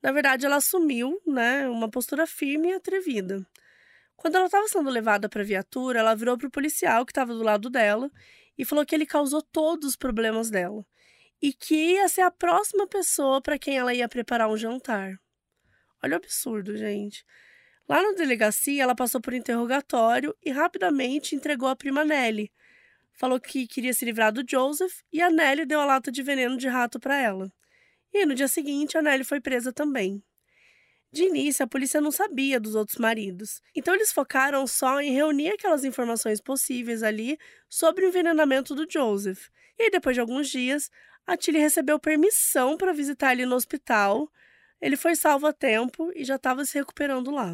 Na 0.03 0.11
verdade, 0.11 0.45
ela 0.45 0.57
assumiu, 0.57 1.17
né, 1.25 1.69
uma 1.69 1.89
postura 1.89 2.27
firme 2.27 2.67
e 2.67 2.73
atrevida. 2.73 3.47
Quando 4.17 4.35
ela 4.35 4.47
estava 4.47 4.67
sendo 4.67 4.89
levada 4.89 5.29
para 5.29 5.41
a 5.41 5.45
viatura, 5.45 5.99
ela 5.99 6.15
virou 6.15 6.37
para 6.37 6.47
o 6.47 6.51
policial 6.51 7.05
que 7.05 7.13
estava 7.13 7.33
do 7.33 7.43
lado 7.43 7.69
dela 7.69 8.11
e 8.57 8.65
falou 8.65 8.85
que 8.85 8.93
ele 8.93 9.05
causou 9.05 9.41
todos 9.41 9.87
os 9.87 9.95
problemas 9.95 10.49
dela 10.49 10.85
e 11.41 11.53
que 11.53 11.93
ia 11.93 12.07
ser 12.07 12.21
a 12.21 12.31
próxima 12.31 12.87
pessoa 12.87 13.41
para 13.41 13.59
quem 13.59 13.77
ela 13.77 13.93
ia 13.93 14.07
preparar 14.09 14.49
um 14.49 14.57
jantar. 14.57 15.19
Olha 16.03 16.13
o 16.13 16.17
absurdo, 16.17 16.75
gente. 16.75 17.25
Lá 17.87 18.01
na 18.01 18.11
delegacia, 18.11 18.83
ela 18.83 18.95
passou 18.95 19.21
por 19.21 19.33
interrogatório 19.33 20.35
e 20.43 20.51
rapidamente 20.51 21.35
entregou 21.35 21.69
a 21.69 21.75
prima 21.75 22.03
Nelly. 22.03 22.51
Falou 23.13 23.39
que 23.39 23.65
queria 23.65 23.93
se 23.93 24.05
livrar 24.05 24.31
do 24.31 24.43
Joseph 24.47 24.99
e 25.11 25.21
a 25.21 25.29
Nelly 25.29 25.65
deu 25.65 25.79
a 25.79 25.85
lata 25.85 26.11
de 26.11 26.21
veneno 26.21 26.57
de 26.57 26.67
rato 26.67 26.99
para 26.99 27.19
ela. 27.19 27.51
E 28.13 28.25
no 28.25 28.35
dia 28.35 28.47
seguinte, 28.47 28.97
a 28.97 29.01
Nelly 29.01 29.23
foi 29.23 29.39
presa 29.39 29.71
também. 29.71 30.23
De 31.11 31.23
início, 31.23 31.63
a 31.63 31.67
polícia 31.67 32.01
não 32.01 32.11
sabia 32.11 32.59
dos 32.59 32.75
outros 32.75 32.97
maridos, 32.97 33.61
então 33.73 33.95
eles 33.95 34.11
focaram 34.11 34.67
só 34.67 34.99
em 34.99 35.13
reunir 35.13 35.49
aquelas 35.49 35.85
informações 35.85 36.41
possíveis 36.41 37.01
ali 37.01 37.39
sobre 37.69 38.05
o 38.05 38.09
envenenamento 38.09 38.75
do 38.75 38.85
Joseph. 38.87 39.47
E 39.79 39.89
depois 39.89 40.15
de 40.15 40.19
alguns 40.19 40.49
dias, 40.49 40.91
a 41.27 41.35
Tilly 41.35 41.59
recebeu 41.59 41.99
permissão 41.99 42.77
para 42.77 42.93
visitar 42.93 43.33
ele 43.33 43.45
no 43.45 43.55
hospital. 43.55 44.31
Ele 44.79 44.95
foi 44.95 45.13
salvo 45.15 45.45
a 45.45 45.53
tempo 45.53 46.09
e 46.15 46.23
já 46.23 46.37
estava 46.37 46.63
se 46.63 46.77
recuperando 46.77 47.29
lá. 47.29 47.53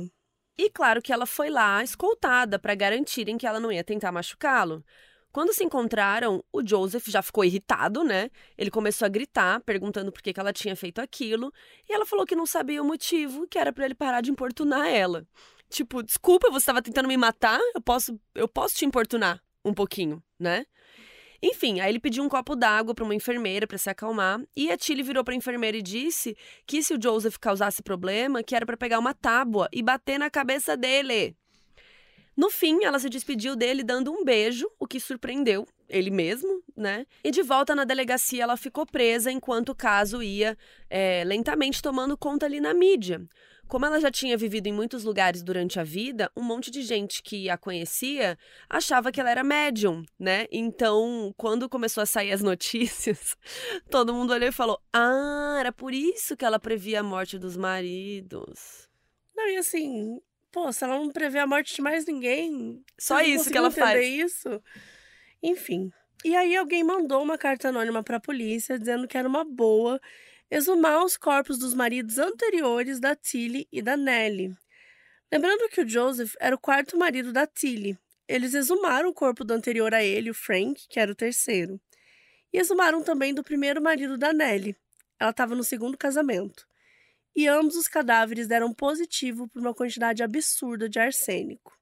E 0.56 0.70
claro 0.70 1.02
que 1.02 1.12
ela 1.12 1.26
foi 1.26 1.50
lá 1.50 1.84
escoltada 1.84 2.60
para 2.60 2.76
garantirem 2.76 3.38
que 3.38 3.48
ela 3.48 3.60
não 3.60 3.72
ia 3.72 3.84
tentar 3.84 4.12
machucá-lo. 4.12 4.86
Quando 5.32 5.52
se 5.52 5.64
encontraram, 5.64 6.44
o 6.54 6.64
Joseph 6.64 7.08
já 7.08 7.24
ficou 7.24 7.44
irritado, 7.44 8.04
né? 8.04 8.30
Ele 8.56 8.70
começou 8.70 9.08
a 9.08 9.10
gritar, 9.10 9.60
perguntando 9.62 10.12
por 10.12 10.22
que, 10.22 10.32
ela 10.40 10.54
tinha 10.54 10.76
feito 10.76 11.00
aquilo, 11.00 11.52
e 11.90 11.92
ela 11.92 12.06
falou 12.06 12.24
que 12.24 12.36
não 12.36 12.46
sabia 12.46 12.84
o 12.84 12.86
motivo, 12.86 13.48
que 13.48 13.58
era 13.58 13.74
para 13.74 13.86
ele 13.86 13.96
parar 13.96 14.22
de 14.22 14.30
importunar 14.30 14.88
ela. 14.88 15.26
Tipo, 15.68 16.04
desculpa, 16.04 16.52
você 16.52 16.60
estava 16.60 16.84
tentando 16.84 17.08
me 17.08 17.18
matar? 17.18 17.60
Eu 17.74 17.82
posso, 17.82 18.20
eu 18.36 18.48
posso 18.48 18.76
te 18.76 18.86
importunar 18.86 19.42
um 19.66 19.74
pouquinho, 19.74 20.22
né? 20.38 20.68
Enfim, 21.46 21.82
aí 21.82 21.92
ele 21.92 22.00
pediu 22.00 22.24
um 22.24 22.30
copo 22.30 22.56
d'água 22.56 22.96
para 22.96 23.04
uma 23.04 23.14
enfermeira 23.14 23.68
para 23.68 23.78
se 23.78 23.90
acalmar, 23.90 24.42
e 24.56 24.72
a 24.72 24.78
Tilly 24.78 25.04
virou 25.04 25.26
para 25.26 25.34
a 25.34 25.38
enfermeira 25.38 25.76
e 25.76 25.82
disse 25.82 26.38
que 26.66 26.82
se 26.82 26.94
o 26.94 27.02
Joseph 27.02 27.36
causasse 27.36 27.84
problema, 27.84 28.42
que 28.42 28.56
era 28.56 28.66
para 28.66 28.78
pegar 28.78 28.98
uma 28.98 29.14
tábua 29.14 29.68
e 29.74 29.84
bater 29.84 30.18
na 30.18 30.30
cabeça 30.30 30.78
dele. 30.78 31.36
No 32.36 32.50
fim, 32.50 32.86
ela 32.86 32.98
se 32.98 33.10
despediu 33.10 33.58
dele 33.58 33.84
dando 33.84 34.10
um 34.10 34.24
beijo, 34.24 34.72
o 34.80 34.88
que 34.88 35.02
surpreendeu 35.02 35.68
ele 35.90 36.10
mesmo, 36.10 36.64
né? 36.78 37.06
E 37.22 37.30
de 37.30 37.44
volta 37.44 37.76
na 37.76 37.84
delegacia, 37.84 38.44
ela 38.44 38.56
ficou 38.56 38.86
presa 38.86 39.30
enquanto 39.30 39.70
o 39.70 39.76
caso 39.76 40.24
ia 40.24 40.58
é, 40.90 41.26
lentamente 41.26 41.82
tomando 41.82 42.18
conta 42.18 42.46
ali 42.46 42.62
na 42.62 42.74
mídia. 42.74 43.22
Como 43.74 43.88
ela 43.88 44.00
já 44.00 44.12
tinha 44.12 44.38
vivido 44.38 44.68
em 44.68 44.72
muitos 44.72 45.04
lugares 45.04 45.42
durante 45.42 45.80
a 45.80 45.84
vida, 45.84 46.32
um 46.38 46.44
monte 46.44 46.70
de 46.70 46.84
gente 46.84 47.24
que 47.24 47.50
a 47.50 47.58
conhecia 47.58 48.38
achava 48.70 49.12
que 49.12 49.20
ela 49.20 49.32
era 49.32 49.44
médium, 49.44 50.06
né? 50.20 50.46
Então, 50.52 51.34
quando 51.36 51.68
começou 51.68 52.04
a 52.04 52.06
sair 52.06 52.32
as 52.32 52.42
notícias, 52.46 53.36
todo 53.90 54.14
mundo 54.14 54.32
olhou 54.32 54.48
e 54.48 54.52
falou: 54.52 54.80
Ah, 54.94 55.58
era 55.60 55.72
por 55.72 55.92
isso 55.92 56.38
que 56.38 56.46
ela 56.46 56.60
previa 56.60 57.00
a 57.00 57.04
morte 57.04 57.40
dos 57.40 57.58
maridos. 57.58 58.88
Não, 59.36 59.50
e 59.50 59.58
assim, 59.58 60.22
pô, 60.52 60.72
se 60.72 60.84
ela 60.84 61.00
não 61.00 61.10
prevê 61.10 61.40
a 61.40 61.48
morte 61.48 61.74
de 61.74 61.82
mais 61.82 62.06
ninguém. 62.06 62.80
Só 63.00 63.22
isso 63.22 63.50
que 63.50 63.58
ela 63.58 63.72
faz. 63.72 64.06
isso. 64.06 64.62
Enfim. 65.42 65.90
E 66.24 66.36
aí 66.36 66.56
alguém 66.56 66.84
mandou 66.84 67.24
uma 67.24 67.40
carta 67.40 67.70
anônima 67.70 68.04
para 68.04 68.18
a 68.18 68.22
polícia 68.22 68.78
dizendo 68.78 69.08
que 69.08 69.18
era 69.18 69.28
uma 69.28 69.44
boa 69.44 70.00
exumar 70.54 71.04
os 71.04 71.18
corpos 71.18 71.58
dos 71.58 71.74
maridos 71.74 72.20
anteriores 72.20 73.00
da 73.00 73.16
Tilly 73.16 73.68
e 73.72 73.82
da 73.82 73.98
Nellie. 73.98 74.56
Lembrando 75.32 75.68
que 75.70 75.82
o 75.82 75.90
Joseph 75.90 76.36
era 76.40 76.56
o 76.56 76.60
quarto 76.60 76.96
marido 76.96 77.34
da 77.34 77.48
Tilly. 77.48 77.98
Eles 78.28 78.54
exumaram 78.54 79.10
o 79.10 79.14
corpo 79.14 79.44
do 79.44 79.52
anterior 79.52 79.96
a 79.96 80.04
ele, 80.04 80.30
o 80.30 80.34
Frank, 80.34 80.86
que 80.88 81.00
era 81.00 81.12
o 81.12 81.16
terceiro. 81.16 81.82
E 82.54 82.60
exumaram 82.60 83.04
também 83.04 83.34
do 83.34 83.44
primeiro 83.44 83.82
marido 83.82 84.16
da 84.16 84.32
Nellie. 84.32 84.76
Ela 85.20 85.32
estava 85.32 85.56
no 85.56 85.64
segundo 85.64 85.98
casamento 85.98 86.68
e 87.36 87.48
ambos 87.48 87.76
os 87.76 87.88
cadáveres 87.88 88.48
deram 88.48 88.72
positivo 88.72 89.48
por 89.48 89.60
uma 89.60 89.74
quantidade 89.74 90.22
absurda 90.22 90.88
de 90.88 91.00
arsênico. 91.00 91.76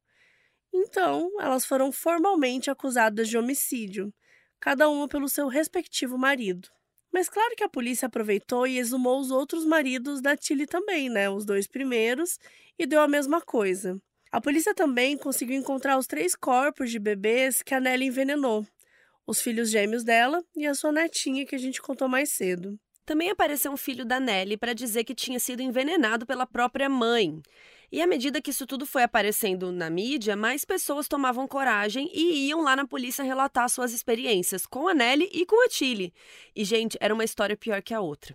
Então, 0.74 1.30
elas 1.42 1.66
foram 1.66 1.92
formalmente 1.92 2.72
acusadas 2.72 3.28
de 3.28 3.38
homicídio, 3.38 4.14
cada 4.62 4.88
uma 4.88 5.10
pelo 5.10 5.28
seu 5.28 5.50
respectivo 5.50 6.18
marido. 6.18 6.70
Mas 7.12 7.28
claro 7.28 7.56
que 7.56 7.64
a 7.64 7.70
polícia 7.70 8.06
aproveitou 8.06 8.66
e 8.66 8.78
exumou 8.78 9.20
os 9.20 9.32
outros 9.32 9.66
maridos 9.66 10.22
da 10.22 10.36
Tilly 10.36 10.66
também, 10.66 11.10
né? 11.10 11.30
Os 11.30 11.46
dois 11.46 11.68
primeiros, 11.68 12.40
e 12.80 12.86
deu 12.86 13.02
a 13.02 13.08
mesma 13.08 13.42
coisa. 13.42 14.02
A 14.32 14.40
polícia 14.40 14.74
também 14.74 15.18
conseguiu 15.18 15.58
encontrar 15.58 15.98
os 15.98 16.08
três 16.08 16.36
corpos 16.36 16.90
de 16.90 17.00
bebês 17.00 17.62
que 17.62 17.76
a 17.76 17.82
Nelly 17.82 18.06
envenenou: 18.06 18.66
os 19.28 19.42
filhos 19.42 19.70
gêmeos 19.70 20.04
dela 20.04 20.42
e 20.56 20.66
a 20.66 20.74
sua 20.74 20.92
netinha 20.92 21.46
que 21.46 21.56
a 21.56 21.60
gente 21.60 21.82
contou 21.82 22.08
mais 22.08 22.32
cedo. 22.32 22.80
Também 23.06 23.30
apareceu 23.30 23.72
um 23.72 23.78
filho 23.78 24.06
da 24.06 24.20
Nelly 24.20 24.56
para 24.56 24.74
dizer 24.74 25.04
que 25.04 25.14
tinha 25.14 25.40
sido 25.40 25.62
envenenado 25.62 26.26
pela 26.26 26.46
própria 26.46 26.88
mãe. 26.88 27.42
E 27.92 28.02
à 28.02 28.08
medida 28.08 28.42
que 28.42 28.52
isso 28.52 28.66
tudo 28.66 28.86
foi 28.86 29.04
aparecendo 29.04 29.70
na 29.70 29.90
mídia, 29.90 30.36
mais 30.36 30.64
pessoas 30.64 31.10
tomavam 31.10 31.46
coragem 31.46 32.10
e 32.14 32.48
iam 32.48 32.62
lá 32.62 32.74
na 32.74 32.88
polícia 32.88 33.22
relatar 33.22 33.68
suas 33.70 33.92
experiências 33.92 34.66
com 34.66 34.88
a 34.88 34.94
Nelly 34.94 35.30
e 35.34 35.46
com 35.46 35.66
a 35.66 35.68
Tilly. 35.68 36.14
E, 36.56 36.64
gente, 36.64 36.98
era 37.02 37.14
uma 37.14 37.26
história 37.26 37.58
pior 37.58 37.82
que 37.82 37.94
a 37.94 38.00
outra. 38.00 38.34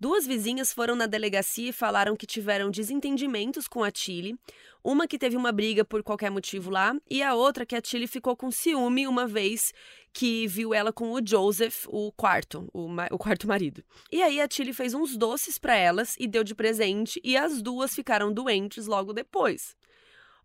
Duas 0.00 0.26
vizinhas 0.26 0.72
foram 0.72 0.96
na 0.96 1.04
delegacia 1.04 1.68
e 1.68 1.74
falaram 1.74 2.16
que 2.16 2.26
tiveram 2.26 2.70
desentendimentos 2.70 3.68
com 3.68 3.84
a 3.84 3.90
Tilly. 3.90 4.34
Uma 4.82 5.06
que 5.06 5.18
teve 5.18 5.36
uma 5.36 5.52
briga 5.52 5.84
por 5.84 6.02
qualquer 6.02 6.30
motivo 6.30 6.70
lá, 6.70 6.96
e 7.10 7.22
a 7.22 7.34
outra 7.34 7.66
que 7.66 7.76
a 7.76 7.82
Tilly 7.82 8.06
ficou 8.06 8.34
com 8.34 8.50
ciúme 8.50 9.06
uma 9.06 9.26
vez 9.26 9.74
que 10.10 10.46
viu 10.46 10.72
ela 10.72 10.90
com 10.90 11.12
o 11.12 11.20
Joseph, 11.22 11.84
o 11.86 12.10
quarto, 12.12 12.66
o, 12.72 12.88
o 13.10 13.18
quarto 13.18 13.46
marido. 13.46 13.84
E 14.10 14.22
aí 14.22 14.40
a 14.40 14.48
Tilly 14.48 14.72
fez 14.72 14.94
uns 14.94 15.18
doces 15.18 15.58
para 15.58 15.76
elas 15.76 16.16
e 16.18 16.26
deu 16.26 16.42
de 16.42 16.54
presente, 16.54 17.20
e 17.22 17.36
as 17.36 17.60
duas 17.60 17.94
ficaram 17.94 18.32
doentes 18.32 18.86
logo 18.86 19.12
depois. 19.12 19.76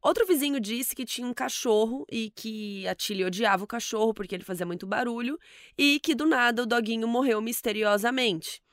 Outro 0.02 0.28
vizinho 0.28 0.60
disse 0.60 0.94
que 0.94 1.06
tinha 1.06 1.26
um 1.26 1.34
cachorro 1.34 2.06
e 2.12 2.30
que 2.30 2.86
a 2.90 2.94
Tilly 2.94 3.24
odiava 3.24 3.64
o 3.64 3.68
cachorro 3.68 4.14
porque 4.14 4.36
ele 4.36 4.44
fazia 4.44 4.66
muito 4.66 4.86
barulho 4.86 5.40
e 5.78 5.98
que 6.02 6.14
do 6.14 6.26
nada 6.26 6.64
o 6.64 6.66
doguinho 6.66 7.08
morreu 7.08 7.42
misteriosamente. 7.42 8.65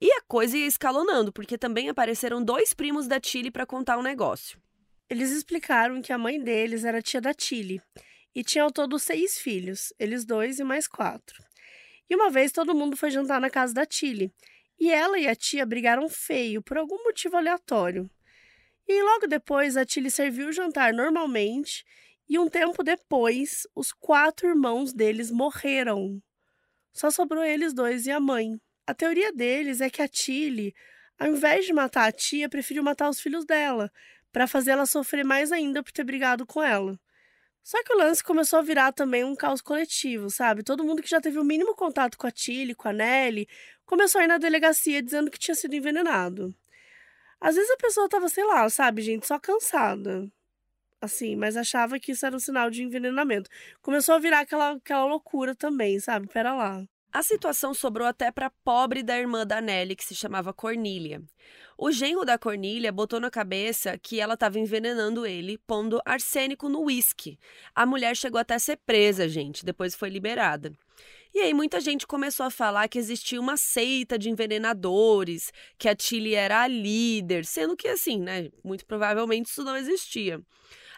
E 0.00 0.12
a 0.12 0.20
coisa 0.22 0.56
ia 0.56 0.66
escalonando, 0.66 1.32
porque 1.32 1.58
também 1.58 1.88
apareceram 1.88 2.42
dois 2.42 2.72
primos 2.72 3.08
da 3.08 3.18
Tilly 3.18 3.50
para 3.50 3.66
contar 3.66 3.98
um 3.98 4.02
negócio. 4.02 4.60
Eles 5.10 5.30
explicaram 5.30 6.00
que 6.00 6.12
a 6.12 6.18
mãe 6.18 6.40
deles 6.42 6.84
era 6.84 7.02
tia 7.02 7.20
da 7.20 7.34
Tilly 7.34 7.80
e 8.34 8.44
tinha 8.44 8.62
ao 8.62 8.70
todo 8.70 8.98
seis 8.98 9.38
filhos, 9.38 9.92
eles 9.98 10.24
dois 10.24 10.58
e 10.58 10.64
mais 10.64 10.86
quatro. 10.86 11.42
E 12.08 12.14
uma 12.14 12.30
vez 12.30 12.52
todo 12.52 12.74
mundo 12.74 12.96
foi 12.96 13.10
jantar 13.10 13.40
na 13.40 13.50
casa 13.50 13.74
da 13.74 13.84
Tilly 13.84 14.32
e 14.78 14.90
ela 14.90 15.18
e 15.18 15.26
a 15.26 15.34
tia 15.34 15.66
brigaram 15.66 16.08
feio 16.08 16.62
por 16.62 16.78
algum 16.78 17.02
motivo 17.04 17.36
aleatório. 17.36 18.08
E 18.86 19.02
logo 19.02 19.26
depois 19.26 19.76
a 19.76 19.84
Tilly 19.84 20.10
serviu 20.10 20.48
o 20.48 20.52
jantar 20.52 20.92
normalmente 20.92 21.84
e 22.28 22.38
um 22.38 22.48
tempo 22.48 22.82
depois 22.82 23.66
os 23.74 23.92
quatro 23.92 24.48
irmãos 24.48 24.92
deles 24.92 25.30
morreram. 25.30 26.22
Só 26.92 27.10
sobrou 27.10 27.42
eles 27.42 27.72
dois 27.72 28.06
e 28.06 28.10
a 28.10 28.20
mãe. 28.20 28.60
A 28.88 28.94
teoria 28.94 29.30
deles 29.30 29.82
é 29.82 29.90
que 29.90 30.00
a 30.00 30.08
Tilly, 30.08 30.74
ao 31.18 31.28
invés 31.28 31.66
de 31.66 31.74
matar 31.74 32.08
a 32.08 32.10
tia, 32.10 32.48
preferiu 32.48 32.82
matar 32.82 33.10
os 33.10 33.20
filhos 33.20 33.44
dela, 33.44 33.92
para 34.32 34.46
fazer 34.46 34.70
ela 34.70 34.86
sofrer 34.86 35.26
mais 35.26 35.52
ainda 35.52 35.82
por 35.82 35.92
ter 35.92 36.04
brigado 36.04 36.46
com 36.46 36.62
ela. 36.62 36.98
Só 37.62 37.84
que 37.84 37.92
o 37.92 37.98
lance 37.98 38.24
começou 38.24 38.58
a 38.58 38.62
virar 38.62 38.92
também 38.92 39.24
um 39.24 39.36
caos 39.36 39.60
coletivo, 39.60 40.30
sabe? 40.30 40.62
Todo 40.62 40.82
mundo 40.82 41.02
que 41.02 41.10
já 41.10 41.20
teve 41.20 41.38
o 41.38 41.44
mínimo 41.44 41.74
contato 41.74 42.16
com 42.16 42.26
a 42.26 42.30
Tilly, 42.30 42.74
com 42.74 42.88
a 42.88 42.92
Nelly, 42.94 43.46
começou 43.84 44.22
a 44.22 44.24
ir 44.24 44.28
na 44.28 44.38
delegacia 44.38 45.02
dizendo 45.02 45.30
que 45.30 45.38
tinha 45.38 45.54
sido 45.54 45.74
envenenado. 45.74 46.54
Às 47.38 47.56
vezes 47.56 47.70
a 47.70 47.76
pessoa 47.76 48.08
tava, 48.08 48.26
sei 48.30 48.44
lá, 48.44 48.70
sabe, 48.70 49.02
gente, 49.02 49.26
só 49.26 49.38
cansada. 49.38 50.26
Assim, 50.98 51.36
mas 51.36 51.58
achava 51.58 52.00
que 52.00 52.12
isso 52.12 52.24
era 52.24 52.34
um 52.34 52.40
sinal 52.40 52.70
de 52.70 52.82
envenenamento. 52.82 53.50
Começou 53.82 54.14
a 54.14 54.18
virar 54.18 54.40
aquela, 54.40 54.70
aquela 54.70 55.04
loucura 55.04 55.54
também, 55.54 56.00
sabe? 56.00 56.26
Pera 56.26 56.54
lá. 56.54 56.88
A 57.10 57.22
situação 57.22 57.72
sobrou 57.72 58.06
até 58.06 58.30
para 58.30 58.46
a 58.46 58.52
pobre 58.62 59.02
da 59.02 59.18
irmã 59.18 59.46
da 59.46 59.60
Nelly, 59.60 59.96
que 59.96 60.04
se 60.04 60.14
chamava 60.14 60.52
Cornília. 60.52 61.22
O 61.76 61.90
genro 61.90 62.24
da 62.24 62.36
Cornília 62.36 62.92
botou 62.92 63.18
na 63.18 63.30
cabeça 63.30 63.96
que 63.96 64.20
ela 64.20 64.34
estava 64.34 64.58
envenenando 64.58 65.24
ele, 65.24 65.56
pondo 65.58 66.02
arsênico 66.04 66.68
no 66.68 66.82
uísque. 66.82 67.38
A 67.74 67.86
mulher 67.86 68.16
chegou 68.16 68.38
até 68.38 68.54
a 68.54 68.58
ser 68.58 68.76
presa, 68.84 69.28
gente, 69.28 69.64
depois 69.64 69.94
foi 69.94 70.10
liberada. 70.10 70.72
E 71.34 71.40
aí 71.40 71.54
muita 71.54 71.80
gente 71.80 72.06
começou 72.06 72.44
a 72.44 72.50
falar 72.50 72.88
que 72.88 72.98
existia 72.98 73.40
uma 73.40 73.56
seita 73.56 74.18
de 74.18 74.28
envenenadores, 74.28 75.52
que 75.78 75.88
a 75.88 75.94
Tilly 75.94 76.34
era 76.34 76.62
a 76.62 76.66
líder, 76.66 77.44
sendo 77.46 77.76
que 77.76 77.88
assim, 77.88 78.18
né, 78.18 78.50
muito 78.62 78.84
provavelmente 78.84 79.46
isso 79.46 79.62
não 79.62 79.76
existia. 79.76 80.42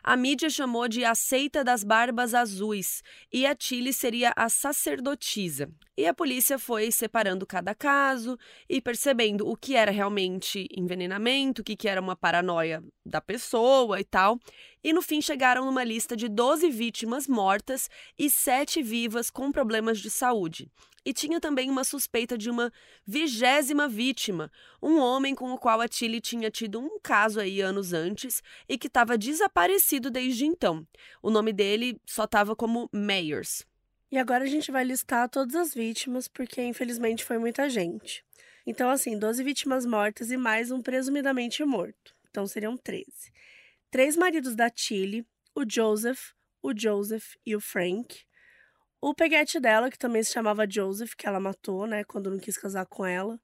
A 0.03 0.17
mídia 0.17 0.49
chamou 0.49 0.89
de 0.89 1.05
a 1.05 1.15
seita 1.15 1.63
das 1.63 1.85
barbas 1.85 2.33
azuis 2.33 3.03
e 3.31 3.45
a 3.45 3.55
Tilly 3.55 3.93
seria 3.93 4.33
a 4.35 4.49
sacerdotisa. 4.49 5.71
E 6.01 6.07
a 6.07 6.15
polícia 6.15 6.59
foi 6.59 6.91
separando 6.91 7.47
cada 7.47 7.75
caso 7.75 8.39
e 8.67 8.81
percebendo 8.81 9.47
o 9.47 9.55
que 9.55 9.77
era 9.77 9.91
realmente 9.91 10.67
envenenamento, 10.75 11.61
o 11.61 11.65
que, 11.65 11.77
que 11.77 11.87
era 11.87 12.01
uma 12.01 12.17
paranoia 12.17 12.83
da 13.05 13.21
pessoa 13.21 14.01
e 14.01 14.05
tal. 14.05 14.41
E 14.83 14.95
no 14.95 15.03
fim 15.03 15.21
chegaram 15.21 15.67
numa 15.67 15.85
lista 15.85 16.17
de 16.17 16.27
12 16.27 16.71
vítimas 16.71 17.29
mortas 17.29 17.91
e 18.19 18.31
7 18.31 18.83
vivas 18.83 19.29
com 19.29 19.53
problemas 19.53 19.99
de 19.99 20.09
saúde. 20.09 20.71
E 21.05 21.13
tinha 21.13 21.39
também 21.39 21.69
uma 21.69 21.85
suspeita 21.85 22.39
de 22.39 22.49
uma 22.49 22.73
vigésima 23.07 23.87
vítima, 23.87 24.51
um 24.83 24.99
homem 24.99 25.35
com 25.35 25.53
o 25.53 25.59
qual 25.59 25.83
a 25.83 25.89
Tilly 25.89 26.23
tinha 26.23 26.51
tido 26.51 26.81
um 26.81 26.99
caso 27.03 27.41
aí 27.41 27.61
anos 27.61 27.93
antes 27.93 28.43
e 28.67 28.79
que 28.79 28.87
estava 28.87 29.19
desaparecido 29.19 30.11
desde 30.11 30.47
então. 30.47 30.83
O 31.23 31.29
nome 31.29 31.53
dele 31.53 32.01
só 32.07 32.25
estava 32.25 32.57
como 32.57 32.89
Mayers. 32.91 33.69
E 34.11 34.19
agora 34.19 34.43
a 34.45 34.49
gente 34.49 34.73
vai 34.73 34.83
listar 34.83 35.29
todas 35.29 35.55
as 35.55 35.73
vítimas, 35.73 36.27
porque 36.27 36.61
infelizmente 36.63 37.25
foi 37.25 37.39
muita 37.39 37.71
gente. 37.71 38.25
Então, 38.67 38.91
assim, 38.91 39.17
12 39.17 39.43
vítimas 39.45 39.87
mortas 39.87 40.31
e 40.31 40.37
mais 40.37 40.71
um 40.71 40.83
presumidamente 40.83 41.65
morto. 41.65 42.15
Então 42.29 42.47
seriam 42.47 42.77
13. 42.77 43.07
Três 43.91 44.17
maridos 44.17 44.57
da 44.57 44.69
Tilly, 44.69 45.25
o 45.55 45.63
Joseph, 45.69 46.33
o 46.63 46.73
Joseph 46.77 47.35
e 47.47 47.55
o 47.55 47.61
Frank. 47.61 48.25
O 49.01 49.15
peguete 49.15 49.59
dela, 49.61 49.91
que 49.91 49.99
também 49.99 50.23
se 50.23 50.33
chamava 50.33 50.69
Joseph, 50.69 51.15
que 51.17 51.27
ela 51.27 51.41
matou, 51.41 51.87
né, 51.87 52.05
quando 52.05 52.31
não 52.31 52.39
quis 52.39 52.59
casar 52.59 52.87
com 52.87 53.07
ela. 53.07 53.41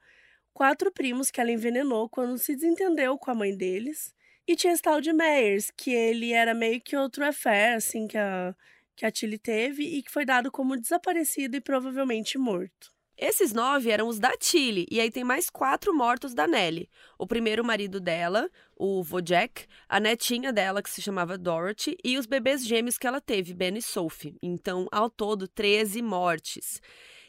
Quatro 0.53 0.93
primos 0.93 1.31
que 1.31 1.41
ela 1.41 1.51
envenenou 1.51 2.09
quando 2.09 2.37
se 2.39 2.55
desentendeu 2.55 3.17
com 3.19 3.31
a 3.31 3.35
mãe 3.35 3.57
deles. 3.57 4.15
E 4.47 4.57
tinha 4.57 4.73
esse 4.73 4.83
tal 4.83 5.01
de 5.01 5.13
Meyers, 5.13 5.71
que 5.71 5.93
ele 5.93 6.33
era 6.33 6.55
meio 6.55 6.81
que 6.81 6.97
outro 6.97 7.25
affair, 7.25 7.77
assim, 7.77 8.07
que 8.07 8.19
a, 8.19 8.55
que 8.97 9.05
a 9.05 9.13
Tilly 9.13 9.39
teve 9.39 9.83
e 9.83 10.03
que 10.03 10.11
foi 10.11 10.25
dado 10.25 10.51
como 10.51 10.77
desaparecido 10.77 11.57
e 11.57 11.61
provavelmente 11.61 12.39
morto. 12.39 12.97
Esses 13.19 13.53
nove 13.55 13.91
eram 13.91 14.09
os 14.09 14.19
da 14.19 14.37
Tilly, 14.37 14.87
e 14.91 15.01
aí 15.01 15.11
tem 15.11 15.25
mais 15.25 15.49
quatro 15.49 15.95
mortos 15.95 16.35
da 16.35 16.47
Nellie. 16.47 16.89
O 17.19 17.27
primeiro 17.27 17.65
marido 17.65 17.99
dela, 17.99 18.51
o 18.77 19.03
Vojek, 19.03 19.67
a 19.89 19.99
netinha 19.99 20.53
dela, 20.53 20.83
que 20.83 20.91
se 20.91 21.01
chamava 21.01 21.39
Dorothy, 21.39 21.97
e 22.05 22.19
os 22.19 22.27
bebês 22.27 22.67
gêmeos 22.67 22.99
que 22.99 23.07
ela 23.07 23.21
teve, 23.21 23.55
Ben 23.55 23.75
e 23.75 23.81
Sophie. 23.81 24.37
Então, 24.43 24.87
ao 24.93 25.09
todo, 25.09 25.49
13 25.49 26.03
mortes. 26.03 26.79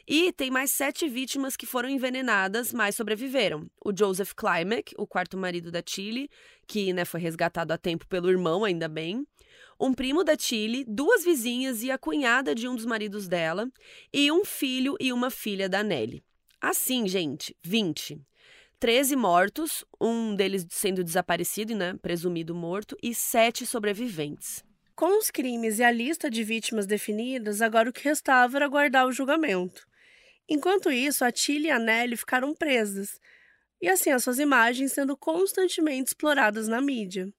E 0.06 0.30
tem 0.32 0.50
mais 0.50 0.72
sete 0.72 1.08
vítimas 1.08 1.56
que 1.56 1.64
foram 1.64 1.88
envenenadas, 1.88 2.70
mas 2.70 2.94
sobreviveram. 2.94 3.66
O 3.82 3.90
Joseph 3.96 4.32
Klimek, 4.34 4.94
o 4.98 5.06
quarto 5.06 5.38
marido 5.38 5.70
da 5.70 5.82
Tilly, 5.82 6.28
que 6.66 6.92
né, 6.92 7.06
foi 7.06 7.20
resgatado 7.20 7.72
a 7.72 7.78
tempo 7.78 8.06
pelo 8.06 8.28
irmão, 8.28 8.62
ainda 8.62 8.88
bem 8.88 9.26
um 9.80 9.94
primo 9.94 10.24
da 10.24 10.36
Tilly, 10.36 10.84
duas 10.86 11.24
vizinhas 11.24 11.82
e 11.82 11.90
a 11.90 11.98
cunhada 11.98 12.54
de 12.54 12.66
um 12.66 12.74
dos 12.74 12.84
maridos 12.84 13.28
dela, 13.28 13.70
e 14.12 14.30
um 14.32 14.44
filho 14.44 14.96
e 14.98 15.12
uma 15.12 15.30
filha 15.30 15.68
da 15.68 15.82
Nelly. 15.82 16.22
Assim, 16.60 17.06
gente, 17.06 17.56
20. 17.62 18.20
13 18.80 19.16
mortos, 19.16 19.84
um 20.00 20.34
deles 20.34 20.66
sendo 20.70 21.02
desaparecido, 21.02 21.74
né, 21.74 21.94
presumido 22.00 22.54
morto, 22.54 22.96
e 23.02 23.14
sete 23.14 23.66
sobreviventes. 23.66 24.64
Com 24.94 25.18
os 25.18 25.30
crimes 25.30 25.78
e 25.78 25.84
a 25.84 25.90
lista 25.90 26.28
de 26.28 26.42
vítimas 26.42 26.86
definidas, 26.86 27.62
agora 27.62 27.90
o 27.90 27.92
que 27.92 28.04
restava 28.04 28.58
era 28.58 28.64
aguardar 28.64 29.06
o 29.06 29.12
julgamento. 29.12 29.86
Enquanto 30.48 30.90
isso, 30.90 31.24
a 31.24 31.30
Tilly 31.30 31.66
e 31.66 31.70
a 31.70 31.78
Nelly 31.78 32.16
ficaram 32.16 32.54
presas, 32.54 33.20
e 33.80 33.88
assim 33.88 34.10
as 34.10 34.24
suas 34.24 34.38
imagens 34.38 34.92
sendo 34.92 35.16
constantemente 35.16 36.08
exploradas 36.08 36.66
na 36.66 36.80
mídia. 36.80 37.32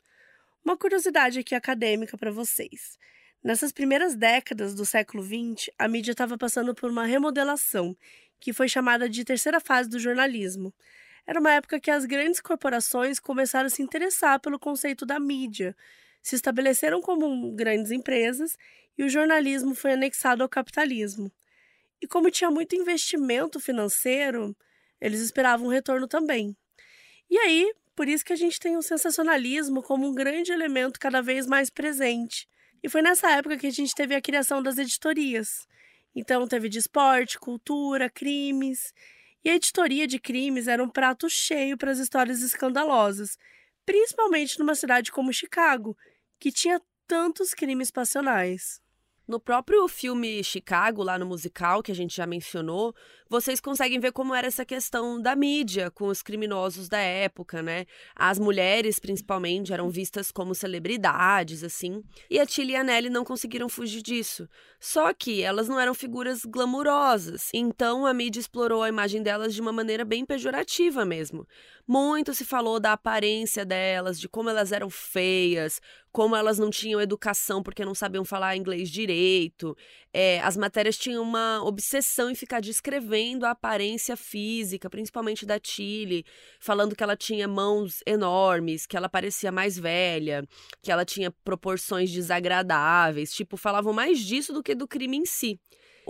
Uma 0.63 0.77
curiosidade 0.77 1.39
aqui 1.39 1.55
acadêmica 1.55 2.17
para 2.17 2.31
vocês. 2.31 2.97
Nessas 3.41 3.71
primeiras 3.71 4.15
décadas 4.15 4.75
do 4.75 4.85
século 4.85 5.23
XX, 5.23 5.69
a 5.77 5.87
mídia 5.87 6.11
estava 6.11 6.37
passando 6.37 6.75
por 6.75 6.91
uma 6.91 7.05
remodelação, 7.05 7.95
que 8.39 8.51
foi 8.51 8.67
chamada 8.67 9.07
de 9.07 9.23
terceira 9.23 9.59
fase 9.59 9.89
do 9.89 9.97
jornalismo. 9.97 10.73
Era 11.25 11.39
uma 11.39 11.51
época 11.51 11.79
que 11.79 11.89
as 11.89 12.05
grandes 12.05 12.41
corporações 12.41 13.19
começaram 13.19 13.67
a 13.67 13.69
se 13.69 13.81
interessar 13.81 14.39
pelo 14.39 14.59
conceito 14.59 15.05
da 15.05 15.19
mídia, 15.19 15.75
se 16.21 16.35
estabeleceram 16.35 17.01
como 17.01 17.51
grandes 17.53 17.91
empresas 17.91 18.57
e 18.97 19.03
o 19.03 19.09
jornalismo 19.09 19.73
foi 19.73 19.93
anexado 19.93 20.43
ao 20.43 20.49
capitalismo. 20.49 21.31
E 22.01 22.07
como 22.07 22.29
tinha 22.29 22.51
muito 22.51 22.75
investimento 22.75 23.59
financeiro, 23.59 24.55
eles 24.99 25.21
esperavam 25.21 25.67
um 25.67 25.69
retorno 25.69 26.07
também. 26.07 26.55
E 27.29 27.37
aí, 27.37 27.73
por 27.99 28.07
isso 28.07 28.23
que 28.23 28.31
a 28.31 28.37
gente 28.37 28.61
tem 28.61 28.77
o 28.77 28.81
sensacionalismo 28.81 29.83
como 29.83 30.07
um 30.07 30.15
grande 30.15 30.53
elemento 30.53 30.97
cada 30.97 31.21
vez 31.21 31.45
mais 31.45 31.69
presente. 31.69 32.47
E 32.81 32.87
foi 32.87 33.01
nessa 33.01 33.29
época 33.31 33.57
que 33.57 33.67
a 33.67 33.71
gente 33.71 33.93
teve 33.93 34.15
a 34.15 34.21
criação 34.21 34.63
das 34.63 34.77
editorias. 34.77 35.67
Então 36.15 36.47
teve 36.47 36.69
de 36.69 36.79
esporte, 36.79 37.37
cultura, 37.37 38.09
crimes. 38.09 38.93
E 39.43 39.49
a 39.49 39.55
editoria 39.55 40.07
de 40.07 40.17
crimes 40.17 40.69
era 40.69 40.81
um 40.81 40.87
prato 40.87 41.29
cheio 41.29 41.77
para 41.77 41.91
as 41.91 41.99
histórias 41.99 42.41
escandalosas, 42.41 43.37
principalmente 43.85 44.57
numa 44.59 44.75
cidade 44.75 45.11
como 45.11 45.33
Chicago, 45.33 45.93
que 46.39 46.53
tinha 46.53 46.81
tantos 47.05 47.53
crimes 47.53 47.91
passionais. 47.91 48.79
No 49.27 49.41
próprio 49.41 49.85
filme 49.89 50.41
Chicago, 50.41 51.03
lá 51.03 51.19
no 51.19 51.25
musical, 51.25 51.83
que 51.83 51.91
a 51.91 51.95
gente 51.95 52.15
já 52.15 52.25
mencionou, 52.25 52.95
vocês 53.29 53.61
conseguem 53.61 53.99
ver 53.99 54.11
como 54.11 54.33
era 54.33 54.47
essa 54.47 54.65
questão 54.65 55.21
da 55.21 55.35
mídia 55.35 55.91
com 55.91 56.07
os 56.07 56.23
criminosos 56.23 56.89
da 56.89 56.97
época, 56.97 57.61
né? 57.61 57.85
As 58.15 58.39
mulheres, 58.39 58.97
principalmente, 58.97 59.71
eram 59.71 59.87
vistas 59.87 60.31
como 60.31 60.55
celebridades, 60.55 61.63
assim. 61.63 62.01
E 62.27 62.39
a 62.39 62.45
Tilly 62.45 62.71
e 62.71 62.75
a 62.75 62.83
Nelly 62.83 63.09
não 63.09 63.23
conseguiram 63.23 63.69
fugir 63.69 64.01
disso. 64.01 64.49
Só 64.79 65.13
que 65.13 65.43
elas 65.43 65.67
não 65.67 65.79
eram 65.79 65.93
figuras 65.93 66.43
glamurosas. 66.43 67.49
Então 67.53 68.07
a 68.07 68.13
mídia 68.13 68.39
explorou 68.39 68.81
a 68.81 68.89
imagem 68.89 69.21
delas 69.21 69.53
de 69.53 69.61
uma 69.61 69.71
maneira 69.71 70.03
bem 70.03 70.25
pejorativa 70.25 71.05
mesmo. 71.05 71.45
Muito 71.87 72.33
se 72.33 72.45
falou 72.45 72.79
da 72.79 72.93
aparência 72.93 73.63
delas, 73.65 74.19
de 74.19 74.27
como 74.29 74.49
elas 74.49 74.71
eram 74.71 74.89
feias, 74.89 75.81
como 76.11 76.35
elas 76.35 76.57
não 76.57 76.69
tinham 76.69 77.01
educação 77.01 77.61
porque 77.61 77.83
não 77.83 77.93
sabiam 77.93 78.23
falar 78.23 78.55
inglês 78.55 78.89
direito. 78.89 79.75
É, 80.13 80.39
as 80.41 80.55
matérias 80.55 80.97
tinham 80.97 81.21
uma 81.21 81.61
obsessão 81.63 82.29
em 82.29 82.35
ficar 82.35 82.59
descrevendo 82.59 83.18
a 83.45 83.51
aparência 83.51 84.15
física, 84.15 84.89
principalmente 84.89 85.45
da 85.45 85.59
Tilly, 85.59 86.25
falando 86.59 86.95
que 86.95 87.03
ela 87.03 87.15
tinha 87.15 87.47
mãos 87.47 88.01
enormes, 88.05 88.85
que 88.85 88.95
ela 88.95 89.09
parecia 89.09 89.51
mais 89.51 89.77
velha, 89.77 90.47
que 90.81 90.91
ela 90.91 91.05
tinha 91.05 91.31
proporções 91.43 92.11
desagradáveis. 92.11 93.33
Tipo, 93.33 93.57
falavam 93.57 93.93
mais 93.93 94.19
disso 94.19 94.53
do 94.53 94.63
que 94.63 94.75
do 94.75 94.87
crime 94.87 95.17
em 95.17 95.25
si. 95.25 95.59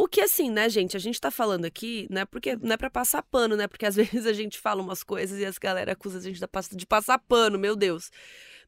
O 0.02 0.08
que 0.08 0.22
assim, 0.22 0.50
né, 0.50 0.70
gente, 0.70 0.96
a 0.96 1.00
gente 1.00 1.20
tá 1.20 1.30
falando 1.30 1.66
aqui, 1.66 2.08
né, 2.10 2.24
porque 2.24 2.56
não 2.56 2.72
é 2.72 2.78
pra 2.78 2.90
passar 2.90 3.22
pano, 3.22 3.58
né, 3.58 3.68
porque 3.68 3.86
às 3.86 3.98
vezes 4.00 4.26
a 4.26 4.32
gente 4.32 4.58
fala 4.58 4.82
umas 4.82 5.04
coisas 5.04 5.38
e 5.38 5.44
as 5.44 5.58
galera 5.58 5.92
acusa 5.92 6.20
a 6.20 6.22
gente 6.22 6.40
de 6.78 6.86
passar 6.86 7.20
pano, 7.20 7.60
meu 7.60 7.76
Deus. 7.76 8.10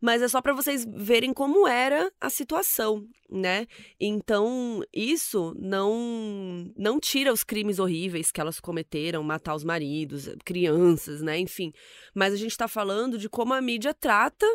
Mas 0.01 0.21
é 0.21 0.27
só 0.27 0.41
para 0.41 0.51
vocês 0.51 0.85
verem 0.85 1.33
como 1.33 1.65
era 1.65 2.11
a 2.19 2.29
situação, 2.29 3.07
né? 3.29 3.65
Então, 3.97 4.83
isso 4.91 5.55
não 5.57 6.69
não 6.75 6.99
tira 6.99 7.31
os 7.31 7.45
crimes 7.45 7.79
horríveis 7.79 8.29
que 8.29 8.41
elas 8.41 8.59
cometeram, 8.59 9.23
matar 9.23 9.55
os 9.55 9.63
maridos, 9.63 10.27
crianças, 10.43 11.21
né, 11.21 11.39
enfim. 11.39 11.71
Mas 12.13 12.33
a 12.33 12.37
gente 12.37 12.57
tá 12.57 12.67
falando 12.67 13.17
de 13.17 13.29
como 13.29 13.53
a 13.53 13.61
mídia 13.61 13.93
trata 13.93 14.45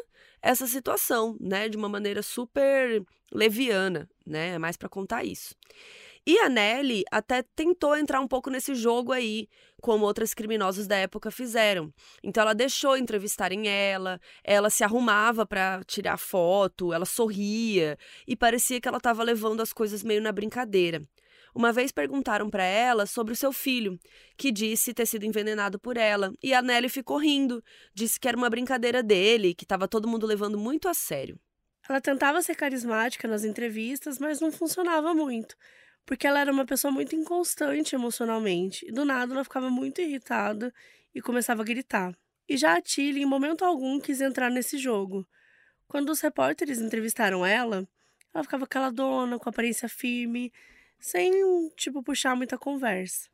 essa 0.42 0.66
situação, 0.66 1.38
né, 1.40 1.70
de 1.70 1.76
uma 1.78 1.88
maneira 1.88 2.22
super 2.22 3.02
leviana, 3.32 4.06
né? 4.26 4.48
É 4.50 4.58
mais 4.58 4.76
para 4.76 4.90
contar 4.90 5.24
isso. 5.24 5.54
E 6.28 6.40
a 6.40 6.48
Nelly 6.48 7.04
até 7.08 7.40
tentou 7.54 7.96
entrar 7.96 8.20
um 8.20 8.26
pouco 8.26 8.50
nesse 8.50 8.74
jogo 8.74 9.12
aí, 9.12 9.48
como 9.80 10.04
outras 10.04 10.34
criminosas 10.34 10.88
da 10.88 10.96
época 10.96 11.30
fizeram. 11.30 11.94
Então 12.20 12.42
ela 12.42 12.52
deixou 12.52 12.96
entrevistarem 12.96 13.68
ela, 13.68 14.20
ela 14.42 14.68
se 14.68 14.82
arrumava 14.82 15.46
para 15.46 15.84
tirar 15.84 16.16
foto, 16.16 16.92
ela 16.92 17.04
sorria 17.04 17.96
e 18.26 18.34
parecia 18.34 18.80
que 18.80 18.88
ela 18.88 18.96
estava 18.96 19.22
levando 19.22 19.60
as 19.60 19.72
coisas 19.72 20.02
meio 20.02 20.20
na 20.20 20.32
brincadeira. 20.32 21.00
Uma 21.54 21.72
vez 21.72 21.92
perguntaram 21.92 22.50
para 22.50 22.64
ela 22.64 23.06
sobre 23.06 23.32
o 23.32 23.36
seu 23.36 23.52
filho, 23.52 23.96
que 24.36 24.50
disse 24.50 24.92
ter 24.92 25.06
sido 25.06 25.24
envenenado 25.24 25.78
por 25.78 25.96
ela, 25.96 26.32
e 26.42 26.52
a 26.52 26.60
Nelly 26.60 26.88
ficou 26.88 27.18
rindo, 27.18 27.62
disse 27.94 28.18
que 28.18 28.26
era 28.26 28.36
uma 28.36 28.50
brincadeira 28.50 29.00
dele, 29.00 29.54
que 29.54 29.64
estava 29.64 29.86
todo 29.86 30.08
mundo 30.08 30.26
levando 30.26 30.58
muito 30.58 30.88
a 30.88 30.92
sério. 30.92 31.38
Ela 31.88 32.00
tentava 32.00 32.42
ser 32.42 32.56
carismática 32.56 33.28
nas 33.28 33.44
entrevistas, 33.44 34.18
mas 34.18 34.40
não 34.40 34.50
funcionava 34.50 35.14
muito 35.14 35.56
porque 36.06 36.26
ela 36.26 36.40
era 36.40 36.52
uma 36.52 36.64
pessoa 36.64 36.92
muito 36.92 37.16
inconstante 37.16 37.96
emocionalmente. 37.96 38.86
E 38.88 38.92
do 38.92 39.04
nada 39.04 39.34
ela 39.34 39.44
ficava 39.44 39.68
muito 39.68 40.00
irritada 40.00 40.72
e 41.12 41.20
começava 41.20 41.62
a 41.62 41.64
gritar. 41.64 42.16
E 42.48 42.56
já 42.56 42.76
a 42.76 42.80
Tilly, 42.80 43.22
em 43.22 43.26
momento 43.26 43.64
algum, 43.64 43.98
quis 43.98 44.20
entrar 44.20 44.48
nesse 44.48 44.78
jogo. 44.78 45.26
Quando 45.88 46.10
os 46.10 46.20
repórteres 46.20 46.78
entrevistaram 46.78 47.44
ela, 47.44 47.86
ela 48.32 48.44
ficava 48.44 48.66
caladona, 48.66 49.38
com 49.38 49.48
aparência 49.48 49.88
firme, 49.88 50.52
sem, 50.98 51.32
tipo, 51.76 52.02
puxar 52.02 52.36
muita 52.36 52.56
conversa. 52.56 53.28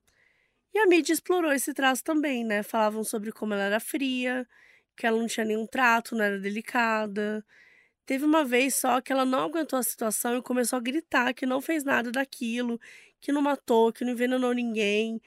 E 0.73 0.79
a 0.79 0.87
mídia 0.87 1.13
explorou 1.13 1.53
esse 1.53 1.75
traço 1.75 2.03
também, 2.03 2.43
né? 2.43 2.63
Falavam 2.63 3.05
sobre 3.05 3.31
como 3.31 3.53
ela 3.53 3.65
era 3.65 3.81
fria, 3.81 4.49
que 4.97 5.07
ela 5.07 5.19
não 5.19 5.27
tinha 5.27 5.45
nenhum 5.45 5.67
trato, 5.67 6.15
não 6.15 6.25
era 6.25 6.39
delicada, 6.39 7.45
Teve 8.05 8.25
uma 8.25 8.45
vez 8.45 8.75
só 8.77 9.01
que 9.01 9.13
ela 9.13 9.25
não 9.25 9.45
aguentou 9.45 9.79
a 9.79 9.83
situação 9.83 10.37
e 10.37 10.43
começou 10.43 10.77
a 10.77 10.83
gritar 10.83 11.33
que 11.33 11.47
não 11.47 11.61
fez 11.61 11.85
nada 11.85 12.11
daquilo, 12.11 12.81
que 13.21 13.33
não 13.33 13.41
matou, 13.41 13.93
que 13.93 14.05
não 14.05 14.13
envenenou 14.13 14.53
ninguém 14.53 15.21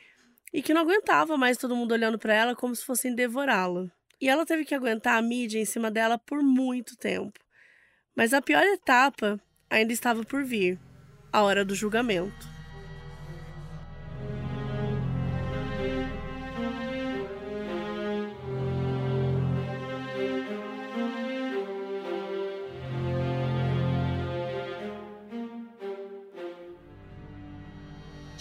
e 0.53 0.61
que 0.61 0.73
não 0.73 0.81
aguentava 0.81 1.37
mais 1.37 1.57
todo 1.57 1.75
mundo 1.75 1.93
olhando 1.93 2.19
para 2.19 2.33
ela 2.33 2.55
como 2.55 2.75
se 2.75 2.85
fossem 2.85 3.15
devorá-la. 3.15 3.89
E 4.19 4.29
ela 4.29 4.45
teve 4.45 4.65
que 4.65 4.75
aguentar 4.75 5.17
a 5.17 5.21
mídia 5.21 5.59
em 5.59 5.65
cima 5.65 5.91
dela 5.91 6.17
por 6.17 6.41
muito 6.41 6.95
tempo. 6.97 7.39
Mas 8.15 8.33
a 8.33 8.41
pior 8.41 8.63
etapa 8.63 9.39
ainda 9.69 9.91
estava 9.91 10.23
por 10.23 10.43
vir 10.43 10.79
a 11.31 11.41
hora 11.43 11.65
do 11.65 11.75
julgamento. 11.75 12.54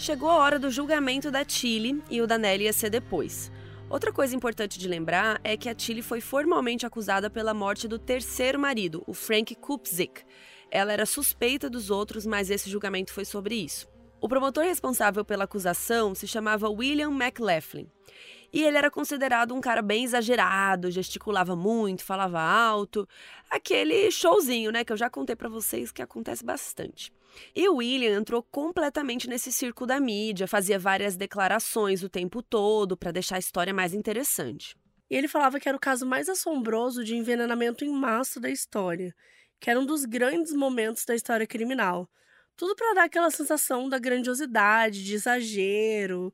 Chegou 0.05 0.29
a 0.29 0.35
hora 0.35 0.59
do 0.59 0.69
julgamento 0.69 1.31
da 1.31 1.43
Tilly 1.43 1.99
e 2.11 2.21
o 2.21 2.27
da 2.27 2.37
Nelly 2.37 2.65
ia 2.65 2.73
ser 2.73 2.91
depois. 2.91 3.51
Outra 3.89 4.13
coisa 4.13 4.35
importante 4.35 4.77
de 4.77 4.87
lembrar 4.87 5.41
é 5.43 5.57
que 5.57 5.67
a 5.67 5.73
Tilly 5.73 6.03
foi 6.03 6.21
formalmente 6.21 6.85
acusada 6.85 7.27
pela 7.27 7.55
morte 7.55 7.87
do 7.87 7.97
terceiro 7.97 8.59
marido, 8.59 9.03
o 9.07 9.15
Frank 9.15 9.55
Kupzik. 9.55 10.21
Ela 10.69 10.93
era 10.93 11.07
suspeita 11.07 11.71
dos 11.71 11.89
outros, 11.89 12.23
mas 12.23 12.51
esse 12.51 12.69
julgamento 12.69 13.11
foi 13.11 13.25
sobre 13.25 13.55
isso. 13.55 13.87
O 14.21 14.29
promotor 14.29 14.63
responsável 14.63 15.25
pela 15.25 15.45
acusação 15.45 16.13
se 16.13 16.27
chamava 16.27 16.69
William 16.69 17.09
McLaughlin. 17.09 17.89
E 18.53 18.61
ele 18.61 18.77
era 18.77 18.91
considerado 18.91 19.55
um 19.55 19.59
cara 19.59 19.81
bem 19.81 20.03
exagerado, 20.03 20.91
gesticulava 20.91 21.55
muito, 21.55 22.03
falava 22.03 22.39
alto. 22.39 23.09
Aquele 23.49 24.11
showzinho, 24.11 24.71
né, 24.71 24.83
que 24.83 24.93
eu 24.93 24.97
já 24.97 25.09
contei 25.09 25.35
para 25.35 25.49
vocês 25.49 25.91
que 25.91 26.03
acontece 26.03 26.45
bastante. 26.45 27.11
E 27.55 27.67
o 27.67 27.75
William 27.75 28.17
entrou 28.17 28.41
completamente 28.43 29.29
nesse 29.29 29.51
circo 29.51 29.85
da 29.85 29.99
mídia, 29.99 30.47
fazia 30.47 30.79
várias 30.79 31.15
declarações 31.15 32.03
o 32.03 32.09
tempo 32.09 32.41
todo 32.41 32.95
para 32.97 33.11
deixar 33.11 33.35
a 33.35 33.39
história 33.39 33.73
mais 33.73 33.93
interessante. 33.93 34.75
E 35.09 35.15
ele 35.15 35.27
falava 35.27 35.59
que 35.59 35.67
era 35.67 35.77
o 35.77 35.79
caso 35.79 36.05
mais 36.05 36.29
assombroso 36.29 37.03
de 37.03 37.15
envenenamento 37.15 37.85
em 37.85 37.89
massa 37.89 38.39
da 38.39 38.49
história, 38.49 39.15
que 39.59 39.69
era 39.69 39.79
um 39.79 39.85
dos 39.85 40.05
grandes 40.05 40.53
momentos 40.53 41.05
da 41.05 41.15
história 41.15 41.45
criminal. 41.45 42.09
Tudo 42.57 42.75
para 42.75 42.93
dar 42.93 43.03
aquela 43.03 43.29
sensação 43.29 43.89
da 43.89 43.99
grandiosidade, 43.99 45.03
de 45.03 45.13
exagero. 45.13 46.33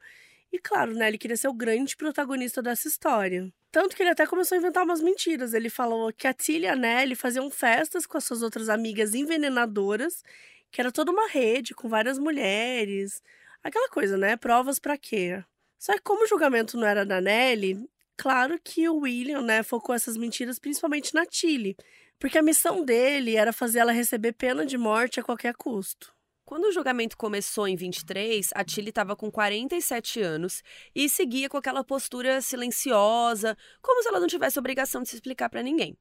E 0.52 0.60
claro, 0.60 0.94
né, 0.94 1.08
ele 1.08 1.18
queria 1.18 1.38
ser 1.38 1.48
o 1.48 1.54
grande 1.54 1.96
protagonista 1.96 2.62
dessa 2.62 2.88
história. 2.88 3.52
Tanto 3.72 3.96
que 3.96 4.04
ele 4.04 4.10
até 4.10 4.28
começou 4.28 4.56
a 4.56 4.60
inventar 4.60 4.84
umas 4.84 5.02
mentiras. 5.02 5.54
Ele 5.54 5.70
falou 5.70 6.12
que 6.12 6.28
a 6.28 6.34
Tilly 6.34 6.66
e 6.66 6.68
a 6.68 6.76
Nelly 6.76 7.16
faziam 7.16 7.50
festas 7.50 8.06
com 8.06 8.18
as 8.18 8.26
suas 8.26 8.42
outras 8.44 8.68
amigas 8.68 9.16
envenenadoras, 9.16 10.24
que 10.72 10.82
era 10.82 10.92
toda 10.92 11.12
uma 11.12 11.28
rede 11.28 11.74
com 11.74 11.90
várias 11.90 12.18
mulheres. 12.18 13.22
Aquela 13.64 13.90
coisa, 13.90 14.18
né? 14.18 14.38
Provas 14.38 14.80
para 14.80 14.98
quê? 14.98 15.44
Só 15.78 15.94
que 15.94 16.02
como 16.02 16.24
o 16.24 16.28
julgamento 16.28 16.78
não 16.78 16.88
era 16.88 17.06
da 17.06 17.20
Nelly, 17.20 17.90
claro 18.16 18.60
que 18.64 18.88
o 18.88 19.00
William, 19.00 19.42
né, 19.42 19.64
focou 19.64 19.96
essas 19.96 20.16
mentiras 20.16 20.60
principalmente 20.60 21.14
na 21.14 21.26
Tilly, 21.26 21.76
porque 22.20 22.38
a 22.38 22.44
missão 22.44 22.86
dele 22.86 23.36
era 23.36 23.52
fazer 23.52 23.80
ela 23.80 23.92
receber 23.92 24.34
pena 24.34 24.64
de 24.64 24.78
morte 24.78 25.20
a 25.20 25.24
qualquer 25.24 25.56
custo. 25.56 26.14
Quando 26.46 26.66
o 26.66 26.72
julgamento 26.72 27.18
começou 27.18 27.68
em 27.68 27.76
23, 27.76 28.50
a 28.54 28.64
Tilly 28.64 28.90
estava 28.90 29.16
com 29.16 29.32
47 29.32 30.22
anos 30.22 30.62
e 30.94 31.08
seguia 31.10 31.48
com 31.50 31.58
aquela 31.58 31.84
postura 31.84 32.42
silenciosa, 32.42 33.58
como 33.82 34.04
se 34.04 34.10
ela 34.10 34.20
não 34.20 34.28
tivesse 34.28 34.60
obrigação 34.60 35.02
de 35.02 35.10
se 35.10 35.16
explicar 35.16 35.50
para 35.50 35.64
ninguém. 35.64 35.98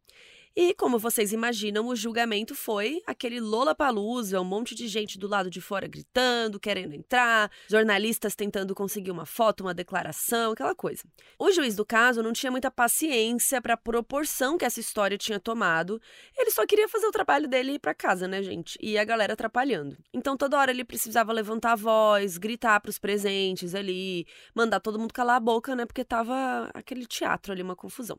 E, 0.57 0.75
como 0.75 0.99
vocês 0.99 1.33
imaginam, 1.33 1.87
o 1.87 1.95
julgamento 1.95 2.57
foi 2.57 3.01
aquele 3.07 3.39
Lola 3.39 3.73
Palusa, 3.73 4.41
um 4.41 4.45
monte 4.45 4.75
de 4.75 4.89
gente 4.89 5.17
do 5.17 5.29
lado 5.29 5.49
de 5.49 5.61
fora 5.61 5.87
gritando, 5.87 6.59
querendo 6.59 6.93
entrar, 6.93 7.49
jornalistas 7.69 8.35
tentando 8.35 8.75
conseguir 8.75 9.13
uma 9.13 9.25
foto, 9.25 9.61
uma 9.61 9.73
declaração, 9.73 10.51
aquela 10.51 10.75
coisa. 10.75 11.05
O 11.39 11.53
juiz 11.53 11.77
do 11.77 11.85
caso 11.85 12.21
não 12.21 12.33
tinha 12.33 12.51
muita 12.51 12.69
paciência 12.69 13.63
para 13.63 13.75
a 13.75 13.77
proporção 13.77 14.59
que 14.59 14.65
essa 14.65 14.81
história 14.81 15.17
tinha 15.17 15.39
tomado. 15.39 16.03
Ele 16.37 16.51
só 16.51 16.67
queria 16.67 16.89
fazer 16.89 17.07
o 17.07 17.13
trabalho 17.13 17.47
dele 17.47 17.73
e 17.73 17.75
ir 17.77 17.79
para 17.79 17.95
casa, 17.95 18.27
né, 18.27 18.43
gente? 18.43 18.77
E 18.83 18.99
a 18.99 19.05
galera 19.05 19.35
atrapalhando. 19.35 19.97
Então, 20.13 20.37
toda 20.37 20.59
hora 20.59 20.73
ele 20.73 20.85
precisava 20.85 21.33
levantar 21.33 21.73
a 21.73 21.77
voz, 21.77 22.39
gritar 22.39 22.81
para 22.81 22.91
os 22.91 22.99
presentes 22.99 23.73
ali, 23.73 24.27
mandar 24.53 24.81
todo 24.81 24.99
mundo 24.99 25.15
calar 25.15 25.37
a 25.37 25.41
boca, 25.41 25.77
né? 25.77 25.87
Porque 25.87 26.05
tava 26.05 26.69
aquele 26.75 27.07
teatro 27.07 27.53
ali, 27.53 27.63
uma 27.63 27.77
confusão. 27.77 28.19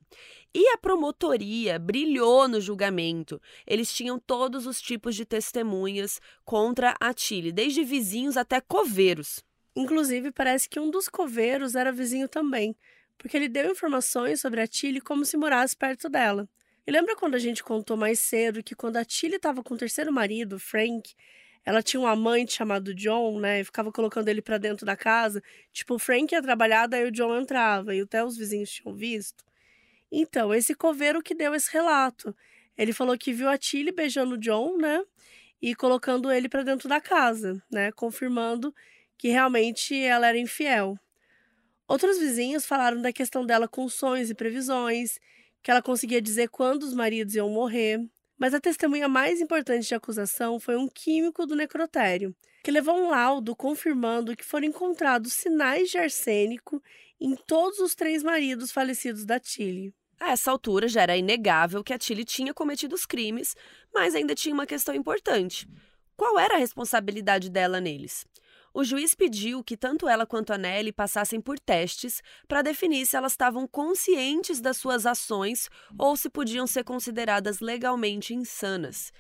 E 0.55 0.65
a 0.69 0.77
promotoria 0.77 1.77
brilhou 1.77 2.20
no 2.47 2.61
julgamento. 2.61 3.41
Eles 3.65 3.93
tinham 3.93 4.19
todos 4.19 4.65
os 4.65 4.81
tipos 4.81 5.15
de 5.15 5.25
testemunhas 5.25 6.19
contra 6.45 6.95
a 6.99 7.13
Tilly, 7.13 7.51
desde 7.51 7.83
vizinhos 7.83 8.37
até 8.37 8.61
coveiros. 8.61 9.43
Inclusive, 9.75 10.31
parece 10.31 10.69
que 10.69 10.79
um 10.79 10.89
dos 10.89 11.07
coveiros 11.07 11.75
era 11.75 11.91
vizinho 11.91 12.27
também, 12.27 12.75
porque 13.17 13.37
ele 13.37 13.47
deu 13.47 13.71
informações 13.71 14.41
sobre 14.41 14.61
a 14.61 14.67
Tilly 14.67 15.01
como 15.01 15.25
se 15.25 15.37
morasse 15.37 15.75
perto 15.75 16.09
dela. 16.09 16.47
E 16.85 16.91
lembra 16.91 17.15
quando 17.15 17.35
a 17.35 17.39
gente 17.39 17.63
contou 17.63 17.95
mais 17.95 18.19
cedo 18.19 18.63
que 18.63 18.75
quando 18.75 18.97
a 18.97 19.05
Tilly 19.05 19.35
estava 19.35 19.63
com 19.63 19.75
o 19.75 19.77
terceiro 19.77 20.11
marido, 20.11 20.59
Frank, 20.59 21.13
ela 21.63 21.83
tinha 21.83 21.99
um 21.99 22.07
amante 22.07 22.53
chamado 22.53 22.93
John, 22.93 23.39
né? 23.39 23.61
E 23.61 23.63
ficava 23.63 23.91
colocando 23.91 24.27
ele 24.29 24.41
para 24.41 24.57
dentro 24.57 24.85
da 24.85 24.95
casa. 24.95 25.41
Tipo, 25.71 25.95
o 25.95 25.99
Frank 25.99 26.33
ia 26.33 26.41
trabalhar, 26.41 26.87
daí 26.87 27.05
o 27.05 27.11
John 27.11 27.39
entrava. 27.39 27.95
E 27.95 28.01
até 28.01 28.23
os 28.23 28.35
vizinhos 28.35 28.71
tinham 28.71 28.95
visto. 28.95 29.43
Então, 30.11 30.53
esse 30.53 30.75
coveiro 30.75 31.23
que 31.23 31.33
deu 31.33 31.55
esse 31.55 31.71
relato. 31.71 32.35
Ele 32.77 32.91
falou 32.91 33.17
que 33.17 33.31
viu 33.31 33.47
a 33.47 33.57
Tilly 33.57 33.91
beijando 33.91 34.35
o 34.35 34.37
John, 34.37 34.77
né? 34.77 35.03
E 35.61 35.73
colocando 35.75 36.31
ele 36.31 36.49
para 36.49 36.63
dentro 36.63 36.89
da 36.89 36.99
casa, 36.99 37.61
né? 37.71 37.91
Confirmando 37.91 38.73
que 39.17 39.29
realmente 39.29 39.95
ela 39.95 40.27
era 40.27 40.37
infiel. 40.37 40.97
Outros 41.87 42.17
vizinhos 42.17 42.65
falaram 42.65 43.01
da 43.01 43.13
questão 43.13 43.45
dela 43.45 43.67
com 43.67 43.87
sonhos 43.87 44.29
e 44.29 44.35
previsões, 44.35 45.19
que 45.61 45.69
ela 45.69 45.81
conseguia 45.81 46.21
dizer 46.21 46.49
quando 46.49 46.83
os 46.83 46.93
maridos 46.93 47.35
iam 47.35 47.49
morrer. 47.49 47.99
Mas 48.37 48.53
a 48.53 48.59
testemunha 48.59 49.07
mais 49.07 49.39
importante 49.39 49.87
de 49.87 49.93
acusação 49.93 50.59
foi 50.59 50.75
um 50.75 50.87
químico 50.87 51.45
do 51.45 51.55
necrotério, 51.55 52.35
que 52.63 52.71
levou 52.71 52.95
um 52.95 53.09
laudo 53.09 53.55
confirmando 53.55 54.35
que 54.35 54.43
foram 54.43 54.65
encontrados 54.65 55.33
sinais 55.33 55.89
de 55.91 55.97
arsênico 55.97 56.81
em 57.19 57.35
todos 57.35 57.77
os 57.77 57.93
três 57.93 58.23
maridos 58.23 58.71
falecidos 58.71 59.25
da 59.25 59.39
Tilly. 59.39 59.93
A 60.21 60.33
essa 60.33 60.51
altura 60.51 60.87
já 60.87 61.01
era 61.01 61.17
inegável 61.17 61.83
que 61.83 61.91
a 61.91 61.97
Tilly 61.97 62.23
tinha 62.23 62.53
cometido 62.53 62.93
os 62.93 63.07
crimes, 63.07 63.55
mas 63.91 64.13
ainda 64.13 64.35
tinha 64.35 64.53
uma 64.53 64.67
questão 64.67 64.93
importante. 64.93 65.67
Qual 66.15 66.37
era 66.37 66.53
a 66.53 66.59
responsabilidade 66.59 67.49
dela 67.49 67.81
neles? 67.81 68.23
O 68.71 68.83
juiz 68.83 69.15
pediu 69.15 69.63
que 69.63 69.75
tanto 69.75 70.07
ela 70.07 70.27
quanto 70.27 70.53
a 70.53 70.59
Nelly 70.59 70.93
passassem 70.93 71.41
por 71.41 71.59
testes 71.59 72.21
para 72.47 72.61
definir 72.61 73.07
se 73.07 73.17
elas 73.17 73.31
estavam 73.31 73.67
conscientes 73.67 74.61
das 74.61 74.77
suas 74.77 75.07
ações 75.07 75.67
ou 75.97 76.15
se 76.15 76.29
podiam 76.29 76.67
ser 76.67 76.83
consideradas 76.83 77.59
legalmente 77.59 78.31
insanas. 78.31 79.11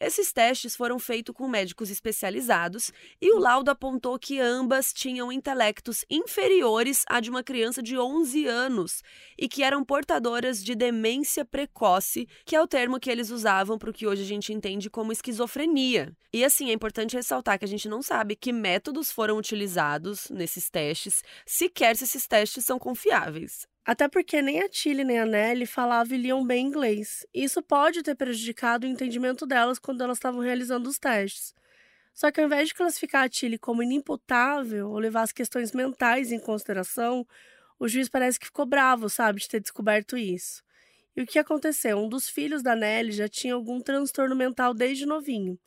Esses 0.00 0.32
testes 0.32 0.74
foram 0.74 0.98
feitos 0.98 1.34
com 1.34 1.46
médicos 1.46 1.90
especializados 1.90 2.90
e 3.20 3.30
o 3.32 3.38
laudo 3.38 3.70
apontou 3.70 4.18
que 4.18 4.40
ambas 4.40 4.94
tinham 4.94 5.30
intelectos 5.30 6.06
inferiores 6.08 7.04
à 7.06 7.20
de 7.20 7.28
uma 7.28 7.42
criança 7.42 7.82
de 7.82 7.98
11 7.98 8.46
anos 8.46 9.02
e 9.38 9.46
que 9.46 9.62
eram 9.62 9.84
portadoras 9.84 10.64
de 10.64 10.74
demência 10.74 11.44
precoce, 11.44 12.26
que 12.46 12.56
é 12.56 12.62
o 12.62 12.66
termo 12.66 12.98
que 12.98 13.10
eles 13.10 13.28
usavam 13.28 13.76
para 13.76 13.90
o 13.90 13.92
que 13.92 14.06
hoje 14.06 14.22
a 14.22 14.26
gente 14.26 14.54
entende 14.54 14.88
como 14.88 15.12
esquizofrenia. 15.12 16.16
E 16.32 16.42
assim, 16.46 16.70
é 16.70 16.72
importante 16.72 17.14
ressaltar 17.14 17.58
que 17.58 17.66
a 17.66 17.68
gente 17.68 17.86
não 17.86 18.00
sabe 18.00 18.34
que 18.34 18.54
métodos 18.54 19.12
foram 19.12 19.36
utilizados 19.36 20.30
nesses 20.30 20.70
testes, 20.70 21.22
sequer 21.44 21.94
se 21.94 22.04
esses 22.04 22.26
testes 22.26 22.64
são 22.64 22.78
confiáveis. 22.78 23.68
Até 23.84 24.08
porque 24.08 24.42
nem 24.42 24.62
a 24.62 24.68
Tilly 24.68 25.04
nem 25.04 25.18
a 25.18 25.26
Nelly 25.26 25.66
falavam 25.66 26.16
e 26.16 26.20
liam 26.20 26.44
bem 26.46 26.66
inglês. 26.66 27.26
Isso 27.32 27.62
pode 27.62 28.02
ter 28.02 28.14
prejudicado 28.14 28.86
o 28.86 28.90
entendimento 28.90 29.46
delas 29.46 29.78
quando 29.78 30.02
elas 30.02 30.18
estavam 30.18 30.40
realizando 30.40 30.88
os 30.88 30.98
testes. 30.98 31.54
Só 32.12 32.30
que 32.30 32.40
ao 32.40 32.46
invés 32.46 32.68
de 32.68 32.74
classificar 32.74 33.24
a 33.24 33.28
Tilly 33.28 33.58
como 33.58 33.82
inimputável 33.82 34.90
ou 34.90 34.98
levar 34.98 35.22
as 35.22 35.32
questões 35.32 35.72
mentais 35.72 36.30
em 36.30 36.38
consideração, 36.38 37.26
o 37.78 37.88
juiz 37.88 38.08
parece 38.08 38.38
que 38.38 38.46
ficou 38.46 38.66
bravo, 38.66 39.08
sabe, 39.08 39.40
de 39.40 39.48
ter 39.48 39.60
descoberto 39.60 40.16
isso. 40.16 40.62
E 41.16 41.22
o 41.22 41.26
que 41.26 41.38
aconteceu? 41.38 41.98
Um 41.98 42.08
dos 42.08 42.28
filhos 42.28 42.62
da 42.62 42.76
Nelly 42.76 43.12
já 43.12 43.28
tinha 43.28 43.54
algum 43.54 43.80
transtorno 43.80 44.36
mental 44.36 44.74
desde 44.74 45.06
novinho. 45.06 45.58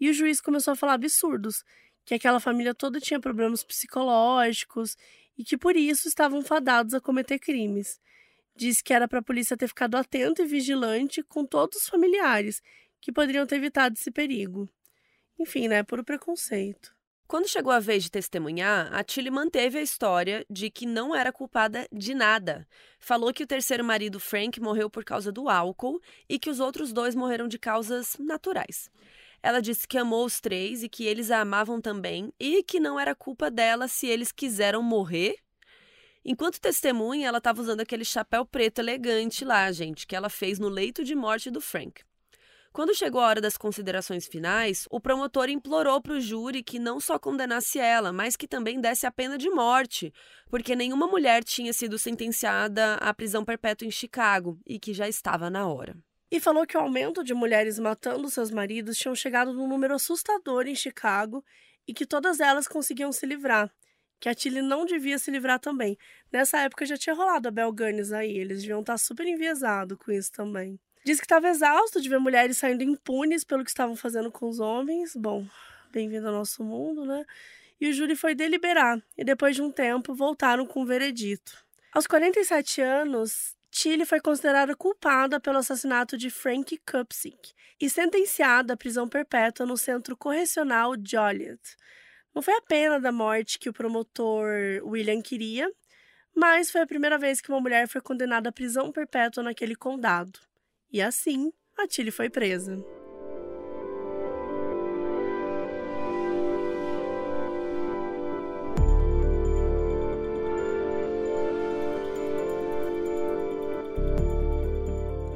E 0.00 0.10
o 0.10 0.12
juiz 0.12 0.40
começou 0.40 0.72
a 0.72 0.76
falar 0.76 0.94
absurdos, 0.94 1.64
que 2.04 2.14
aquela 2.14 2.40
família 2.40 2.74
toda 2.74 3.00
tinha 3.00 3.20
problemas 3.20 3.62
psicológicos 3.62 4.96
e 5.36 5.44
que 5.44 5.56
por 5.56 5.76
isso 5.76 6.08
estavam 6.08 6.42
fadados 6.42 6.94
a 6.94 7.00
cometer 7.00 7.38
crimes. 7.38 8.00
Disse 8.56 8.82
que 8.82 8.94
era 8.94 9.08
para 9.08 9.18
a 9.18 9.22
polícia 9.22 9.56
ter 9.56 9.68
ficado 9.68 9.96
atento 9.96 10.42
e 10.42 10.46
vigilante 10.46 11.22
com 11.22 11.44
todos 11.44 11.82
os 11.82 11.88
familiares, 11.88 12.62
que 13.00 13.12
poderiam 13.12 13.46
ter 13.46 13.56
evitado 13.56 13.96
esse 13.98 14.10
perigo. 14.10 14.68
Enfim, 15.38 15.68
né, 15.68 15.82
por 15.82 16.02
preconceito. 16.04 16.94
Quando 17.26 17.48
chegou 17.48 17.72
a 17.72 17.80
vez 17.80 18.04
de 18.04 18.10
testemunhar, 18.10 18.92
a 18.94 19.02
Tilly 19.02 19.30
manteve 19.30 19.78
a 19.78 19.82
história 19.82 20.44
de 20.48 20.70
que 20.70 20.86
não 20.86 21.14
era 21.14 21.32
culpada 21.32 21.88
de 21.90 22.14
nada. 22.14 22.68
Falou 23.00 23.32
que 23.32 23.42
o 23.42 23.46
terceiro 23.46 23.82
marido, 23.82 24.20
Frank, 24.20 24.60
morreu 24.60 24.90
por 24.90 25.04
causa 25.04 25.32
do 25.32 25.48
álcool 25.48 26.00
e 26.28 26.38
que 26.38 26.50
os 26.50 26.60
outros 26.60 26.92
dois 26.92 27.14
morreram 27.14 27.48
de 27.48 27.58
causas 27.58 28.16
naturais. 28.18 28.90
Ela 29.44 29.60
disse 29.60 29.86
que 29.86 29.98
amou 29.98 30.24
os 30.24 30.40
três 30.40 30.82
e 30.82 30.88
que 30.88 31.04
eles 31.04 31.30
a 31.30 31.42
amavam 31.42 31.78
também 31.78 32.32
e 32.40 32.62
que 32.62 32.80
não 32.80 32.98
era 32.98 33.14
culpa 33.14 33.50
dela 33.50 33.86
se 33.86 34.06
eles 34.06 34.32
quiseram 34.32 34.82
morrer. 34.82 35.36
Enquanto 36.24 36.58
testemunha, 36.58 37.28
ela 37.28 37.36
estava 37.36 37.60
usando 37.60 37.82
aquele 37.82 38.06
chapéu 38.06 38.46
preto 38.46 38.78
elegante 38.78 39.44
lá, 39.44 39.70
gente, 39.70 40.06
que 40.06 40.16
ela 40.16 40.30
fez 40.30 40.58
no 40.58 40.70
leito 40.70 41.04
de 41.04 41.14
morte 41.14 41.50
do 41.50 41.60
Frank. 41.60 42.02
Quando 42.72 42.94
chegou 42.94 43.20
a 43.20 43.26
hora 43.26 43.40
das 43.42 43.58
considerações 43.58 44.26
finais, 44.26 44.86
o 44.90 44.98
promotor 44.98 45.50
implorou 45.50 46.00
para 46.00 46.14
o 46.14 46.20
júri 46.22 46.62
que 46.62 46.78
não 46.78 46.98
só 46.98 47.18
condenasse 47.18 47.78
ela, 47.78 48.14
mas 48.14 48.36
que 48.36 48.48
também 48.48 48.80
desse 48.80 49.06
a 49.06 49.12
pena 49.12 49.36
de 49.36 49.50
morte, 49.50 50.10
porque 50.48 50.74
nenhuma 50.74 51.06
mulher 51.06 51.44
tinha 51.44 51.74
sido 51.74 51.98
sentenciada 51.98 52.94
à 52.94 53.12
prisão 53.12 53.44
perpétua 53.44 53.86
em 53.86 53.90
Chicago 53.90 54.58
e 54.66 54.80
que 54.80 54.94
já 54.94 55.06
estava 55.06 55.50
na 55.50 55.68
hora. 55.68 55.94
E 56.34 56.40
falou 56.40 56.66
que 56.66 56.76
o 56.76 56.80
aumento 56.80 57.22
de 57.22 57.32
mulheres 57.32 57.78
matando 57.78 58.28
seus 58.28 58.50
maridos 58.50 58.98
tinham 58.98 59.14
chegado 59.14 59.52
num 59.52 59.68
número 59.68 59.94
assustador 59.94 60.66
em 60.66 60.74
Chicago 60.74 61.44
e 61.86 61.94
que 61.94 62.04
todas 62.04 62.40
elas 62.40 62.66
conseguiam 62.66 63.12
se 63.12 63.24
livrar. 63.24 63.72
Que 64.18 64.28
a 64.28 64.34
Tilly 64.34 64.60
não 64.60 64.84
devia 64.84 65.16
se 65.16 65.30
livrar 65.30 65.60
também. 65.60 65.96
Nessa 66.32 66.58
época 66.58 66.84
já 66.86 66.96
tinha 66.96 67.14
rolado 67.14 67.46
a 67.46 67.52
Bel 67.52 67.72
aí, 68.16 68.36
eles 68.36 68.62
deviam 68.62 68.80
estar 68.80 68.98
super 68.98 69.24
enviesados 69.24 69.96
com 69.96 70.10
isso 70.10 70.32
também. 70.32 70.76
Diz 71.04 71.20
que 71.20 71.24
estava 71.24 71.46
exausto 71.46 72.00
de 72.00 72.08
ver 72.08 72.18
mulheres 72.18 72.58
saindo 72.58 72.82
impunes 72.82 73.44
pelo 73.44 73.62
que 73.62 73.70
estavam 73.70 73.94
fazendo 73.94 74.32
com 74.32 74.48
os 74.48 74.58
homens. 74.58 75.14
Bom, 75.14 75.46
bem-vindo 75.92 76.26
ao 76.26 76.34
nosso 76.34 76.64
mundo, 76.64 77.04
né? 77.04 77.24
E 77.80 77.88
o 77.88 77.92
júri 77.92 78.16
foi 78.16 78.34
deliberar, 78.34 79.00
e 79.16 79.22
depois 79.22 79.54
de 79.54 79.62
um 79.62 79.70
tempo 79.70 80.12
voltaram 80.12 80.66
com 80.66 80.82
o 80.82 80.86
veredito. 80.86 81.64
Aos 81.92 82.08
47 82.08 82.80
anos, 82.80 83.53
Tilly 83.74 84.06
foi 84.06 84.20
considerada 84.20 84.76
culpada 84.76 85.40
pelo 85.40 85.58
assassinato 85.58 86.16
de 86.16 86.30
Frank 86.30 86.80
Kupsik 86.88 87.52
e 87.80 87.90
sentenciada 87.90 88.74
à 88.74 88.76
prisão 88.76 89.08
perpétua 89.08 89.66
no 89.66 89.76
centro 89.76 90.16
correcional 90.16 90.94
Joliet. 91.04 91.76
Não 92.32 92.40
foi 92.40 92.54
a 92.54 92.60
pena 92.60 93.00
da 93.00 93.10
morte 93.10 93.58
que 93.58 93.68
o 93.68 93.72
promotor 93.72 94.48
William 94.84 95.20
queria, 95.20 95.68
mas 96.32 96.70
foi 96.70 96.82
a 96.82 96.86
primeira 96.86 97.18
vez 97.18 97.40
que 97.40 97.50
uma 97.50 97.60
mulher 97.60 97.88
foi 97.88 98.00
condenada 98.00 98.48
à 98.48 98.52
prisão 98.52 98.92
perpétua 98.92 99.42
naquele 99.42 99.74
condado. 99.74 100.38
E 100.92 101.02
assim, 101.02 101.52
a 101.76 101.88
Tilly 101.88 102.12
foi 102.12 102.30
presa. 102.30 102.76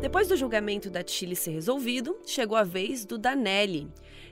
Depois 0.09 0.27
do 0.27 0.39
julgamento 0.39 0.89
da 0.89 1.03
Tilly 1.03 1.37
ser 1.37 1.51
resolvido, 1.51 2.17
chegou 2.25 2.57
a 2.57 2.65
vez 2.65 3.05
do 3.05 3.19
Danelli. 3.19 3.87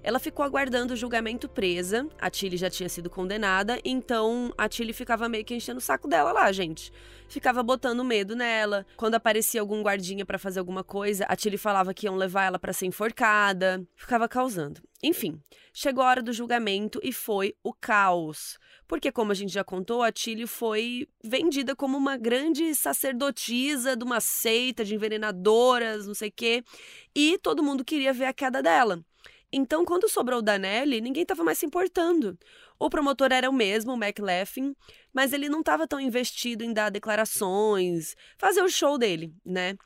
Ela 0.06 0.20
ficou 0.20 0.44
aguardando 0.44 0.94
o 0.94 0.96
julgamento 0.96 1.48
presa. 1.48 2.08
A 2.20 2.30
Tilly 2.30 2.56
já 2.56 2.70
tinha 2.70 2.88
sido 2.88 3.10
condenada, 3.10 3.80
então 3.84 4.54
a 4.56 4.68
Tilly 4.68 4.92
ficava 4.92 5.28
meio 5.28 5.44
que 5.44 5.52
enchendo 5.52 5.78
o 5.78 5.82
saco 5.82 6.06
dela 6.06 6.30
lá, 6.30 6.52
gente. 6.52 6.92
Ficava 7.28 7.60
botando 7.60 8.04
medo 8.04 8.36
nela. 8.36 8.86
Quando 8.96 9.16
aparecia 9.16 9.60
algum 9.60 9.82
guardinha 9.82 10.24
para 10.24 10.38
fazer 10.38 10.60
alguma 10.60 10.84
coisa, 10.84 11.24
a 11.24 11.34
Tilly 11.34 11.58
falava 11.58 11.92
que 11.92 12.06
iam 12.06 12.14
levar 12.14 12.44
ela 12.44 12.56
para 12.56 12.72
ser 12.72 12.86
enforcada. 12.86 13.84
Ficava 13.96 14.28
causando. 14.28 14.80
Enfim, 15.02 15.40
chegou 15.74 16.04
a 16.04 16.08
hora 16.08 16.22
do 16.22 16.32
julgamento 16.32 17.00
e 17.02 17.12
foi 17.12 17.56
o 17.64 17.72
caos. 17.72 18.60
Porque, 18.86 19.10
como 19.10 19.32
a 19.32 19.34
gente 19.34 19.52
já 19.52 19.64
contou, 19.64 20.04
a 20.04 20.12
Tilly 20.12 20.46
foi 20.46 21.08
vendida 21.20 21.74
como 21.74 21.98
uma 21.98 22.16
grande 22.16 22.72
sacerdotisa 22.76 23.96
de 23.96 24.04
uma 24.04 24.20
seita 24.20 24.84
de 24.84 24.94
envenenadoras, 24.94 26.06
não 26.06 26.14
sei 26.14 26.28
o 26.28 26.32
quê. 26.32 26.62
E 27.12 27.38
todo 27.38 27.60
mundo 27.60 27.84
queria 27.84 28.12
ver 28.12 28.26
a 28.26 28.32
queda 28.32 28.62
dela. 28.62 29.04
Então, 29.52 29.84
quando 29.84 30.08
sobrou 30.08 30.40
o 30.40 30.42
Danelli, 30.42 31.00
ninguém 31.00 31.22
estava 31.22 31.44
mais 31.44 31.58
se 31.58 31.66
importando. 31.66 32.38
O 32.78 32.90
promotor 32.90 33.32
era 33.32 33.48
o 33.48 33.52
mesmo, 33.52 33.92
o 33.92 33.96
McLaughlin, 33.96 34.74
mas 35.12 35.32
ele 35.32 35.48
não 35.48 35.60
estava 35.60 35.86
tão 35.86 36.00
investido 36.00 36.64
em 36.64 36.72
dar 36.72 36.90
declarações, 36.90 38.16
fazer 38.36 38.62
o 38.62 38.68
show 38.68 38.98
dele, 38.98 39.32
né? 39.44 39.76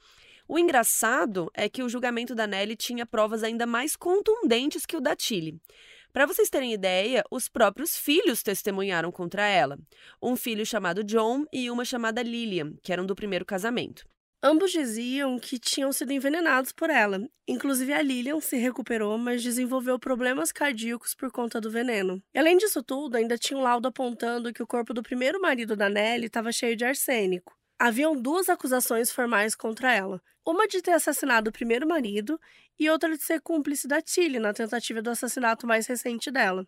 O 0.48 0.58
engraçado 0.58 1.48
é 1.54 1.68
que 1.68 1.82
o 1.82 1.88
julgamento 1.88 2.34
da 2.34 2.46
Nelly 2.46 2.74
tinha 2.74 3.06
provas 3.06 3.44
ainda 3.44 3.66
mais 3.66 3.94
contundentes 3.94 4.84
que 4.84 4.96
o 4.96 5.00
da 5.00 5.14
Tilly. 5.14 5.60
Para 6.12 6.26
vocês 6.26 6.50
terem 6.50 6.72
ideia, 6.72 7.22
os 7.30 7.48
próprios 7.48 7.96
filhos 7.96 8.42
testemunharam 8.42 9.12
contra 9.12 9.46
ela. 9.46 9.78
Um 10.20 10.34
filho 10.34 10.66
chamado 10.66 11.04
John 11.04 11.44
e 11.52 11.70
uma 11.70 11.84
chamada 11.84 12.20
Lillian, 12.20 12.72
que 12.82 12.92
eram 12.92 13.06
do 13.06 13.14
primeiro 13.14 13.44
casamento. 13.44 14.04
Ambos 14.42 14.72
diziam 14.72 15.38
que 15.38 15.58
tinham 15.58 15.92
sido 15.92 16.12
envenenados 16.12 16.72
por 16.72 16.88
ela. 16.88 17.28
Inclusive, 17.46 17.92
a 17.92 18.00
Lillian 18.00 18.40
se 18.40 18.56
recuperou, 18.56 19.18
mas 19.18 19.42
desenvolveu 19.42 19.98
problemas 19.98 20.50
cardíacos 20.50 21.14
por 21.14 21.30
conta 21.30 21.60
do 21.60 21.70
veneno. 21.70 22.22
E, 22.32 22.38
além 22.38 22.56
disso 22.56 22.82
tudo, 22.82 23.16
ainda 23.16 23.36
tinha 23.36 23.58
um 23.58 23.62
laudo 23.62 23.88
apontando 23.88 24.52
que 24.52 24.62
o 24.62 24.66
corpo 24.66 24.94
do 24.94 25.02
primeiro 25.02 25.38
marido 25.42 25.76
da 25.76 25.90
Nelly 25.90 26.26
estava 26.26 26.50
cheio 26.52 26.74
de 26.74 26.86
arsênico. 26.86 27.54
Haviam 27.78 28.16
duas 28.16 28.48
acusações 28.48 29.10
formais 29.10 29.54
contra 29.54 29.92
ela: 29.94 30.22
uma 30.46 30.66
de 30.66 30.80
ter 30.80 30.92
assassinado 30.92 31.50
o 31.50 31.52
primeiro 31.52 31.86
marido 31.86 32.40
e 32.78 32.88
outra 32.88 33.14
de 33.14 33.22
ser 33.22 33.42
cúmplice 33.42 33.86
da 33.86 34.00
Tilly 34.00 34.38
na 34.38 34.54
tentativa 34.54 35.02
do 35.02 35.10
assassinato 35.10 35.66
mais 35.66 35.86
recente 35.86 36.30
dela. 36.30 36.66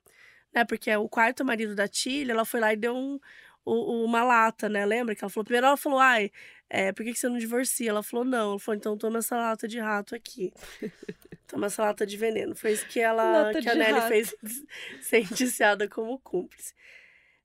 Né, 0.54 0.62
porque 0.66 0.94
o 0.94 1.08
quarto 1.08 1.42
marido 1.42 1.74
da 1.74 1.88
Tilly, 1.88 2.30
ela 2.30 2.44
foi 2.44 2.60
lá 2.60 2.74
e 2.74 2.76
deu 2.76 2.94
um, 2.94 3.18
uma 3.64 4.22
lata, 4.24 4.68
né? 4.68 4.84
Lembra 4.84 5.14
que 5.14 5.24
ela 5.24 5.30
falou? 5.30 5.44
Primeiro 5.44 5.66
ela 5.66 5.76
falou, 5.76 5.98
ai, 5.98 6.30
é, 6.68 6.92
por 6.92 7.04
que, 7.04 7.12
que 7.12 7.18
você 7.18 7.28
não 7.28 7.38
divorcia? 7.38 7.90
Ela 7.90 8.02
falou, 8.02 8.24
não. 8.24 8.50
Ela 8.50 8.58
falou, 8.58 8.76
então 8.76 8.96
toma 8.96 9.18
essa 9.18 9.36
lata 9.36 9.68
de 9.68 9.78
rato 9.78 10.14
aqui. 10.14 10.52
toma 11.46 11.66
essa 11.66 11.82
lata 11.82 12.06
de 12.06 12.16
veneno. 12.16 12.54
Foi 12.54 12.72
isso 12.72 12.86
que 12.88 13.00
ela, 13.00 13.52
que 13.52 13.68
a 13.68 13.74
Nelly 13.74 13.92
rato. 13.92 14.08
fez 14.08 14.34
ser 15.00 15.20
indiciada 15.20 15.88
como 15.88 16.18
cúmplice. 16.18 16.74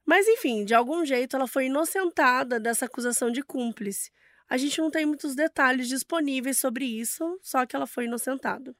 Mas 0.05 0.26
enfim, 0.28 0.63
de 0.63 0.74
algum 0.74 1.05
jeito 1.05 1.36
ela 1.36 1.47
foi 1.47 1.65
inocentada 1.65 2.59
dessa 2.59 2.86
acusação 2.86 3.30
de 3.30 3.43
cúmplice. 3.43 4.09
A 4.49 4.55
gente 4.55 4.80
não 4.80 4.89
tem 4.89 5.05
muitos 5.05 5.36
detalhes 5.36 5.89
disponíveis 5.89 6.57
sobre 6.57 6.86
isso, 6.86 7.38
só 7.41 7.65
que 7.65 7.76
ela 7.76 7.86
foi 7.86 8.05
inocentada. 8.05 8.74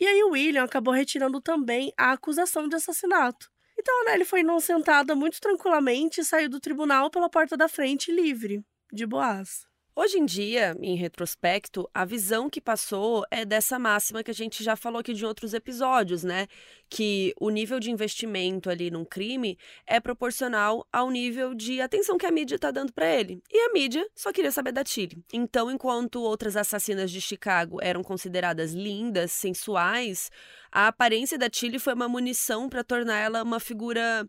E 0.00 0.06
aí 0.06 0.24
o 0.24 0.30
William 0.30 0.64
acabou 0.64 0.94
retirando 0.94 1.40
também 1.40 1.92
a 1.96 2.12
acusação 2.12 2.66
de 2.66 2.74
assassinato. 2.74 3.52
Então, 3.86 4.04
né, 4.06 4.14
ele 4.14 4.24
foi 4.24 4.40
inocentada 4.40 5.14
muito 5.14 5.38
tranquilamente 5.38 6.18
e 6.22 6.24
saiu 6.24 6.48
do 6.48 6.58
tribunal 6.58 7.10
pela 7.10 7.28
porta 7.28 7.54
da 7.54 7.68
frente 7.68 8.10
livre, 8.10 8.64
de 8.90 9.06
boas. 9.06 9.66
Hoje 9.96 10.18
em 10.18 10.26
dia, 10.26 10.76
em 10.80 10.96
retrospecto, 10.96 11.88
a 11.94 12.04
visão 12.04 12.50
que 12.50 12.60
passou 12.60 13.24
é 13.30 13.44
dessa 13.44 13.78
máxima 13.78 14.24
que 14.24 14.30
a 14.32 14.34
gente 14.34 14.64
já 14.64 14.74
falou 14.74 14.98
aqui 14.98 15.14
de 15.14 15.24
outros 15.24 15.54
episódios, 15.54 16.24
né? 16.24 16.48
Que 16.90 17.32
o 17.40 17.48
nível 17.48 17.78
de 17.78 17.92
investimento 17.92 18.68
ali 18.68 18.90
num 18.90 19.04
crime 19.04 19.56
é 19.86 20.00
proporcional 20.00 20.84
ao 20.92 21.12
nível 21.12 21.54
de 21.54 21.80
atenção 21.80 22.18
que 22.18 22.26
a 22.26 22.32
mídia 22.32 22.58
tá 22.58 22.72
dando 22.72 22.92
para 22.92 23.06
ele. 23.06 23.40
E 23.48 23.68
a 23.68 23.72
mídia 23.72 24.04
só 24.16 24.32
queria 24.32 24.50
saber 24.50 24.72
da 24.72 24.82
Tilly. 24.82 25.24
Então, 25.32 25.70
enquanto 25.70 26.20
outras 26.20 26.56
assassinas 26.56 27.08
de 27.08 27.20
Chicago 27.20 27.78
eram 27.80 28.02
consideradas 28.02 28.72
lindas, 28.72 29.30
sensuais, 29.30 30.28
a 30.72 30.88
aparência 30.88 31.38
da 31.38 31.48
Tilly 31.48 31.78
foi 31.78 31.94
uma 31.94 32.08
munição 32.08 32.68
para 32.68 32.82
tornar 32.82 33.20
ela 33.20 33.44
uma 33.44 33.60
figura 33.60 34.28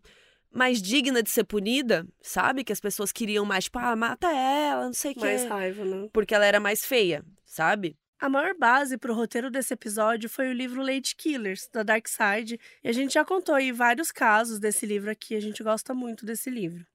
mais 0.52 0.80
digna 0.80 1.22
de 1.22 1.30
ser 1.30 1.44
punida, 1.44 2.06
sabe? 2.20 2.64
Que 2.64 2.72
as 2.72 2.80
pessoas 2.80 3.12
queriam 3.12 3.44
mais, 3.44 3.64
tipo, 3.64 3.78
ah, 3.78 3.94
mata 3.94 4.28
ela, 4.28 4.86
não 4.86 4.92
sei 4.92 5.12
o 5.12 5.14
quê. 5.14 5.20
Mais 5.20 5.44
raiva, 5.44 5.84
né? 5.84 6.08
Porque 6.12 6.34
ela 6.34 6.46
era 6.46 6.60
mais 6.60 6.84
feia, 6.84 7.24
sabe? 7.44 7.96
A 8.18 8.30
maior 8.30 8.54
base 8.54 8.96
para 8.96 9.12
o 9.12 9.14
roteiro 9.14 9.50
desse 9.50 9.74
episódio 9.74 10.28
foi 10.30 10.48
o 10.48 10.52
livro 10.52 10.80
Lady 10.82 11.14
Killers, 11.14 11.68
da 11.70 11.82
Dark 11.82 12.08
Side, 12.08 12.58
e 12.82 12.88
a 12.88 12.92
gente 12.92 13.12
já 13.12 13.24
contou 13.24 13.54
aí 13.54 13.70
vários 13.70 14.10
casos 14.10 14.58
desse 14.58 14.86
livro 14.86 15.10
aqui, 15.10 15.34
a 15.34 15.40
gente 15.40 15.62
gosta 15.62 15.92
muito 15.92 16.24
desse 16.24 16.48
livro. 16.48 16.86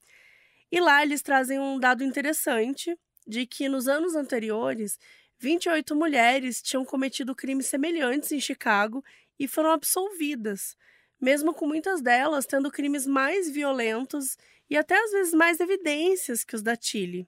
E 0.72 0.80
lá 0.80 1.04
eles 1.04 1.22
trazem 1.22 1.60
um 1.60 1.80
dado 1.80 2.04
interessante 2.04 2.98
de 3.28 3.46
que 3.46 3.70
nos 3.70 3.88
anos 3.88 4.16
anteriores, 4.16 4.98
28 5.38 5.96
mulheres 5.96 6.62
tinham 6.62 6.84
cometido 6.84 7.36
crimes 7.36 7.68
semelhantes 7.68 8.32
em 8.32 8.40
Chicago 8.40 9.04
e 9.38 9.48
foram 9.48 9.72
absolvidas 9.72 10.76
mesmo 11.22 11.54
com 11.54 11.68
muitas 11.68 12.02
delas 12.02 12.46
tendo 12.48 12.72
crimes 12.72 13.06
mais 13.06 13.50
violentos 13.50 14.38
e 14.70 14.76
até 14.76 14.98
às 14.98 15.12
vezes 15.12 15.34
mais 15.34 15.60
evidências 15.60 16.44
que 16.44 16.56
os 16.56 16.64
da 16.64 16.76
Tilly. 16.76 17.28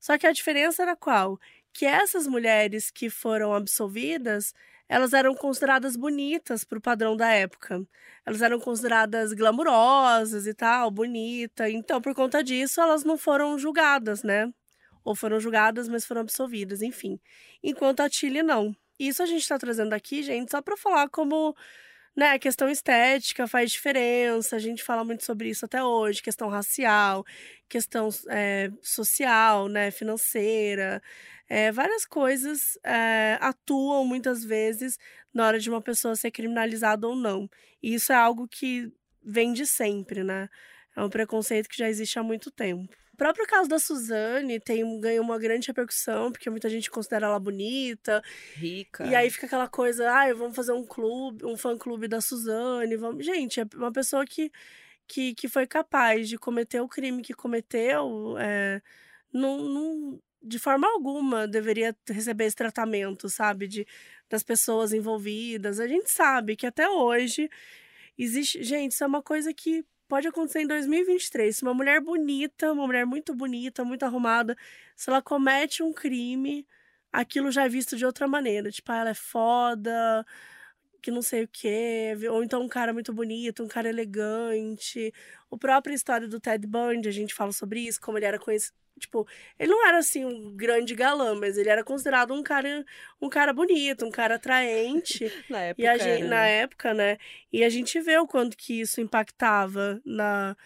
Só 0.00 0.16
que 0.16 0.26
a 0.26 0.32
diferença 0.32 0.82
era 0.82 0.96
qual? 0.96 1.38
Que 1.72 1.84
essas 1.84 2.26
mulheres 2.26 2.90
que 2.90 3.10
foram 3.10 3.52
absolvidas, 3.52 4.54
elas 4.88 5.12
eram 5.12 5.34
consideradas 5.34 5.96
bonitas 5.96 6.64
para 6.64 6.78
o 6.78 6.80
padrão 6.80 7.16
da 7.16 7.28
época. 7.32 7.84
Elas 8.24 8.40
eram 8.40 8.60
consideradas 8.60 9.32
glamurosas 9.32 10.46
e 10.46 10.54
tal, 10.54 10.90
bonita. 10.90 11.68
Então, 11.68 12.00
por 12.00 12.14
conta 12.14 12.42
disso, 12.42 12.80
elas 12.80 13.04
não 13.04 13.18
foram 13.18 13.58
julgadas, 13.58 14.22
né? 14.22 14.52
Ou 15.04 15.14
foram 15.14 15.40
julgadas, 15.40 15.88
mas 15.88 16.04
foram 16.04 16.22
absolvidas, 16.22 16.82
enfim. 16.82 17.20
Enquanto 17.62 18.00
a 18.00 18.08
Tilly 18.08 18.42
não. 18.42 18.74
Isso 18.98 19.22
a 19.22 19.26
gente 19.26 19.42
está 19.42 19.58
trazendo 19.58 19.92
aqui, 19.92 20.22
gente, 20.22 20.50
só 20.50 20.62
para 20.62 20.76
falar 20.76 21.08
como 21.10 21.54
né, 22.16 22.32
a 22.32 22.38
questão 22.38 22.68
estética 22.68 23.46
faz 23.46 23.70
diferença, 23.70 24.56
a 24.56 24.58
gente 24.58 24.82
fala 24.82 25.04
muito 25.04 25.24
sobre 25.24 25.50
isso 25.50 25.64
até 25.66 25.84
hoje, 25.84 26.22
questão 26.22 26.48
racial, 26.48 27.24
questão 27.68 28.08
é, 28.28 28.70
social, 28.82 29.68
né, 29.68 29.90
financeira, 29.90 31.02
é, 31.48 31.70
várias 31.70 32.04
coisas 32.06 32.78
é, 32.84 33.38
atuam 33.40 34.04
muitas 34.06 34.44
vezes 34.44 34.98
na 35.32 35.46
hora 35.46 35.60
de 35.60 35.68
uma 35.70 35.82
pessoa 35.82 36.16
ser 36.16 36.30
criminalizada 36.30 37.06
ou 37.06 37.14
não. 37.14 37.48
E 37.82 37.94
isso 37.94 38.12
é 38.12 38.16
algo 38.16 38.48
que 38.48 38.90
vem 39.22 39.52
de 39.52 39.66
sempre, 39.66 40.24
né? 40.24 40.48
É 40.96 41.02
um 41.02 41.10
preconceito 41.10 41.68
que 41.68 41.76
já 41.76 41.88
existe 41.88 42.18
há 42.18 42.22
muito 42.22 42.50
tempo. 42.50 42.96
O 43.16 43.24
próprio 43.26 43.46
caso 43.46 43.66
da 43.66 43.78
Suzane 43.78 44.60
tem, 44.60 45.00
ganhou 45.00 45.24
uma 45.24 45.38
grande 45.38 45.68
repercussão, 45.68 46.30
porque 46.30 46.50
muita 46.50 46.68
gente 46.68 46.90
considera 46.90 47.28
ela 47.28 47.40
bonita. 47.40 48.22
Rica. 48.54 49.06
E 49.06 49.14
aí 49.14 49.30
fica 49.30 49.46
aquela 49.46 49.66
coisa, 49.66 50.06
ah, 50.10 50.34
vamos 50.34 50.54
fazer 50.54 50.72
um 50.72 50.84
clube, 50.84 51.42
um 51.42 51.56
fã-clube 51.56 52.08
da 52.08 52.20
Suzane. 52.20 52.94
Vamos... 52.94 53.24
Gente, 53.24 53.58
é 53.58 53.66
uma 53.74 53.90
pessoa 53.90 54.26
que, 54.26 54.52
que, 55.08 55.34
que 55.34 55.48
foi 55.48 55.66
capaz 55.66 56.28
de 56.28 56.36
cometer 56.36 56.78
o 56.82 56.88
crime 56.88 57.22
que 57.22 57.32
cometeu. 57.32 58.36
É, 58.38 58.82
não, 59.32 59.60
não, 59.60 60.22
de 60.42 60.58
forma 60.58 60.86
alguma 60.86 61.48
deveria 61.48 61.96
receber 62.10 62.44
esse 62.44 62.56
tratamento, 62.56 63.30
sabe? 63.30 63.66
De, 63.66 63.86
das 64.28 64.42
pessoas 64.42 64.92
envolvidas. 64.92 65.80
A 65.80 65.88
gente 65.88 66.10
sabe 66.10 66.54
que 66.54 66.66
até 66.66 66.86
hoje 66.86 67.48
existe. 68.18 68.62
Gente, 68.62 68.92
isso 68.92 69.04
é 69.04 69.06
uma 69.06 69.22
coisa 69.22 69.54
que 69.54 69.86
pode 70.08 70.28
acontecer 70.28 70.60
em 70.60 70.66
2023. 70.66 71.56
Se 71.56 71.62
uma 71.62 71.74
mulher 71.74 72.00
bonita, 72.00 72.72
uma 72.72 72.86
mulher 72.86 73.06
muito 73.06 73.34
bonita, 73.34 73.84
muito 73.84 74.04
arrumada, 74.04 74.56
se 74.96 75.10
ela 75.10 75.22
comete 75.22 75.82
um 75.82 75.92
crime, 75.92 76.66
aquilo 77.12 77.50
já 77.50 77.64
é 77.64 77.68
visto 77.68 77.96
de 77.96 78.04
outra 78.06 78.28
maneira. 78.28 78.70
Tipo, 78.70 78.92
ah, 78.92 78.96
ela 78.98 79.10
é 79.10 79.14
foda, 79.14 80.24
que 81.02 81.10
não 81.10 81.22
sei 81.22 81.44
o 81.44 81.48
quê, 81.48 82.16
ou 82.30 82.42
então 82.42 82.62
um 82.62 82.68
cara 82.68 82.92
muito 82.92 83.12
bonito, 83.12 83.62
um 83.62 83.68
cara 83.68 83.88
elegante. 83.88 85.12
O 85.50 85.58
próprio 85.58 85.94
história 85.94 86.28
do 86.28 86.40
Ted 86.40 86.66
Bundy, 86.66 87.08
a 87.08 87.12
gente 87.12 87.34
fala 87.34 87.52
sobre 87.52 87.80
isso, 87.80 88.00
como 88.00 88.18
ele 88.18 88.26
era 88.26 88.38
conhecido. 88.38 88.74
Tipo, 88.98 89.26
ele 89.58 89.70
não 89.70 89.86
era 89.86 89.98
assim 89.98 90.24
um 90.24 90.56
grande 90.56 90.94
galã, 90.94 91.34
mas 91.34 91.58
ele 91.58 91.68
era 91.68 91.84
considerado 91.84 92.32
um 92.32 92.42
cara, 92.42 92.82
um 93.20 93.28
cara 93.28 93.52
bonito, 93.52 94.06
um 94.06 94.10
cara 94.10 94.36
atraente. 94.36 95.30
na 95.50 95.60
época. 95.60 95.82
E 95.82 95.86
a 95.86 95.98
gente, 95.98 96.22
era, 96.22 96.24
na 96.24 96.40
né? 96.40 96.52
época, 96.60 96.94
né? 96.94 97.18
E 97.52 97.62
a 97.62 97.68
gente 97.68 98.00
vê 98.00 98.16
o 98.16 98.26
quanto 98.26 98.56
que 98.56 98.80
isso 98.80 99.00
impactava 99.00 100.00
na, 100.04 100.56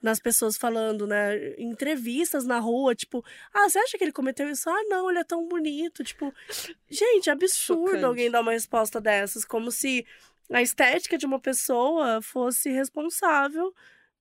nas 0.00 0.20
pessoas 0.20 0.56
falando, 0.56 1.06
né? 1.06 1.54
Em 1.54 1.70
entrevistas 1.70 2.44
na 2.44 2.58
rua, 2.58 2.94
tipo, 2.94 3.24
ah, 3.52 3.68
você 3.68 3.78
acha 3.78 3.98
que 3.98 4.04
ele 4.04 4.12
cometeu 4.12 4.48
isso? 4.48 4.68
Ah, 4.70 4.82
não, 4.88 5.10
ele 5.10 5.18
é 5.18 5.24
tão 5.24 5.46
bonito. 5.48 6.04
Tipo, 6.04 6.32
gente, 6.88 7.28
é 7.28 7.32
absurdo 7.32 7.86
Chocante. 7.86 8.04
alguém 8.04 8.30
dar 8.30 8.40
uma 8.40 8.52
resposta 8.52 9.00
dessas, 9.00 9.44
como 9.44 9.70
se 9.70 10.06
a 10.50 10.62
estética 10.62 11.18
de 11.18 11.26
uma 11.26 11.40
pessoa 11.40 12.22
fosse 12.22 12.70
responsável 12.70 13.74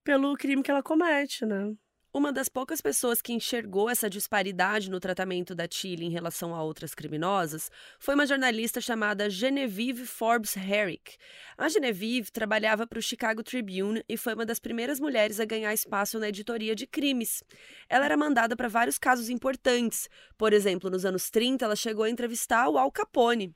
pelo 0.04 0.36
crime 0.36 0.64
que 0.64 0.72
ela 0.72 0.84
comete, 0.84 1.46
né? 1.46 1.74
Uma 2.18 2.34
das 2.34 2.50
poucas 2.50 2.82
pessoas 2.82 3.22
que 3.22 3.32
enxergou 3.32 3.88
essa 3.88 4.10
disparidade 4.10 4.90
no 4.90 5.00
tratamento 5.00 5.54
da 5.54 5.68
Tilly 5.68 6.04
em 6.04 6.10
relação 6.10 6.56
a 6.56 6.64
outras 6.64 6.96
criminosas 6.96 7.70
foi 8.00 8.16
uma 8.16 8.26
jornalista 8.26 8.82
chamada 8.82 9.30
Genevieve 9.30 10.04
Forbes 10.04 10.58
Herrick. 10.58 11.16
A 11.56 11.70
Genevieve 11.70 12.32
trabalhava 12.32 12.88
para 12.88 12.98
o 12.98 13.04
Chicago 13.04 13.44
Tribune 13.44 14.04
e 14.10 14.18
foi 14.18 14.34
uma 14.34 14.48
das 14.48 14.58
primeiras 14.58 15.00
mulheres 15.00 15.40
a 15.40 15.46
ganhar 15.46 15.72
espaço 15.76 16.18
na 16.18 16.30
editoria 16.30 16.76
de 16.76 16.88
crimes. 16.88 17.44
Ela 17.88 18.06
era 18.06 18.18
mandada 18.18 18.56
para 18.56 18.68
vários 18.68 18.98
casos 18.98 19.30
importantes. 19.30 20.10
Por 20.40 20.54
exemplo, 20.54 20.90
nos 20.90 21.06
anos 21.06 21.30
30, 21.30 21.66
ela 21.66 21.76
chegou 21.76 22.04
a 22.04 22.10
entrevistar 22.10 22.68
o 22.68 22.80
Al 22.80 22.92
Capone. 22.92 23.56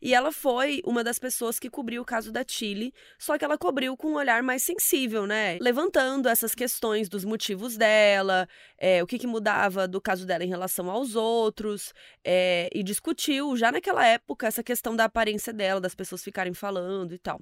E 0.00 0.14
ela 0.14 0.30
foi 0.30 0.82
uma 0.84 1.02
das 1.02 1.18
pessoas 1.18 1.58
que 1.58 1.70
cobriu 1.70 2.02
o 2.02 2.04
caso 2.04 2.30
da 2.30 2.44
Tilly, 2.44 2.92
só 3.18 3.38
que 3.38 3.44
ela 3.44 3.56
cobriu 3.56 3.96
com 3.96 4.12
um 4.12 4.14
olhar 4.16 4.42
mais 4.42 4.62
sensível, 4.62 5.26
né? 5.26 5.58
Levantando 5.60 6.28
essas 6.28 6.54
questões 6.54 7.08
dos 7.08 7.24
motivos 7.24 7.76
dela, 7.76 8.48
é, 8.78 9.02
o 9.02 9.06
que, 9.06 9.18
que 9.18 9.26
mudava 9.26 9.88
do 9.88 10.00
caso 10.00 10.26
dela 10.26 10.44
em 10.44 10.48
relação 10.48 10.90
aos 10.90 11.14
outros, 11.14 11.92
é, 12.24 12.68
e 12.74 12.82
discutiu 12.82 13.56
já 13.56 13.72
naquela 13.72 14.06
época 14.06 14.46
essa 14.46 14.62
questão 14.62 14.94
da 14.94 15.04
aparência 15.04 15.52
dela, 15.52 15.80
das 15.80 15.94
pessoas 15.94 16.22
ficarem 16.22 16.54
falando 16.54 17.14
e 17.14 17.18
tal. 17.18 17.40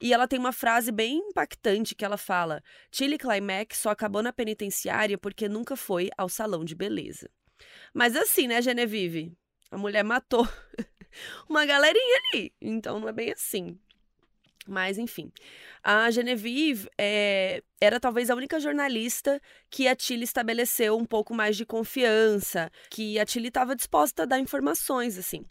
E 0.00 0.12
ela 0.12 0.28
tem 0.28 0.38
uma 0.38 0.52
frase 0.52 0.92
bem 0.92 1.18
impactante 1.18 1.94
que 1.94 2.04
ela 2.04 2.16
fala: 2.16 2.62
Tilly 2.90 3.18
Climax 3.18 3.78
só 3.78 3.90
acabou 3.90 4.22
na 4.22 4.32
penitenciária 4.32 5.18
porque 5.18 5.48
nunca 5.48 5.76
foi 5.76 6.10
ao 6.16 6.28
salão 6.28 6.64
de 6.64 6.74
beleza. 6.74 7.30
Mas 7.92 8.14
assim, 8.16 8.46
né, 8.46 8.60
Genevieve? 8.60 9.32
A 9.70 9.78
mulher 9.78 10.04
matou 10.04 10.46
uma 11.48 11.64
galerinha 11.66 12.20
ali. 12.32 12.52
Então 12.60 13.00
não 13.00 13.08
é 13.08 13.12
bem 13.12 13.32
assim. 13.32 13.78
Mas, 14.66 14.98
enfim. 14.98 15.30
A 15.82 16.10
Genevieve 16.10 16.88
é, 16.98 17.62
era 17.80 18.00
talvez 18.00 18.28
a 18.28 18.34
única 18.34 18.58
jornalista 18.58 19.40
que 19.70 19.86
a 19.86 19.94
Tilly 19.94 20.24
estabeleceu 20.24 20.96
um 20.96 21.04
pouco 21.04 21.32
mais 21.32 21.56
de 21.56 21.64
confiança, 21.64 22.70
que 22.90 23.18
a 23.18 23.24
Tilly 23.24 23.48
estava 23.48 23.76
disposta 23.76 24.24
a 24.24 24.26
dar 24.26 24.40
informações, 24.40 25.16
assim. 25.16 25.44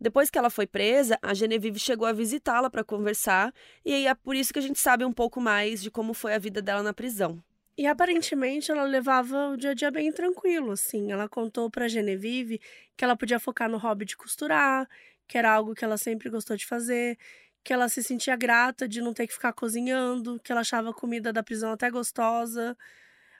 Depois 0.00 0.30
que 0.30 0.38
ela 0.38 0.50
foi 0.50 0.66
presa, 0.66 1.18
a 1.20 1.34
Genevieve 1.34 1.80
chegou 1.80 2.06
a 2.06 2.12
visitá-la 2.12 2.70
para 2.70 2.84
conversar, 2.84 3.52
e 3.84 3.92
aí 3.92 4.06
é 4.06 4.14
por 4.14 4.36
isso 4.36 4.52
que 4.52 4.60
a 4.60 4.62
gente 4.62 4.78
sabe 4.78 5.04
um 5.04 5.12
pouco 5.12 5.40
mais 5.40 5.82
de 5.82 5.90
como 5.90 6.14
foi 6.14 6.34
a 6.34 6.38
vida 6.38 6.62
dela 6.62 6.82
na 6.82 6.94
prisão. 6.94 7.42
E 7.76 7.86
aparentemente 7.86 8.70
ela 8.70 8.84
levava 8.84 9.48
o 9.48 9.56
dia 9.56 9.70
a 9.70 9.74
dia 9.74 9.90
bem 9.90 10.12
tranquilo, 10.12 10.72
assim. 10.72 11.10
Ela 11.10 11.28
contou 11.28 11.70
pra 11.70 11.88
Genevieve 11.88 12.60
que 12.96 13.02
ela 13.02 13.16
podia 13.16 13.40
focar 13.40 13.70
no 13.70 13.78
hobby 13.78 14.04
de 14.04 14.16
costurar, 14.16 14.86
que 15.30 15.38
era 15.38 15.52
algo 15.52 15.76
que 15.76 15.84
ela 15.84 15.96
sempre 15.96 16.28
gostou 16.28 16.56
de 16.56 16.66
fazer, 16.66 17.16
que 17.62 17.72
ela 17.72 17.88
se 17.88 18.02
sentia 18.02 18.34
grata 18.34 18.88
de 18.88 19.00
não 19.00 19.14
ter 19.14 19.28
que 19.28 19.32
ficar 19.32 19.52
cozinhando, 19.52 20.40
que 20.40 20.50
ela 20.50 20.62
achava 20.62 20.90
a 20.90 20.92
comida 20.92 21.32
da 21.32 21.40
prisão 21.40 21.70
até 21.70 21.88
gostosa. 21.88 22.76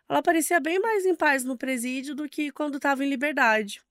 Ela 0.09 0.23
parecia 0.23 0.61
bem 0.61 0.79
mais 0.79 1.05
em 1.05 1.17
paz 1.17 1.43
no 1.43 1.59
presídio 1.59 2.15
do 2.15 2.29
que 2.29 2.53
quando 2.53 2.77
estava 2.77 3.05
em 3.05 3.09
liberdade. 3.09 3.83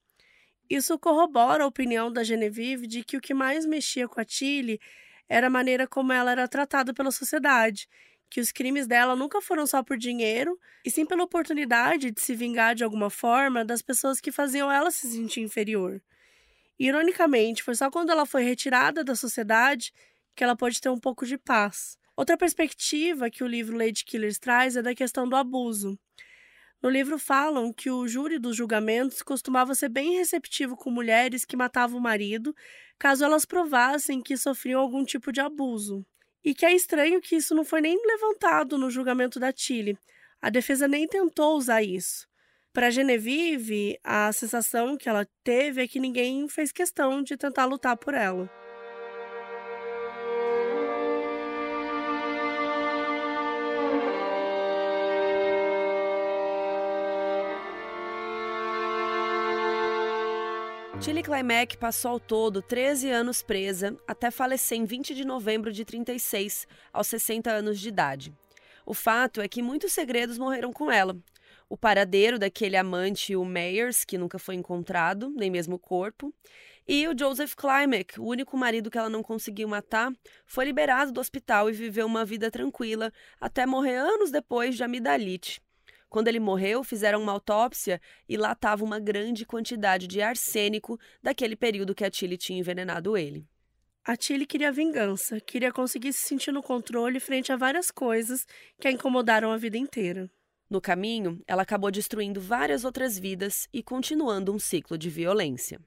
Isso 0.69 0.97
corrobora 0.97 1.65
a 1.65 1.67
opinião 1.67 2.09
da 2.09 2.23
Genevieve 2.23 2.87
de 2.87 3.03
que 3.03 3.17
o 3.17 3.21
que 3.21 3.33
mais 3.33 3.65
mexia 3.65 4.07
com 4.07 4.21
a 4.21 4.23
Tilly 4.23 4.79
era 5.27 5.47
a 5.47 5.49
maneira 5.49 5.85
como 5.85 6.13
ela 6.13 6.31
era 6.31 6.47
tratada 6.47 6.93
pela 6.93 7.11
sociedade, 7.11 7.89
que 8.29 8.39
os 8.39 8.49
crimes 8.49 8.87
dela 8.87 9.13
nunca 9.13 9.41
foram 9.41 9.67
só 9.67 9.83
por 9.83 9.97
dinheiro, 9.97 10.57
e 10.85 10.89
sim 10.89 11.05
pela 11.05 11.23
oportunidade 11.23 12.11
de 12.11 12.21
se 12.21 12.33
vingar 12.33 12.75
de 12.75 12.83
alguma 12.85 13.09
forma 13.09 13.65
das 13.65 13.81
pessoas 13.81 14.21
que 14.21 14.31
faziam 14.31 14.71
ela 14.71 14.89
se 14.89 15.05
sentir 15.11 15.41
inferior. 15.41 16.01
Ironicamente, 16.79 17.61
foi 17.61 17.75
só 17.75 17.91
quando 17.91 18.09
ela 18.09 18.25
foi 18.25 18.43
retirada 18.43 19.03
da 19.03 19.15
sociedade 19.15 19.91
que 20.33 20.43
ela 20.43 20.55
pôde 20.55 20.79
ter 20.79 20.89
um 20.89 20.99
pouco 20.99 21.25
de 21.25 21.37
paz. 21.37 21.97
Outra 22.15 22.37
perspectiva 22.37 23.29
que 23.29 23.43
o 23.43 23.47
livro 23.47 23.77
Lady 23.77 24.05
Killers 24.05 24.39
traz 24.39 24.77
é 24.77 24.81
da 24.81 24.95
questão 24.95 25.27
do 25.27 25.35
abuso. 25.35 25.99
No 26.81 26.89
livro 26.89 27.19
falam 27.19 27.73
que 27.73 27.91
o 27.91 28.07
júri 28.07 28.39
dos 28.39 28.55
julgamentos 28.55 29.21
costumava 29.21 29.75
ser 29.75 29.89
bem 29.89 30.15
receptivo 30.15 30.77
com 30.77 30.89
mulheres 30.89 31.43
que 31.43 31.57
matavam 31.57 31.99
o 31.99 32.01
marido, 32.01 32.55
caso 32.97 33.25
elas 33.25 33.43
provassem 33.43 34.21
que 34.21 34.37
sofriam 34.37 34.79
algum 34.79 35.03
tipo 35.03 35.33
de 35.33 35.41
abuso. 35.41 36.05
E 36.41 36.55
que 36.55 36.65
é 36.65 36.73
estranho 36.73 37.19
que 37.19 37.35
isso 37.35 37.53
não 37.53 37.65
foi 37.65 37.81
nem 37.81 37.97
levantado 38.05 38.77
no 38.77 38.89
julgamento 38.89 39.37
da 39.41 39.51
Tilly. 39.51 39.97
A 40.41 40.49
defesa 40.49 40.87
nem 40.87 41.05
tentou 41.05 41.57
usar 41.57 41.83
isso. 41.83 42.28
Para 42.71 42.91
Genevieve, 42.91 43.99
a 44.03 44.31
sensação 44.31 44.95
que 44.95 45.09
ela 45.09 45.27
teve 45.43 45.81
é 45.81 45.87
que 45.87 45.99
ninguém 45.99 46.47
fez 46.47 46.71
questão 46.71 47.23
de 47.23 47.35
tentar 47.35 47.65
lutar 47.65 47.97
por 47.97 48.13
ela. 48.13 48.47
Tilly 61.01 61.23
Climack 61.23 61.75
passou 61.77 62.11
ao 62.11 62.19
todo 62.19 62.61
13 62.61 63.09
anos 63.09 63.41
presa 63.41 63.97
até 64.07 64.29
falecer 64.29 64.77
em 64.77 64.85
20 64.85 65.15
de 65.15 65.25
novembro 65.25 65.71
de 65.71 65.83
36, 65.83 66.67
aos 66.93 67.07
60 67.07 67.49
anos 67.49 67.79
de 67.79 67.87
idade. 67.87 68.31
O 68.85 68.93
fato 68.93 69.41
é 69.41 69.47
que 69.47 69.63
muitos 69.63 69.91
segredos 69.91 70.37
morreram 70.37 70.71
com 70.71 70.91
ela. 70.91 71.17
O 71.69 71.77
paradeiro 71.77 72.39
daquele 72.39 72.75
amante, 72.75 73.35
o 73.35 73.45
Meyers, 73.45 74.03
que 74.03 74.17
nunca 74.17 74.39
foi 74.39 74.55
encontrado, 74.55 75.29
nem 75.37 75.51
mesmo 75.51 75.75
o 75.75 75.79
corpo, 75.79 76.33
e 76.87 77.07
o 77.07 77.15
Joseph 77.15 77.53
Climack, 77.53 78.19
o 78.19 78.25
único 78.25 78.57
marido 78.57 78.89
que 78.89 78.97
ela 78.97 79.07
não 79.07 79.21
conseguiu 79.21 79.67
matar, 79.67 80.11
foi 80.47 80.65
liberado 80.65 81.11
do 81.11 81.21
hospital 81.21 81.69
e 81.69 81.73
viveu 81.73 82.07
uma 82.07 82.25
vida 82.25 82.49
tranquila 82.49 83.13
até 83.39 83.67
morrer 83.67 83.97
anos 83.97 84.31
depois 84.31 84.75
de 84.75 84.83
amidalite. 84.83 85.61
Quando 86.09 86.27
ele 86.27 86.39
morreu, 86.39 86.83
fizeram 86.83 87.21
uma 87.21 87.33
autópsia 87.33 88.01
e 88.27 88.35
lá 88.35 88.53
estava 88.53 88.83
uma 88.83 88.99
grande 88.99 89.45
quantidade 89.45 90.07
de 90.07 90.23
arsênico 90.23 90.99
daquele 91.21 91.55
período 91.55 91.93
que 91.93 92.03
a 92.03 92.09
Tilly 92.09 92.35
tinha 92.35 92.57
envenenado 92.57 93.15
ele. 93.15 93.45
A 94.03 94.17
Tilly 94.17 94.47
queria 94.47 94.71
vingança, 94.71 95.39
queria 95.39 95.71
conseguir 95.71 96.13
se 96.13 96.27
sentir 96.27 96.51
no 96.51 96.63
controle 96.63 97.19
frente 97.19 97.51
a 97.51 97.55
várias 97.55 97.91
coisas 97.91 98.47
que 98.79 98.87
a 98.87 98.91
incomodaram 98.91 99.51
a 99.51 99.57
vida 99.57 99.77
inteira. 99.77 100.27
No 100.69 100.79
caminho, 100.79 101.41
ela 101.47 101.63
acabou 101.63 101.89
destruindo 101.89 102.39
várias 102.39 102.83
outras 102.83 103.17
vidas 103.17 103.67
e 103.73 103.81
continuando 103.81 104.53
um 104.53 104.59
ciclo 104.59 104.99
de 104.99 105.09
violência. 105.09 105.81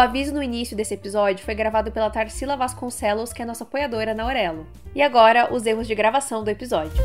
O 0.00 0.02
aviso 0.02 0.32
no 0.32 0.42
início 0.42 0.74
desse 0.74 0.94
episódio 0.94 1.44
foi 1.44 1.54
gravado 1.54 1.92
pela 1.92 2.08
Tarsila 2.08 2.56
Vasconcelos, 2.56 3.34
que 3.34 3.42
é 3.42 3.44
nossa 3.44 3.64
apoiadora 3.64 4.14
na 4.14 4.22
Aurelo. 4.22 4.66
E 4.94 5.02
agora, 5.02 5.52
os 5.52 5.66
erros 5.66 5.86
de 5.86 5.94
gravação 5.94 6.42
do 6.42 6.48
episódio. 6.48 6.96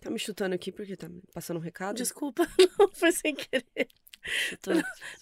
Tá 0.00 0.10
me 0.10 0.18
chutando 0.18 0.56
aqui 0.56 0.72
porque 0.72 0.96
tá 0.96 1.08
passando 1.32 1.58
um 1.58 1.60
recado? 1.60 1.94
Desculpa, 1.94 2.44
não 2.76 2.90
foi 2.92 3.12
sem 3.12 3.32
querer. 3.32 3.86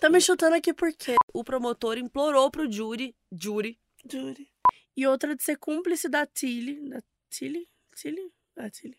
Tá 0.01 0.09
me 0.09 0.19
chutando 0.19 0.57
aqui 0.57 0.73
por 0.73 0.91
quê? 0.95 1.15
O 1.31 1.45
promotor 1.45 1.99
implorou 1.99 2.51
pro 2.51 2.73
júri, 2.73 3.15
júri, 3.31 3.79
Júri. 4.11 4.49
E 4.97 5.07
outra 5.07 5.37
de 5.37 5.43
ser 5.43 5.59
cúmplice 5.59 6.09
da 6.09 6.25
Tilly. 6.25 6.89
Da 6.89 7.03
Tilly? 7.29 7.69
Tilly? 7.95 8.33
Ah, 8.57 8.71
Tilly. 8.71 8.97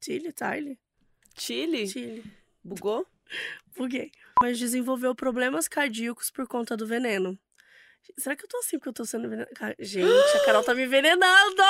Tilly, 0.00 0.32
Tilly? 0.32 0.80
Chile, 1.36 1.86
Tilly. 1.88 2.24
bugou? 2.64 3.06
Buguei. 3.76 4.10
Mas 4.42 4.58
desenvolveu 4.58 5.14
problemas 5.14 5.68
cardíacos 5.68 6.30
por 6.30 6.46
conta 6.46 6.76
do 6.76 6.86
veneno. 6.86 7.38
Será 8.18 8.36
que 8.36 8.44
eu 8.44 8.48
tô 8.48 8.58
assim 8.58 8.78
porque 8.78 8.88
eu 8.88 8.92
tô 8.92 9.04
sendo 9.04 9.26
envenenada? 9.26 9.74
Gente, 9.78 10.36
a 10.36 10.44
Carol 10.44 10.62
tá 10.62 10.74
me 10.74 10.84
envenenando! 10.84 11.62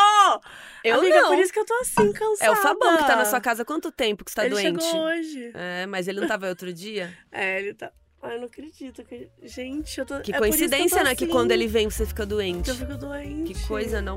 Eu 0.84 0.98
Amiga, 0.98 1.22
não. 1.22 1.28
por 1.30 1.38
isso 1.38 1.52
que 1.52 1.58
eu 1.58 1.64
tô 1.64 1.74
assim, 1.74 2.12
cansada. 2.12 2.44
É 2.44 2.50
o 2.50 2.56
Fabão 2.56 2.98
que 2.98 3.06
tá 3.06 3.16
na 3.16 3.24
sua 3.24 3.40
casa 3.40 3.62
há 3.62 3.64
quanto 3.64 3.90
tempo 3.90 4.24
que 4.24 4.30
você 4.30 4.36
tá 4.36 4.44
ele 4.44 4.54
doente? 4.54 4.84
chegou 4.84 5.04
hoje. 5.04 5.50
É, 5.54 5.86
mas 5.86 6.06
ele 6.06 6.20
não 6.20 6.28
tava 6.28 6.48
outro 6.48 6.72
dia? 6.72 7.16
É, 7.32 7.58
ele 7.60 7.74
tá... 7.74 7.90
Ai, 8.22 8.36
eu 8.36 8.40
não 8.40 8.46
acredito. 8.46 9.04
Que... 9.04 9.28
Gente, 9.42 9.98
eu 9.98 10.06
tô. 10.06 10.20
Que 10.20 10.34
é 10.34 10.38
coincidência, 10.38 10.96
eu 10.96 11.02
tô 11.02 11.04
né? 11.04 11.14
Que 11.14 11.24
assim, 11.24 11.32
quando 11.32 11.52
ele 11.52 11.66
vem 11.66 11.88
você 11.88 12.04
fica 12.04 12.26
doente. 12.26 12.64
que 12.64 12.70
eu 12.70 12.74
fico 12.74 12.96
doente. 12.96 13.54
Que 13.54 13.66
coisa, 13.66 14.00
não? 14.00 14.16